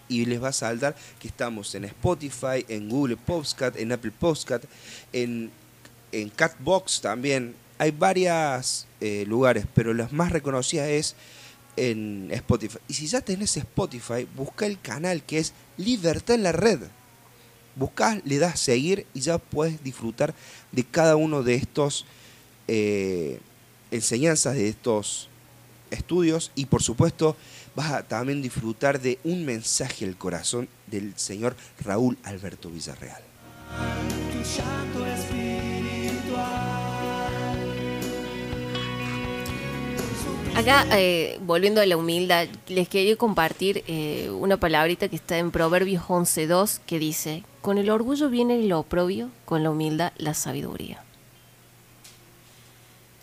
[0.09, 4.65] y les va a saltar que estamos en Spotify, en Google Podcast, en Apple Podcast,
[5.13, 5.51] en,
[6.13, 7.55] en Catbox también.
[7.79, 8.87] Hay varios
[9.27, 11.15] lugares, pero las más reconocidas es
[11.79, 12.79] en Spotify.
[12.89, 16.81] Y si ya tenés Spotify, busca el canal que es Libertad en la Red.
[17.77, 20.35] Buscás, le das seguir y ya puedes disfrutar
[20.73, 22.05] de cada uno de estos
[22.67, 23.41] eh,
[23.91, 25.29] enseñanzas, de estos
[25.91, 27.37] estudios y por supuesto
[27.75, 33.23] vas a también disfrutar de un mensaje al corazón del señor Raúl Alberto Villarreal.
[40.59, 45.53] Acá, eh, volviendo a la humildad, les quería compartir eh, una palabrita que está en
[45.53, 51.01] Proverbios 11.2 que dice, con el orgullo viene el oprobio, con la humildad la sabiduría.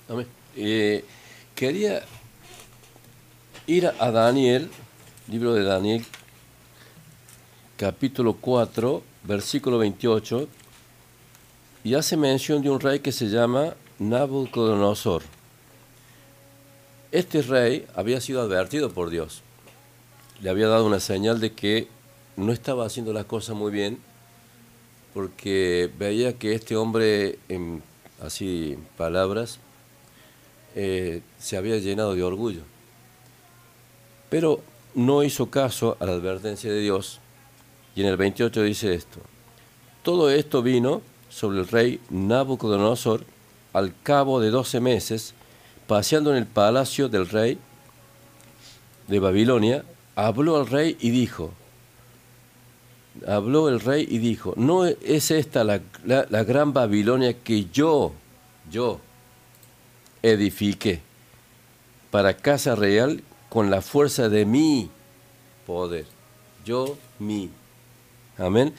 [0.07, 0.28] Amén.
[0.56, 1.03] Eh,
[1.56, 2.06] quería
[3.68, 4.70] ir a Daniel,
[5.28, 6.06] libro de Daniel,
[7.76, 10.48] capítulo 4, versículo 28,
[11.84, 15.35] y hace mención de un rey que se llama Nabucodonosor.
[17.15, 19.41] Este rey había sido advertido por Dios.
[20.41, 21.87] Le había dado una señal de que
[22.35, 23.99] no estaba haciendo las cosas muy bien,
[25.13, 27.81] porque veía que este hombre, en
[28.21, 29.59] así palabras,
[30.75, 32.63] eh, se había llenado de orgullo.
[34.29, 34.59] Pero
[34.93, 37.21] no hizo caso a la advertencia de Dios
[37.95, 39.21] y en el 28 dice esto.
[40.03, 43.23] Todo esto vino sobre el rey Nabucodonosor
[43.71, 45.33] al cabo de 12 meses,
[45.88, 47.57] paseando en el palacio del rey
[49.07, 49.84] de Babilonia,
[50.16, 51.52] habló al rey y dijo,
[53.28, 58.14] habló el rey y dijo, ¿no es esta la, la- gran Babilonia que yo,
[58.72, 58.99] yo,
[60.24, 61.02] edifiqué
[62.12, 64.90] para casa real con la fuerza de mi
[65.68, 66.06] poder?
[66.66, 67.49] Yo, mi.
[68.38, 68.74] Amén.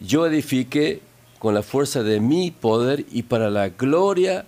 [0.00, 1.00] Yo edifiqué
[1.38, 4.44] con la fuerza de mi poder y para la gloria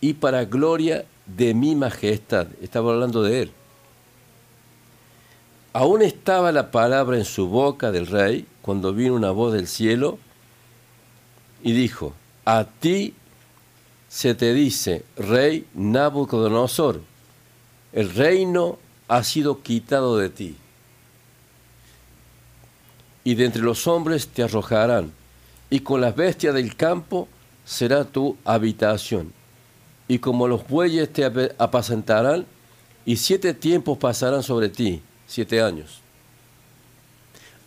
[0.00, 1.04] y para gloria
[1.36, 2.48] de mi majestad.
[2.60, 3.52] Estaba hablando de él.
[5.72, 10.18] Aún estaba la palabra en su boca del rey cuando vino una voz del cielo
[11.62, 12.12] y dijo,
[12.44, 13.14] a ti
[14.08, 17.00] se te dice, rey Nabucodonosor,
[17.92, 20.56] el reino ha sido quitado de ti
[23.24, 25.12] y de entre los hombres te arrojarán,
[25.68, 27.28] y con las bestias del campo
[27.64, 29.32] será tu habitación.
[30.10, 32.44] Y como los bueyes te ap- apacentarán,
[33.06, 36.00] y siete tiempos pasarán sobre ti, siete años,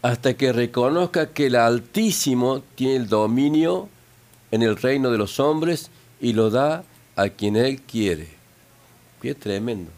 [0.01, 3.87] hasta que reconozca que el Altísimo tiene el dominio
[4.51, 5.89] en el reino de los hombres
[6.19, 6.83] y lo da
[7.15, 8.27] a quien Él quiere.
[9.21, 9.89] Qué tremendo.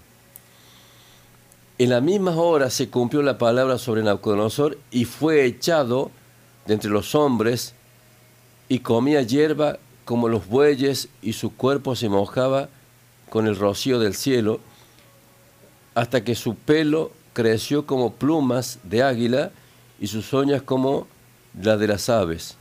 [1.80, 6.12] En la misma hora se cumplió la palabra sobre Nabucodonosor y fue echado
[6.68, 7.74] de entre los hombres
[8.70, 12.70] y comía hierba como los bueyes y su cuerpo se mojaba
[13.30, 14.60] con el rocío del cielo
[15.96, 19.52] hasta que su pelo creció como plumas de águila
[20.00, 21.08] y sus uñas como
[21.60, 22.56] la de las aves.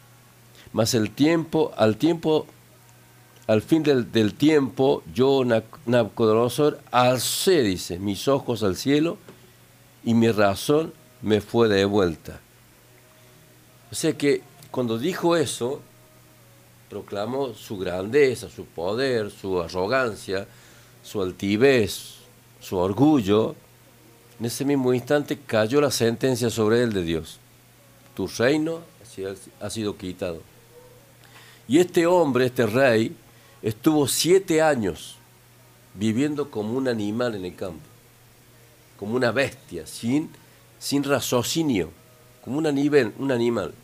[0.73, 2.47] Mas el tiempo, al tiempo,
[3.47, 5.43] al fin del, del tiempo, yo,
[5.87, 9.19] Nabucodonosor, alcé, dice, mis ojos al cielo
[10.05, 10.93] y mi razón
[11.23, 12.41] me fue de vuelta.
[13.91, 15.81] O sea que cuando dijo eso,
[16.95, 20.47] proclamó su grandeza, su poder, su arrogancia,
[21.03, 22.19] su altivez,
[22.61, 23.57] su orgullo.
[24.39, 27.41] En ese mismo instante cayó la sentencia sobre él de Dios.
[28.15, 28.79] Tu reino
[29.61, 30.41] ha sido- quitado.
[31.67, 33.17] Y este hombre, este rey,
[33.61, 35.17] estuvo siete años
[35.95, 37.83] viviendo como un animal en el campo,
[39.01, 40.31] como una bestia, sin,
[40.79, 41.91] sin raciocinio,
[42.45, 42.67] como un,
[43.19, 43.75] un animal.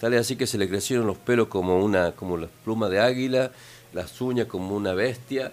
[0.00, 3.00] Tal es así que se le crecieron los pelos como, una, como las plumas de
[3.00, 3.50] águila,
[3.92, 5.52] las uñas como una bestia,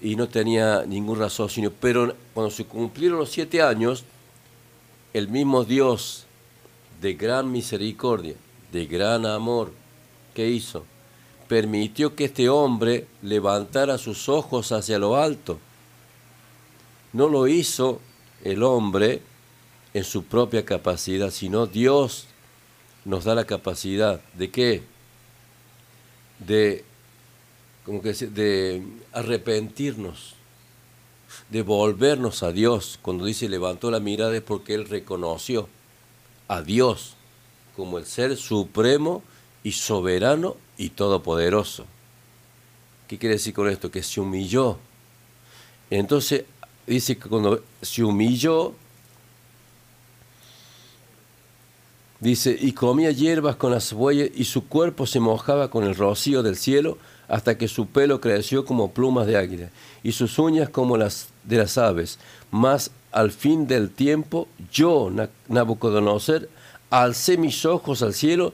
[0.00, 1.72] y no tenía ningún raciocinio.
[1.78, 4.04] Pero cuando se cumplieron los siete años,
[5.12, 6.24] el mismo Dios
[7.02, 8.34] de gran misericordia,
[8.72, 9.72] de gran amor,
[10.34, 10.84] ¿qué hizo?
[11.46, 15.58] Permitió que este hombre levantara sus ojos hacia lo alto.
[17.12, 18.00] No lo hizo
[18.42, 19.20] el hombre
[19.92, 22.26] en su propia capacidad, sino Dios
[23.04, 24.82] nos da la capacidad de qué?
[26.38, 26.84] De,
[27.84, 30.34] que, de arrepentirnos,
[31.50, 32.98] de volvernos a Dios.
[33.02, 35.68] Cuando dice levantó la mirada es porque Él reconoció
[36.48, 37.16] a Dios
[37.76, 39.22] como el ser supremo
[39.64, 41.86] y soberano y todopoderoso.
[43.08, 43.90] ¿Qué quiere decir con esto?
[43.90, 44.78] Que se humilló.
[45.90, 46.44] Entonces
[46.86, 48.74] dice que cuando se humilló,
[52.22, 56.44] dice, y comía hierbas con las bueyes y su cuerpo se mojaba con el rocío
[56.44, 56.96] del cielo
[57.26, 59.70] hasta que su pelo creció como plumas de águila
[60.04, 62.20] y sus uñas como las de las aves.
[62.52, 65.10] Mas al fin del tiempo, yo,
[65.48, 66.48] Nabucodonosor,
[66.90, 68.52] alcé mis ojos al cielo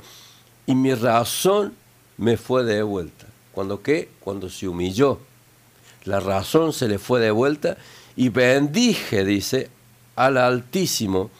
[0.66, 1.74] y mi razón
[2.16, 3.27] me fue de vuelta.
[3.53, 4.09] ¿Cuándo qué?
[4.20, 5.19] Cuando se humilló.
[6.05, 7.77] La razón se le fue de vuelta
[8.16, 9.69] y bendije, dice,
[10.16, 11.31] al Altísimo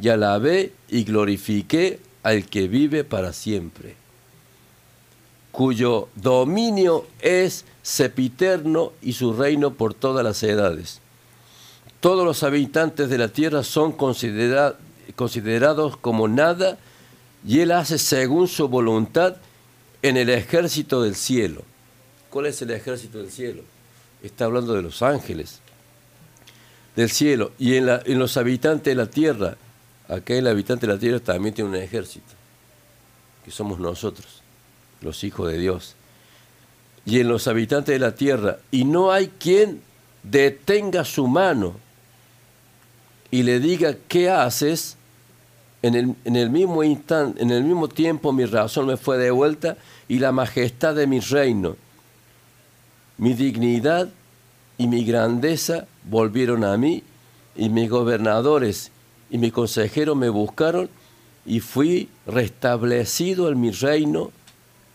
[0.00, 3.96] y alabé y glorifiqué al que vive para siempre,
[5.52, 11.00] cuyo dominio es sepiterno y su reino por todas las edades.
[12.00, 14.76] Todos los habitantes de la tierra son considera
[15.16, 16.78] considerados como nada
[17.46, 19.36] y él hace según su voluntad
[20.02, 21.62] en el ejército del cielo.
[22.30, 23.62] ¿Cuál es el ejército del cielo?
[24.22, 25.60] Está hablando de los ángeles
[26.96, 29.56] del cielo y en los habitantes de la tierra
[30.08, 32.32] acá el habitante de la tierra también tiene un ejército,
[33.44, 34.42] que somos nosotros,
[35.00, 35.94] los hijos de Dios.
[37.06, 39.82] Y en los habitantes de la tierra, y no hay quien
[40.22, 41.74] detenga su mano
[43.30, 44.96] y le diga, ¿qué haces?
[45.82, 49.30] En el, en el mismo instante, en el mismo tiempo mi razón me fue de
[49.30, 49.76] vuelta
[50.08, 51.76] y la majestad de mi reino,
[53.18, 54.08] mi dignidad
[54.78, 57.02] y mi grandeza volvieron a mí
[57.54, 58.90] y mis gobernadores
[59.30, 60.88] y mi consejero me buscaron
[61.46, 64.30] y fui restablecido en mi reino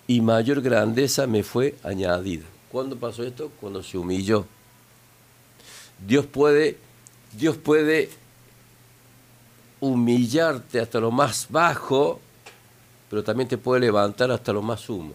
[0.08, 2.46] y mayor grandeza me fue añadida.
[2.72, 3.52] ¿Cuándo pasó esto?
[3.60, 4.46] Cuando se humilló.
[6.06, 6.78] Dios puede,
[7.38, 8.10] Dios puede
[9.80, 12.20] humillarte hasta lo más bajo,
[13.10, 15.14] pero también te puede levantar hasta lo más sumo.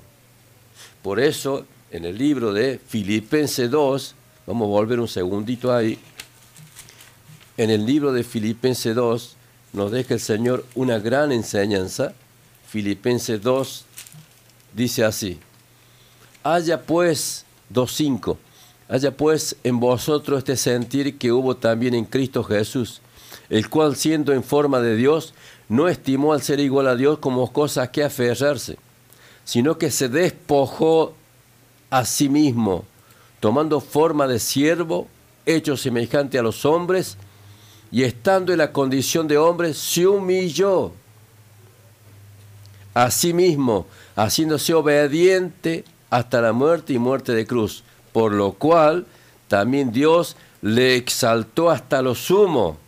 [1.02, 4.14] Por eso, en el libro de Filipenses 2,
[4.46, 5.98] vamos a volver un segundito ahí,
[7.56, 9.36] en el libro de Filipenses 2
[9.72, 12.14] nos deja el Señor una gran enseñanza.
[12.66, 13.84] Filipenses 2
[14.74, 15.38] dice así,
[16.42, 18.36] haya pues 2.5,
[18.88, 23.00] haya pues en vosotros este sentir que hubo también en Cristo Jesús,
[23.48, 25.34] el cual siendo en forma de Dios,
[25.68, 28.76] no estimó al ser igual a Dios como cosa que aferrarse,
[29.44, 31.14] sino que se despojó
[31.90, 32.84] a sí mismo,
[33.40, 35.06] tomando forma de siervo,
[35.46, 37.16] hecho semejante a los hombres,
[37.94, 40.90] y estando en la condición de hombre, se humilló
[42.92, 49.06] a sí mismo, haciéndose obediente hasta la muerte y muerte de cruz, por lo cual
[49.46, 52.78] también Dios le exaltó hasta lo sumo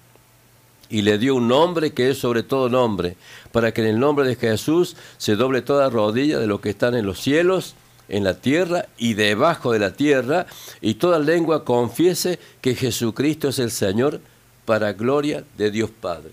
[0.90, 3.16] y le dio un nombre que es sobre todo nombre,
[3.52, 6.96] para que en el nombre de Jesús se doble toda rodilla de los que están
[6.96, 7.76] en los cielos,
[8.08, 10.46] en la tierra y debajo de la tierra,
[10.80, 14.20] y toda lengua confiese que Jesucristo es el Señor,
[14.66, 16.32] para gloria de Dios Padre.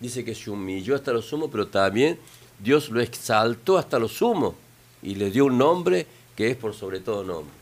[0.00, 2.18] Dice que se humilló hasta lo sumo, pero también
[2.58, 4.54] Dios lo exaltó hasta lo sumo
[5.02, 6.06] y le dio un nombre
[6.36, 7.54] que es por sobre todo nombre.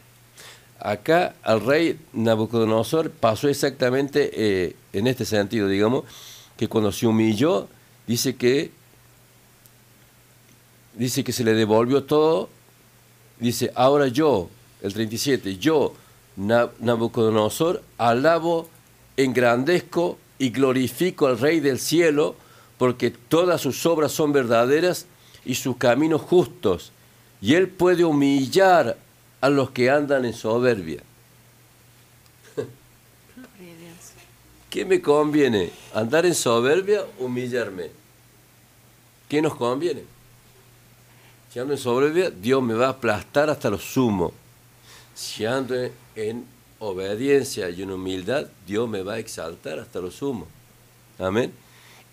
[0.80, 6.04] Acá al rey Nabucodonosor pasó exactamente eh, en este sentido, digamos,
[6.56, 7.68] que cuando se humilló,
[8.06, 8.72] dice que
[10.94, 12.48] dice que se le devolvió todo,
[13.38, 14.50] dice, ahora yo,
[14.82, 15.94] el 37, yo,
[16.36, 18.68] Nabucodonosor, alabo
[19.24, 22.36] engrandezco y glorifico al Rey del cielo,
[22.78, 25.06] porque todas sus obras son verdaderas
[25.44, 26.92] y sus caminos justos,
[27.40, 28.96] y él puede humillar
[29.40, 31.02] a los que andan en soberbia.
[34.70, 35.70] ¿Qué me conviene?
[35.92, 37.90] ¿Andar en soberbia o humillarme?
[39.28, 40.02] ¿Qué nos conviene?
[41.52, 44.32] Si ando en soberbia, Dios me va a aplastar hasta lo sumo.
[45.14, 46.46] Si ando en, en
[46.82, 50.48] obediencia y en humildad, Dios me va a exaltar hasta lo sumo.
[51.18, 51.52] Amén.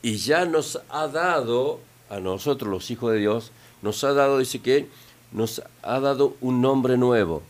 [0.04, 1.80] Y ya nos ha dado,
[2.10, 3.52] a nosotros los hijos de Dios,
[3.82, 4.88] nos ha dado, dice que,
[5.32, 7.42] nos ha dado un nombre nuevo,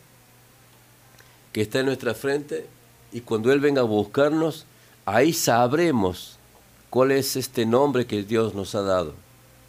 [1.52, 2.66] que está en nuestra frente,
[3.12, 4.64] y cuando Él venga a buscarnos,
[5.04, 6.38] ahí sabremos
[6.88, 9.12] cuál es este nombre que Dios nos ha dado,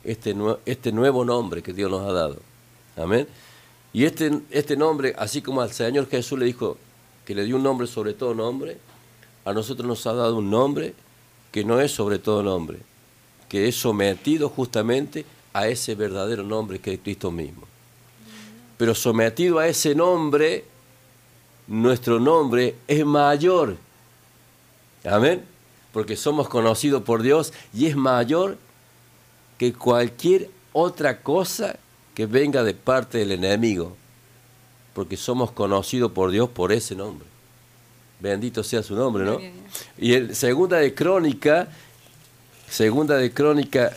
[0.05, 0.33] este,
[0.65, 2.37] este nuevo nombre que Dios nos ha dado.
[2.95, 3.27] Amén.
[3.91, 6.77] Y este, este nombre, así como al Señor Jesús le dijo
[7.31, 8.77] que le dio un nombre sobre todo nombre,
[9.45, 10.93] a nosotros nos ha dado un nombre
[11.49, 12.79] que no es sobre todo nombre,
[13.47, 17.63] que es sometido justamente a ese verdadero nombre que es Cristo mismo.
[18.77, 20.65] Pero sometido a ese nombre,
[21.67, 23.77] nuestro nombre es mayor.
[25.05, 25.41] Amén.
[25.93, 28.57] Porque somos conocidos por Dios y es mayor
[29.57, 31.77] que cualquier otra cosa
[32.13, 33.95] que venga de parte del enemigo.
[34.93, 37.27] Porque somos conocidos por Dios por ese nombre.
[38.19, 39.39] Bendito sea su nombre, ¿no?
[39.97, 41.69] Y el segunda de Crónica,
[42.69, 43.93] segunda de Crónica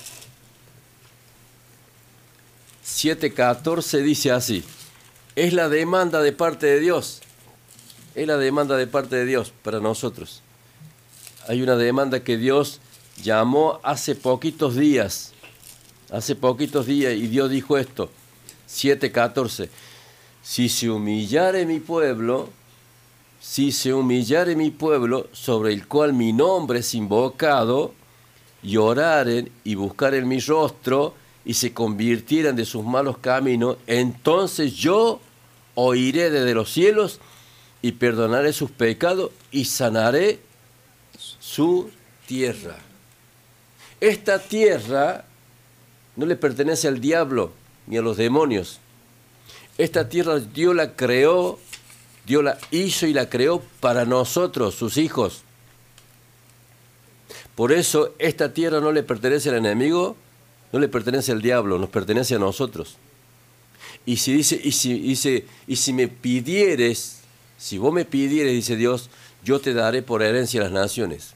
[2.84, 4.62] 7:14 dice así:
[5.34, 7.20] Es la demanda de parte de Dios.
[8.14, 10.42] Es la demanda de parte de Dios para nosotros.
[11.48, 12.80] Hay una demanda que Dios
[13.22, 15.32] llamó hace poquitos días.
[16.10, 18.10] Hace poquitos días y Dios dijo esto.
[18.68, 19.68] 7:14.
[20.44, 22.50] Si se humillare mi pueblo,
[23.40, 27.94] si se humillare mi pueblo, sobre el cual mi nombre es invocado,
[28.62, 28.76] y
[29.64, 31.14] y buscaren mi rostro,
[31.46, 35.18] y se convirtieran de sus malos caminos, entonces yo
[35.74, 37.20] oiré desde los cielos
[37.80, 40.40] y perdonaré sus pecados y sanaré
[41.40, 41.90] su
[42.26, 42.76] tierra.
[44.00, 45.24] Esta tierra
[46.16, 47.52] no le pertenece al diablo
[47.86, 48.80] ni a los demonios.
[49.76, 51.58] Esta tierra Dios la creó,
[52.26, 55.42] Dios la hizo y la creó para nosotros, sus hijos.
[57.54, 60.16] Por eso esta tierra no le pertenece al enemigo,
[60.72, 62.96] no le pertenece al diablo, nos pertenece a nosotros.
[64.06, 67.20] Y si dice, y si, dice, y si me pidieres,
[67.58, 69.08] si vos me pidieres, dice Dios,
[69.44, 71.34] yo te daré por herencia las naciones.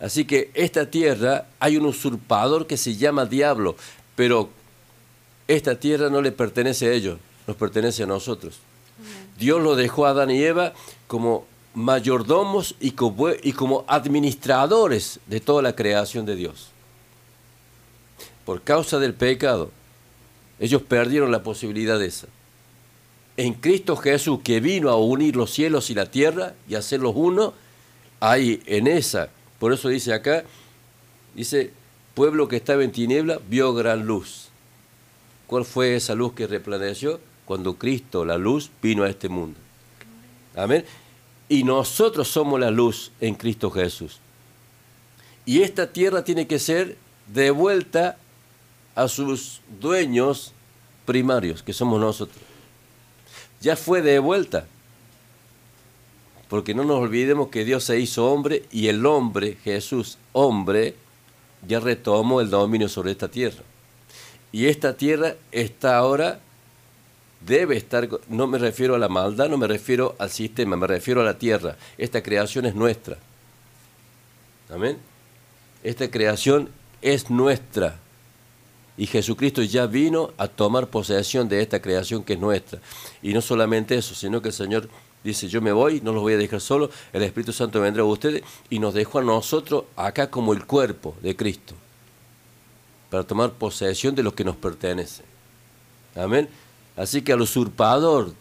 [0.00, 3.76] Así que esta tierra hay un usurpador que se llama diablo,
[4.16, 4.48] pero
[5.50, 8.60] esta tierra no le pertenece a ellos, nos pertenece a nosotros.
[9.36, 10.74] Dios lo dejó a Adán y Eva
[11.08, 11.44] como
[11.74, 16.68] mayordomos y como, y como administradores de toda la creación de Dios.
[18.44, 19.72] Por causa del pecado,
[20.60, 22.28] ellos perdieron la posibilidad de esa.
[23.36, 27.54] En Cristo Jesús, que vino a unir los cielos y la tierra y hacerlos uno,
[28.20, 30.44] hay en esa, por eso dice acá,
[31.34, 31.72] dice,
[32.14, 34.49] pueblo que estaba en tiniebla vio gran luz.
[35.50, 37.18] ¿Cuál fue esa luz que resplandeció?
[37.44, 39.58] Cuando Cristo, la luz, vino a este mundo.
[40.54, 40.84] Amén.
[41.48, 44.20] Y nosotros somos la luz en Cristo Jesús.
[45.44, 46.96] Y esta tierra tiene que ser
[47.26, 48.16] devuelta
[48.94, 50.52] a sus dueños
[51.04, 52.38] primarios, que somos nosotros.
[53.60, 54.68] Ya fue devuelta.
[56.48, 60.94] Porque no nos olvidemos que Dios se hizo hombre y el hombre, Jesús, hombre,
[61.66, 63.64] ya retomó el dominio sobre esta tierra.
[64.52, 66.40] Y esta tierra está ahora,
[67.46, 71.20] debe estar, no me refiero a la maldad, no me refiero al sistema, me refiero
[71.20, 71.76] a la tierra.
[71.98, 73.16] Esta creación es nuestra.
[74.68, 74.98] Amén.
[75.82, 76.68] Esta creación
[77.00, 77.98] es nuestra.
[78.96, 82.80] Y Jesucristo ya vino a tomar posesión de esta creación que es nuestra.
[83.22, 84.88] Y no solamente eso, sino que el Señor
[85.24, 88.06] dice, yo me voy, no los voy a dejar solo, el Espíritu Santo vendrá a
[88.06, 91.74] ustedes y nos dejó a nosotros acá como el cuerpo de Cristo,
[93.10, 95.22] para tomar posesión de lo que nos pertenece.
[96.16, 96.48] Amén.
[96.96, 98.32] Así que al usurpador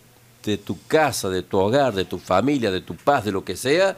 [0.43, 3.57] de tu casa, de tu hogar, de tu familia, de tu paz, de lo que
[3.57, 3.97] sea,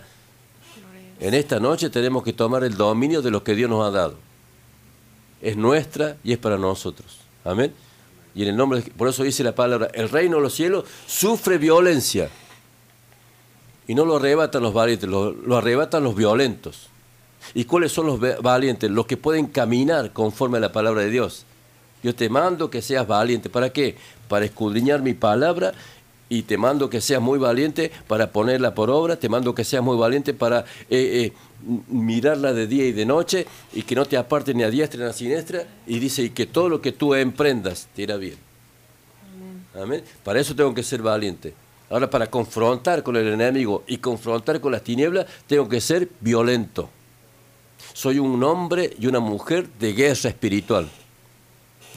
[1.20, 4.16] en esta noche tenemos que tomar el dominio de lo que Dios nos ha dado.
[5.42, 7.18] Es nuestra y es para nosotros.
[7.44, 7.74] Amén.
[8.34, 10.86] Y en el nombre, de- por eso dice la palabra, el reino de los cielos
[11.06, 12.30] sufre violencia.
[13.88, 16.88] Y no lo arrebatan los valientes, lo, lo arrebatan los violentos.
[17.54, 18.90] ¿Y cuáles son los valientes?
[18.90, 21.46] Los que pueden caminar conforme a la palabra de Dios.
[22.04, 23.50] Yo te mando que seas valiente.
[23.50, 23.96] ¿Para qué?
[24.28, 25.74] Para escudriñar mi palabra
[26.30, 29.18] y te mando que seas muy valiente para ponerla por obra.
[29.18, 31.34] Te mando que seas muy valiente para eh, eh,
[31.90, 35.10] mirarla de día y de noche y que no te apartes ni a diestra ni
[35.10, 35.66] a siniestra.
[35.86, 38.38] Y dice, y que todo lo que tú emprendas te irá bien.
[39.76, 40.04] Amén.
[40.24, 41.54] Para eso tengo que ser valiente.
[41.90, 46.90] Ahora, para confrontar con el enemigo y confrontar con las tinieblas, tengo que ser violento.
[47.94, 50.90] Soy un hombre y una mujer de guerra espiritual.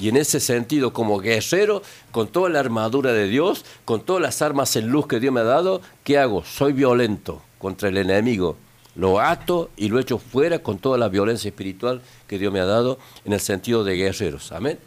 [0.00, 4.42] Y en ese sentido, como guerrero, con toda la armadura de Dios, con todas las
[4.42, 6.44] armas en luz que Dios me ha dado, ¿qué hago?
[6.44, 8.56] Soy violento contra el enemigo.
[8.96, 12.64] Lo ato y lo echo fuera con toda la violencia espiritual que Dios me ha
[12.64, 14.52] dado en el sentido de guerreros.
[14.52, 14.78] Amén.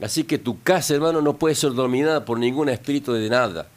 [0.00, 3.68] Así que tu casa, hermano, no puede ser dominada por ningún espíritu de nada,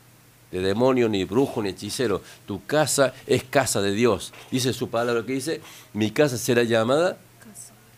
[0.54, 2.22] de demonio, ni brujo, ni hechicero.
[2.46, 4.32] Tu casa es casa de Dios.
[4.52, 5.62] Dice su palabra que dice,
[5.94, 7.18] mi casa será llamada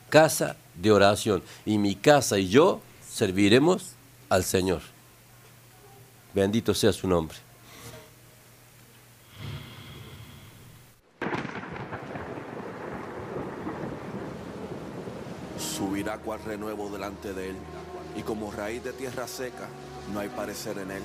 [0.10, 1.44] casa de oración.
[1.66, 2.80] Y mi casa y yo
[3.12, 3.92] serviremos
[4.30, 4.82] al Señor.
[6.34, 7.38] Bendito sea su nombre.
[15.60, 17.56] Subirá cual renuevo delante de él,
[18.16, 19.68] y como raíz de tierra seca,
[20.14, 21.04] no hay parecer en él,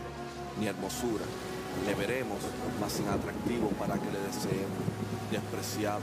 [0.60, 1.24] ni hermosura.
[1.86, 2.38] Le veremos,
[2.80, 4.84] más sin atractivo para que le deseemos,
[5.30, 6.02] despreciado,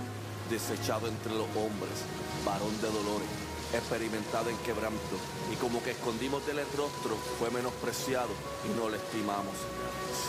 [0.50, 2.02] desechado entre los hombres,
[2.44, 3.30] varón de dolores,
[3.74, 5.16] experimentado en quebranto,
[5.52, 8.30] y como que escondimos del rostro, fue menospreciado
[8.66, 9.54] y no le estimamos.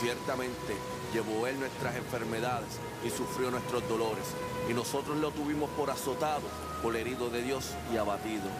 [0.00, 0.76] Ciertamente
[1.14, 2.68] llevó él nuestras enfermedades
[3.04, 4.26] y sufrió nuestros dolores,
[4.68, 6.42] y nosotros lo tuvimos por azotado,
[6.82, 8.50] por herido de Dios y abatido.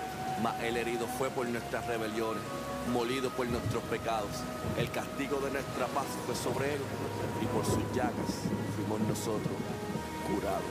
[0.43, 2.43] Mas el herido fue por nuestras rebeliones,
[2.89, 4.31] molido por nuestros pecados.
[4.77, 6.81] El castigo de nuestra paz fue sobre él,
[7.43, 8.43] y por sus llagas
[8.77, 9.57] fuimos nosotros
[10.27, 10.63] curados.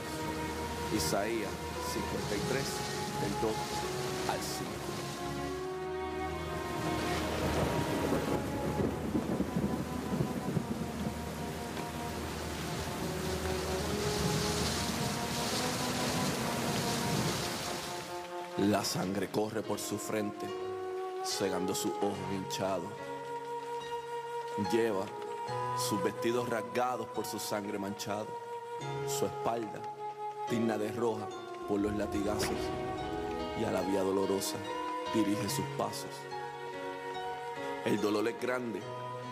[0.94, 1.50] Isaías
[1.92, 2.64] 53,
[3.22, 3.52] del 2
[4.30, 4.78] al 5.
[18.70, 20.46] La sangre corre por su frente,
[21.28, 22.84] cegando su ojo hinchado.
[24.72, 25.04] Lleva
[25.76, 28.26] sus vestidos rasgados por su sangre manchado,
[29.06, 29.80] su espalda
[30.50, 31.28] digna de roja
[31.68, 32.50] por los latigazos,
[33.60, 34.56] y a la vía dolorosa
[35.14, 36.10] dirige sus pasos.
[37.84, 38.80] El dolor es grande,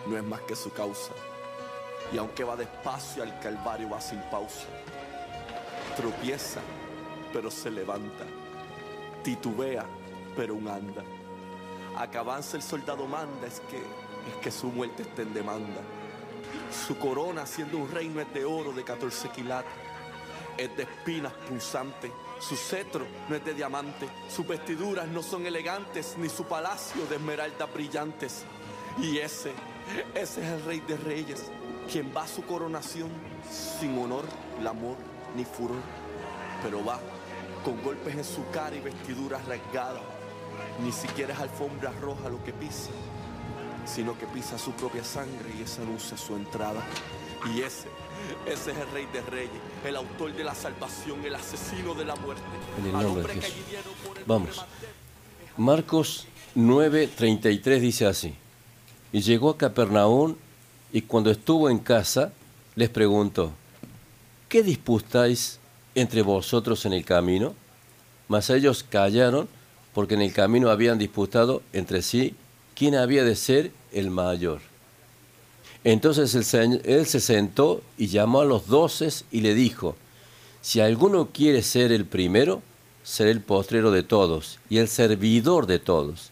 [0.05, 1.13] no es más que su causa,
[2.13, 4.67] y aunque va despacio al calvario va sin pausa.
[5.95, 6.61] Tropieza,
[7.33, 8.23] pero se levanta
[9.23, 9.83] titubea,
[10.35, 11.03] pero un anda.
[11.97, 15.81] A que avance el soldado manda, es que, es que su muerte está en demanda.
[16.71, 19.71] Su corona, siendo un reino, es de oro de 14 quilates.
[20.57, 22.11] Es de espinas punzantes.
[22.39, 24.07] Su cetro no es de diamante.
[24.29, 28.45] Sus vestiduras no son elegantes, ni su palacio de esmeraldas brillantes.
[28.99, 29.53] Y ese,
[30.13, 31.51] ese es el rey de reyes,
[31.91, 33.09] quien va a su coronación
[33.49, 34.25] sin honor,
[34.67, 34.97] amor
[35.35, 35.81] ni furor.
[36.61, 36.99] Pero va
[37.63, 40.16] con golpes en su cara y vestiduras rasgadas.
[40.83, 42.91] Ni siquiera es alfombra roja lo que pisa,
[43.85, 46.81] sino que pisa su propia sangre y esa anuncia su entrada.
[47.53, 47.87] Y ese,
[48.45, 52.15] ese es el rey de reyes, el autor de la salvación, el asesino de la
[52.15, 52.43] muerte.
[52.79, 53.63] En el nombre de Jesús.
[54.25, 54.65] Vamos.
[55.57, 58.35] Marcos 9:33 dice así.
[59.11, 60.35] Y llegó a Capernaum
[60.91, 62.33] y cuando estuvo en casa
[62.75, 63.51] les preguntó,
[64.49, 65.59] ¿qué disputáis
[65.95, 67.55] entre vosotros en el camino?
[68.27, 69.47] Mas ellos callaron
[69.97, 72.35] porque en el camino habían disputado entre sí
[72.75, 74.59] quién había de ser el mayor.
[75.83, 79.95] Entonces él se sentó y llamó a los doces y le dijo,
[80.61, 82.61] si alguno quiere ser el primero,
[83.01, 86.29] será el postrero de todos y el servidor de todos.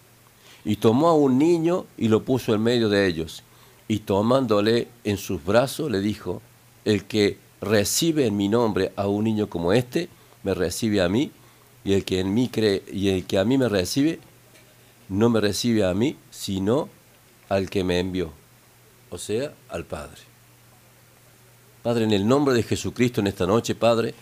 [0.63, 3.41] Y tomó a un niño y lo puso en medio de ellos.
[3.87, 6.43] Y tomándole en sus brazos, le dijo,
[6.85, 10.07] el que recibe en mi nombre a un niño como este,
[10.43, 11.31] me recibe a mí,
[11.85, 14.19] y el que en mí cree, y el que a mí me recibe,
[15.07, 16.89] no me recibe a mí, sino
[17.47, 18.33] al que me envió,
[19.11, 20.17] o sea, al Padre.
[21.83, 24.15] Padre, en el nombre de Jesucristo en esta noche, Padre,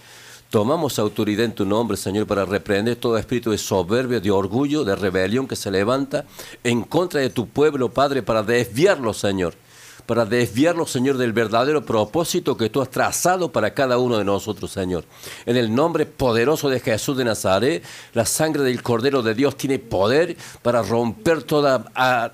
[0.49, 4.97] tomamos autoridad en tu nombre, Señor, para reprender todo espíritu de soberbia, de orgullo, de
[4.97, 6.25] rebelión que se levanta
[6.65, 9.55] en contra de tu pueblo, Padre, para desviarlo, Señor.
[10.05, 14.71] Para desviarlo, Señor, del verdadero propósito que tú has trazado para cada uno de nosotros,
[14.71, 15.05] Señor.
[15.45, 19.79] En el nombre poderoso de Jesús de Nazaret, la sangre del Cordero de Dios tiene
[19.79, 22.31] poder para romper toda ah,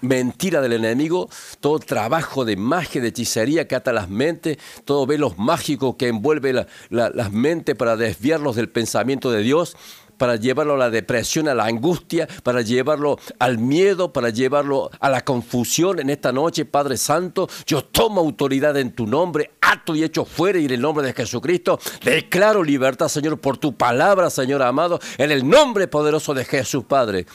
[0.00, 1.28] mentira del enemigo,
[1.60, 6.52] todo trabajo de magia, de hechicería que ata las mentes, todo velo mágico que envuelve
[6.52, 9.76] la- la- las mentes para desviarlos del pensamiento de Dios,
[10.18, 15.08] para llevarlo a la depresión, a la angustia, para llevarlo al miedo, para llevarlo a
[15.08, 17.48] la confusión en esta noche, Padre Santo.
[17.66, 21.14] Yo tomo autoridad en tu nombre, ato y hecho fuera y en el nombre de
[21.14, 21.78] Jesucristo.
[22.04, 27.26] Declaro libertad, Señor, por tu palabra, Señor amado, en el nombre poderoso de Jesús, Padre.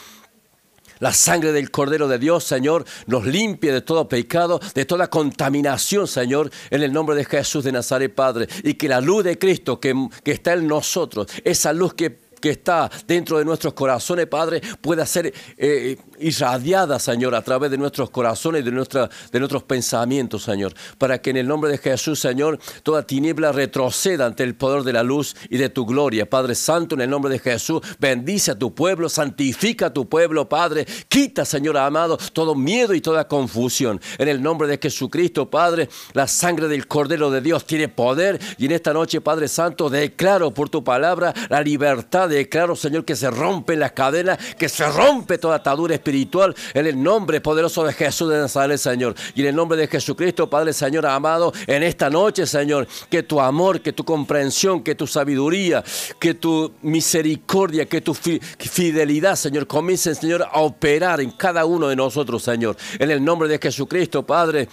[0.99, 6.07] La sangre del Cordero de Dios, Señor, nos limpie de todo pecado, de toda contaminación,
[6.07, 8.47] Señor, en el nombre de Jesús de Nazaret, Padre.
[8.63, 9.93] Y que la luz de Cristo que,
[10.23, 15.05] que está en nosotros, esa luz que, que está dentro de nuestros corazones, Padre, pueda
[15.05, 20.73] ser eh, irradiada, Señor, a través de nuestros corazones, de, nuestra, de nuestros pensamientos, Señor,
[20.97, 24.91] para que en el nombre de Jesús, Señor, toda tiniebla retroceda ante el poder de
[24.91, 26.29] la luz y de tu gloria.
[26.29, 30.49] Padre Santo, en el nombre de Jesús, bendice a tu pueblo, santifica a tu pueblo,
[30.49, 30.85] Padre.
[31.07, 34.01] Quita, Señor amado, todo miedo y toda confusión.
[34.17, 38.65] En el nombre de Jesucristo, Padre, la sangre del Cordero de Dios tiene poder y
[38.65, 43.29] en esta noche, Padre Santo, declaro por tu palabra la libertad, declaro, Señor, que se
[43.29, 48.29] rompen las cadenas, que se rompe toda atadura espiritual en el nombre poderoso de Jesús
[48.29, 49.15] de Nazaret, Señor.
[49.35, 53.39] Y en el nombre de Jesucristo, Padre, Señor amado, en esta noche, Señor, que tu
[53.39, 55.83] amor, que tu comprensión, que tu sabiduría,
[56.19, 61.87] que tu misericordia, que tu fi- fidelidad, Señor, comiencen, Señor, a operar en cada uno
[61.87, 62.75] de nosotros, Señor.
[62.99, 64.67] En el nombre de Jesucristo, Padre.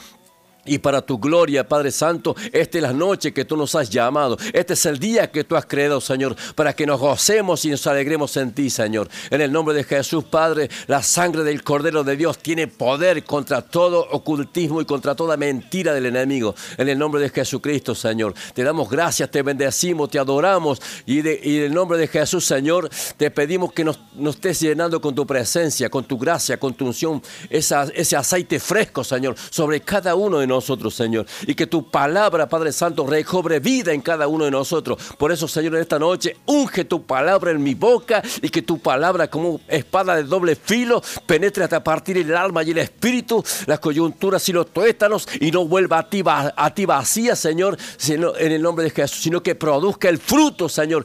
[0.64, 4.36] Y para tu gloria, Padre Santo, esta es la noche que tú nos has llamado.
[4.52, 7.86] Este es el día que tú has creado, Señor, para que nos gocemos y nos
[7.86, 9.08] alegremos en ti, Señor.
[9.30, 13.62] En el nombre de Jesús, Padre, la sangre del Cordero de Dios tiene poder contra
[13.62, 16.54] todo ocultismo y contra toda mentira del enemigo.
[16.76, 18.34] En el nombre de Jesucristo, Señor.
[18.54, 20.80] Te damos gracias, te bendecimos, te adoramos.
[21.06, 25.26] Y, en el nombre de Jesús, Señor, te pedimos que nos, estés llenando con tu
[25.26, 30.46] presencia, con tu gracia, con tu unción, ese aceite fresco, Señor, sobre cada uno de
[30.46, 30.49] nosotros,
[30.90, 31.26] Señor.
[31.46, 34.98] Y que tu palabra, Padre Santo, recobre vida en cada uno de nosotros.
[35.18, 38.78] Por eso, Señor, en esta noche, unge tu palabra en mi boca y que tu
[38.78, 43.78] palabra, como espada de doble filo, penetre hasta partir el alma y el espíritu, las
[43.78, 48.52] coyunturas y los tuétanos, y no vuelva a ti, a ti vacía, Señor, sino en
[48.52, 51.04] el nombre de Jesús, sino que produzca el fruto, Señor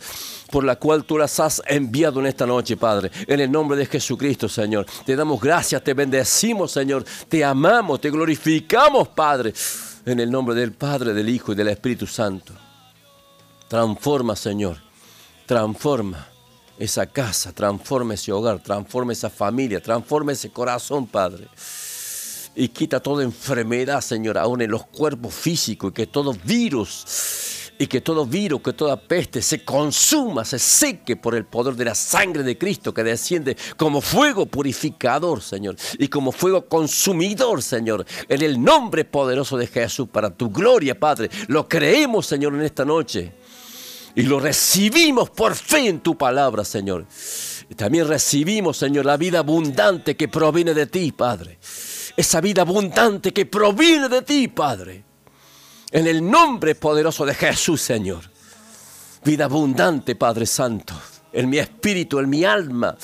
[0.51, 3.11] por la cual tú las has enviado en esta noche, Padre.
[3.27, 4.85] En el nombre de Jesucristo, Señor.
[5.05, 7.05] Te damos gracias, te bendecimos, Señor.
[7.27, 9.53] Te amamos, te glorificamos, Padre.
[10.05, 12.53] En el nombre del Padre, del Hijo y del Espíritu Santo.
[13.67, 14.77] Transforma, Señor.
[15.45, 16.27] Transforma
[16.77, 21.47] esa casa, transforma ese hogar, transforma esa familia, transforma ese corazón, Padre.
[22.55, 27.87] Y quita toda enfermedad, Señor, aún en los cuerpos físicos, y que todo virus, y
[27.87, 31.95] que todo virus, que toda peste se consuma, se seque por el poder de la
[31.95, 38.41] sangre de Cristo que desciende como fuego purificador, Señor, y como fuego consumidor, Señor, en
[38.41, 41.29] el nombre poderoso de Jesús, para tu gloria, Padre.
[41.47, 43.33] Lo creemos, Señor, en esta noche.
[44.15, 47.05] Y lo recibimos por fe en tu palabra, Señor.
[47.69, 51.59] Y también recibimos, Señor, la vida abundante que proviene de ti, Padre.
[52.15, 55.04] Esa vida abundante que proviene de ti, Padre.
[55.95, 58.19] En el nombre poderoso de Jesús, Señor.
[59.23, 60.93] Vida abundante, Padre Santo.
[61.31, 62.97] En mi espíritu, en mi alma.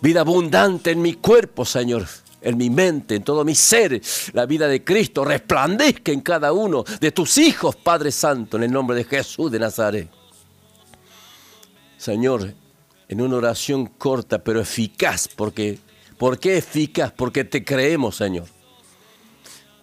[0.00, 2.06] Vida abundante en mi cuerpo, Señor.
[2.40, 4.00] En mi mente, en todo mi ser.
[4.32, 8.56] La vida de Cristo resplandezca en cada uno de tus hijos, Padre Santo.
[8.56, 10.08] En el nombre de Jesús de Nazaret.
[11.98, 12.54] Señor,
[13.08, 15.78] en una oración corta pero eficaz, porque
[16.16, 17.12] ¿por qué eficaz?
[17.14, 18.46] Porque te creemos, Señor.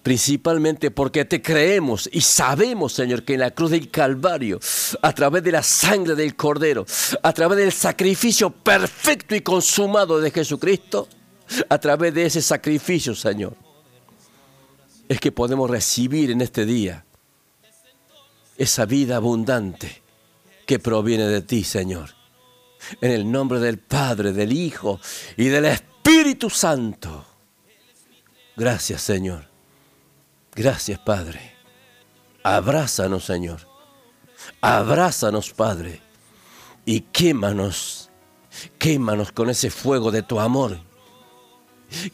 [0.03, 4.59] Principalmente porque te creemos y sabemos, Señor, que en la cruz del Calvario,
[5.01, 6.85] a través de la sangre del Cordero,
[7.21, 11.07] a través del sacrificio perfecto y consumado de Jesucristo,
[11.67, 13.55] a través de ese sacrificio, Señor,
[15.09, 17.03] es que podemos recibir en este día
[18.57, 20.01] esa vida abundante
[20.65, 22.11] que proviene de ti, Señor.
[23.01, 25.01] En el nombre del Padre, del Hijo
[25.35, 27.25] y del Espíritu Santo.
[28.55, 29.48] Gracias, Señor.
[30.55, 31.53] Gracias, Padre.
[32.43, 33.67] Abrázanos, Señor.
[34.61, 36.01] Abrázanos, Padre.
[36.85, 38.09] Y quémanos.
[38.77, 40.79] Quémanos con ese fuego de tu amor.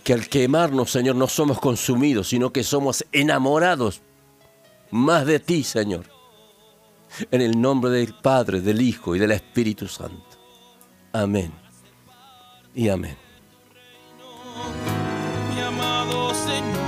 [0.04, 4.02] Que al quemarnos, Señor, no somos consumidos, sino que somos enamorados
[4.92, 6.06] más de ti, Señor.
[7.32, 10.24] En el nombre del Padre, del Hijo y del Espíritu Santo.
[11.14, 11.52] Amén.
[12.74, 13.18] Y amén.
[15.54, 16.85] mi amado Señor.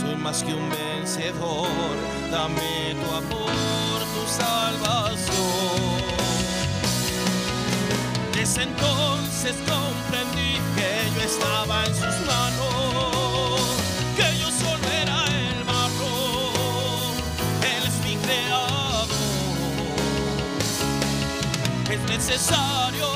[0.00, 1.96] Soy más que un vencedor.
[2.30, 5.34] Dame tu amor, tu salvación.
[8.34, 13.60] Desde entonces comprendí que yo estaba en sus manos,
[14.16, 16.14] que yo solo era el barro,
[17.62, 19.08] Él es mi creador.
[21.90, 23.13] Es necesario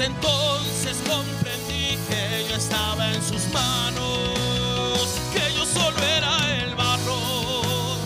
[0.00, 7.96] Entonces comprendí que yo estaba en sus manos, que yo solo era el barro,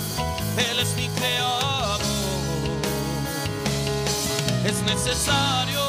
[0.56, 2.00] Él es mi creador.
[4.64, 5.82] Es necesario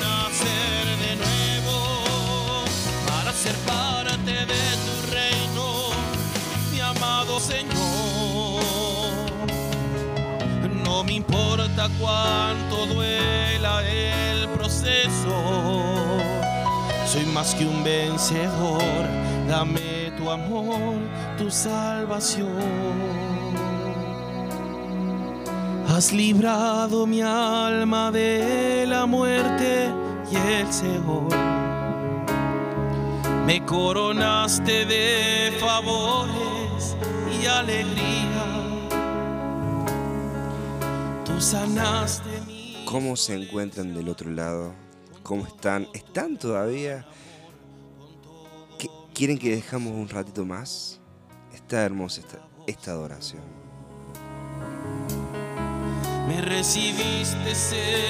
[0.00, 2.64] nacer de nuevo
[3.06, 5.90] para ser parte de tu reino,
[6.72, 7.78] mi amado Señor.
[10.84, 14.27] No me importa cuánto duela el
[17.06, 18.82] soy más que un vencedor.
[19.48, 20.98] Dame tu amor,
[21.36, 22.52] tu salvación.
[25.88, 29.90] Has librado mi alma de la muerte
[30.30, 31.28] y el Seol.
[33.46, 36.96] Me coronaste de favores
[37.40, 38.44] y alegría.
[41.24, 42.37] Tú sanaste
[42.88, 44.72] ¿Cómo se encuentran del otro lado?
[45.22, 45.86] ¿Cómo están?
[45.92, 47.06] ¿Están todavía?
[48.78, 50.98] ¿Qué- ¿Quieren que dejamos un ratito más?
[51.52, 53.42] Está hermosa esta, esta adoración.
[56.26, 57.50] Me recibiste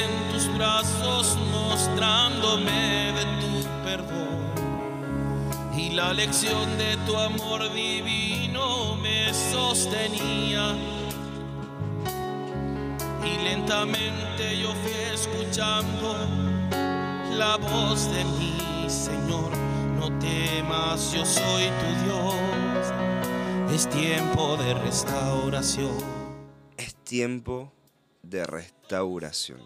[0.04, 4.38] en tus brazos mostrándome de tu perdón.
[5.76, 10.76] Y la lección de tu amor divino me sostenía.
[13.28, 16.16] Y lentamente yo fui escuchando
[17.32, 19.50] la voz de mi Señor.
[19.98, 22.34] No temas, yo soy tu Dios.
[23.74, 25.96] Es tiempo de restauración.
[26.76, 27.72] Es tiempo
[28.22, 29.60] de restauración.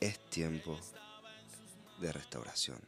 [0.00, 0.78] Es tiempo
[2.00, 2.78] de restauración.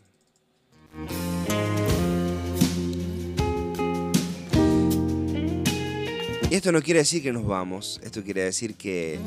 [6.51, 9.19] Y esto no quiere decir que nos vamos, esto quiere decir que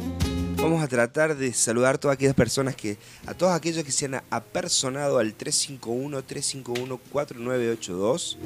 [0.56, 4.06] vamos a tratar de saludar a todas aquellas personas que, a todos aquellos que se
[4.06, 8.38] han apersonado al 351-351-4982.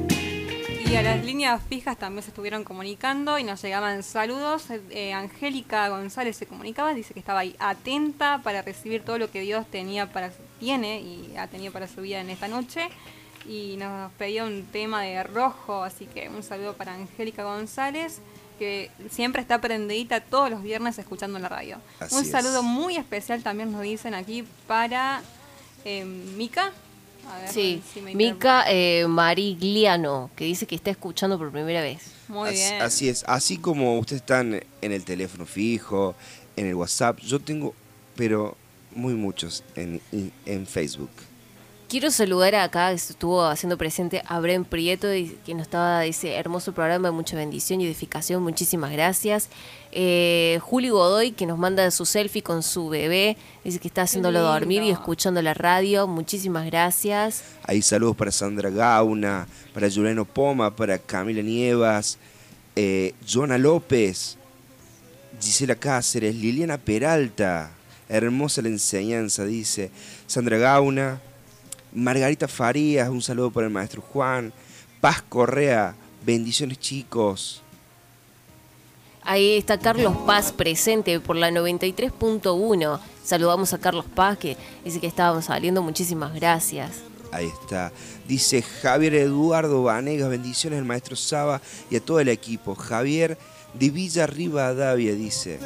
[0.88, 4.66] Y a las líneas fijas también se estuvieron comunicando y nos llegaban saludos.
[4.90, 9.40] Eh, Angélica González se comunicaba, dice que estaba ahí atenta para recibir todo lo que
[9.40, 12.90] Dios tenía para tiene y ha tenido para su vida en esta noche.
[13.48, 18.22] Y nos pedía un tema de rojo, así que un saludo para Angélica González,
[18.60, 21.78] que siempre está prendidita todos los viernes escuchando la radio.
[22.00, 22.32] Así un es.
[22.32, 25.22] saludo muy especial también nos dicen aquí para
[25.84, 26.72] eh, Mica.
[27.32, 31.82] A ver Sí, si me Mica eh, Marigliano, que dice que está escuchando por primera
[31.82, 32.02] vez.
[32.28, 32.82] Muy Así- bien.
[32.82, 36.16] Así es, así como ustedes están en el teléfono fijo,
[36.56, 37.74] en el WhatsApp, yo tengo,
[38.16, 38.56] pero
[38.94, 40.02] muy muchos en-
[40.46, 41.10] en Facebook.
[41.96, 46.34] Quiero saludar acá, que estuvo haciendo presente a Bren Prieto, y- que nos estaba ese
[46.34, 48.44] hermoso programa de mucha bendición y edificación.
[48.44, 49.48] Muchísimas gracias.
[49.94, 54.42] Eh, Juli Godoy, que nos manda su selfie con su bebé, dice que está haciéndolo
[54.42, 56.06] dormir y escuchando la radio.
[56.06, 57.44] Muchísimas gracias.
[57.64, 62.18] Hay saludos para Sandra Gauna, para Juliano Poma, para Camila Nievas,
[62.76, 64.38] eh, Joana López,
[65.40, 67.72] Gisela Cáceres, Liliana Peralta,
[68.10, 69.92] hermosa la enseñanza, dice
[70.28, 71.22] Sandra Gauna,
[71.96, 74.52] Margarita Farías, un saludo para el maestro Juan,
[75.00, 75.96] Paz Correa,
[76.26, 77.62] bendiciones chicos.
[79.24, 83.00] Ahí está Carlos Paz presente por la 93.1.
[83.24, 85.82] Saludamos a Carlos Paz, que dice que estábamos saliendo.
[85.82, 87.02] Muchísimas gracias.
[87.32, 87.92] Ahí está.
[88.28, 92.76] Dice Javier Eduardo Vanegas, bendiciones al maestro Saba y a todo el equipo.
[92.76, 93.38] Javier
[93.74, 95.60] de Villa Rivadavia dice.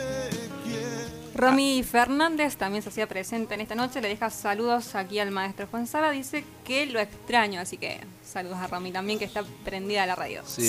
[1.39, 5.67] Romy Fernández también se hacía presente en esta noche, le deja saludos aquí al maestro
[5.67, 10.03] Juan Sala, dice que lo extraño, así que saludos a Romy también que está prendida
[10.03, 10.41] a la radio.
[10.45, 10.67] Sí, yo-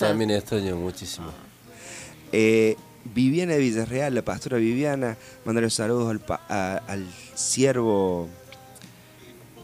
[0.00, 1.28] Yo, también extraño muchísimo.
[2.32, 2.76] Eh,
[3.14, 8.28] Viviana de Villarreal, la pastora Viviana, mandarle saludos al, pa- a- al siervo,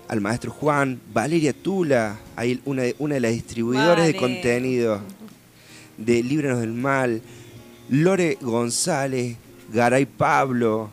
[0.08, 5.00] al maestro Juan, Valeria Tula, ahí una, de- una de las distribuidoras de contenido
[5.96, 7.20] de Líbranos del Mal,
[7.88, 9.36] Lore González,
[9.72, 10.90] Garay Pablo,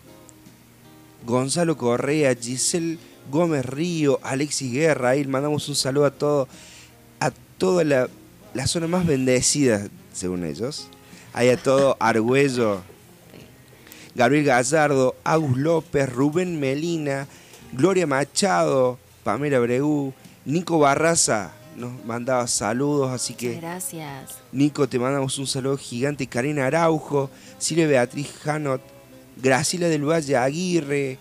[1.25, 2.97] Gonzalo Correa, Giselle
[3.29, 6.47] Gómez Río, Alexis Guerra, ahí mandamos un saludo a todo,
[7.19, 8.07] a toda la,
[8.53, 10.87] la zona más bendecida, según ellos.
[11.33, 12.81] Ahí a todo Argüello,
[14.15, 17.27] Gabriel Gallardo, Agus López, Rubén Melina,
[17.73, 20.13] Gloria Machado, Pamela Bregú,
[20.45, 24.37] Nico Barraza nos mandaba saludos, así que Gracias.
[24.51, 26.27] Nico, te mandamos un saludo gigante.
[26.27, 28.81] Karina Araujo, Silvia Beatriz Janot,
[29.37, 31.17] Graciela del Valle Aguirre,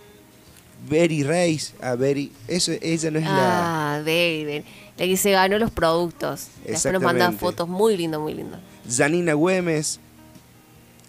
[0.89, 1.75] Beri Reis.
[1.81, 3.95] A Beri, eso, ella no es la.
[3.95, 4.63] Ah, David.
[4.99, 6.49] La que se ganó los productos.
[6.67, 8.59] Después nos mandan fotos muy lindo, muy lindo.
[8.91, 10.01] Janina Güemes,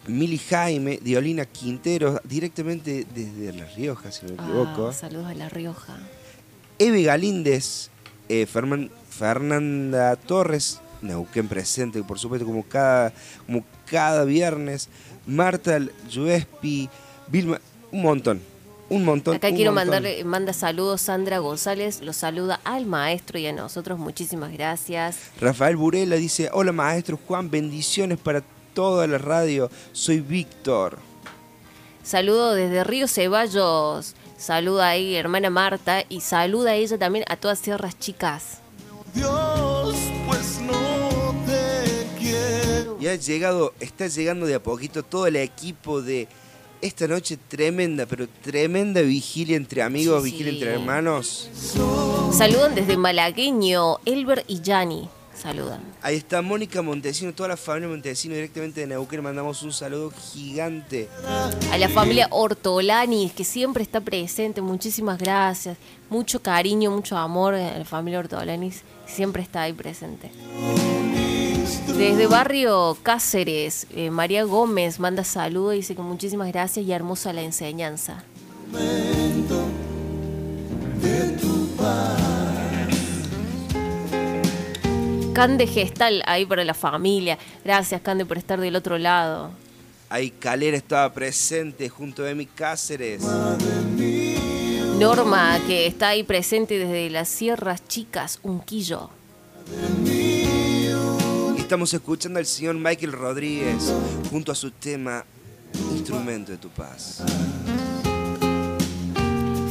[0.07, 4.89] Mili Jaime, Diolina Quintero, directamente desde La Rioja, si no me equivoco.
[4.89, 5.97] Ah, saludos a La Rioja.
[6.77, 7.89] Eve Galíndez,
[8.29, 8.45] eh,
[9.19, 13.11] Fernanda Torres, Neuquén presente, por supuesto, como cada,
[13.45, 14.87] como cada viernes.
[15.27, 15.77] Marta
[16.11, 16.89] Juespi,
[17.27, 17.59] Vilma,
[17.91, 18.41] un montón,
[18.87, 19.35] un montón.
[19.35, 19.89] Acá un quiero montón.
[19.91, 25.17] mandarle, manda saludos Sandra González, los saluda al maestro y a nosotros, muchísimas gracias.
[25.41, 28.41] Rafael Burela dice, hola maestro Juan, bendiciones para
[28.73, 30.97] toda la radio, soy Víctor.
[32.03, 37.59] Saludo desde Río Ceballos, saluda ahí hermana Marta y saluda a ella también a todas
[37.59, 38.58] Sierras Chicas.
[39.13, 39.95] Dios,
[40.27, 42.97] pues no te quiero.
[42.99, 46.27] Y ha llegado, está llegando de a poquito todo el equipo de
[46.81, 50.57] esta noche tremenda, pero tremenda vigilia entre amigos, Sí, vigilia sí.
[50.59, 51.49] entre hermanos.
[52.31, 55.09] Saludan desde Malagueño, Elber y Yani.
[55.35, 55.79] Saludan.
[56.01, 59.23] Ahí está Mónica Montesino, toda la familia Montesino directamente de Neuquén.
[59.23, 61.07] Mandamos un saludo gigante.
[61.71, 65.77] A la familia Ortolani, que siempre está presente, muchísimas gracias.
[66.09, 68.73] Mucho cariño, mucho amor a la familia Ortolani,
[69.09, 70.31] siempre está ahí presente.
[71.97, 77.33] Desde barrio Cáceres, eh, María Gómez manda saludos y dice que muchísimas gracias y hermosa
[77.33, 78.23] la enseñanza.
[85.33, 87.37] Cande Gestal ahí para la familia.
[87.63, 89.51] Gracias, Cande, por estar del otro lado.
[90.09, 93.23] Ahí Calera estaba presente junto a Emi Cáceres.
[94.99, 99.09] Norma, que está ahí presente desde las Sierras Chicas, Unquillo.
[101.57, 103.93] Estamos escuchando al señor Michael Rodríguez
[104.29, 105.23] junto a su tema
[105.93, 107.23] Instrumento de tu paz.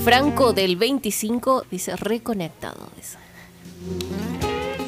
[0.02, 2.88] Franco del 25 dice reconectado.
[2.96, 3.18] dice.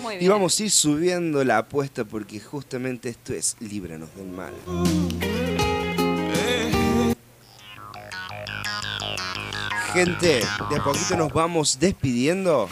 [0.00, 4.54] Muy Y vamos a ir subiendo la apuesta porque justamente esto es Líbranos del Mal.
[9.92, 12.68] Gente, de a poquito nos vamos despidiendo.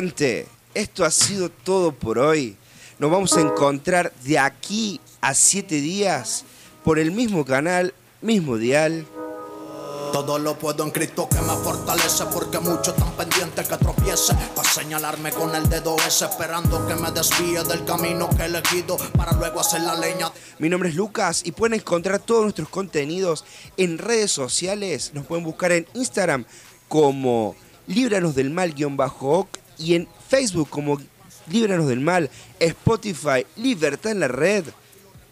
[0.00, 2.56] Gente, esto ha sido todo por hoy.
[2.98, 6.46] Nos vamos a encontrar de aquí a siete días
[6.82, 9.06] por el mismo canal, mismo dial.
[10.10, 14.70] Todo lo puedo en Cristo que me fortalece porque muchos están pendientes que tropiece para
[14.70, 19.32] señalarme con el dedo ese esperando que me desvíe del camino que he elegido para
[19.32, 20.32] luego hacer la leña.
[20.58, 23.44] Mi nombre es Lucas y pueden encontrar todos nuestros contenidos
[23.76, 25.10] en redes sociales.
[25.12, 26.46] Nos pueden buscar en Instagram
[26.88, 27.54] como
[27.90, 29.48] Líbranos del Mal-Oc
[29.80, 31.00] y en Facebook como
[31.50, 32.30] Líbranos del Mal,
[32.60, 34.66] Spotify, Libertad en la Red.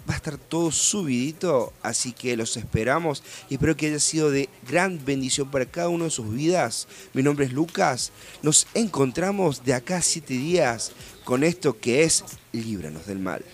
[0.08, 4.48] Va a estar todo subidito, así que los esperamos y espero que haya sido de
[4.66, 6.88] gran bendición para cada uno de sus vidas.
[7.12, 8.10] Mi nombre es Lucas.
[8.42, 10.92] Nos encontramos de acá a siete días
[11.24, 13.44] con esto que es Líbranos del Mal.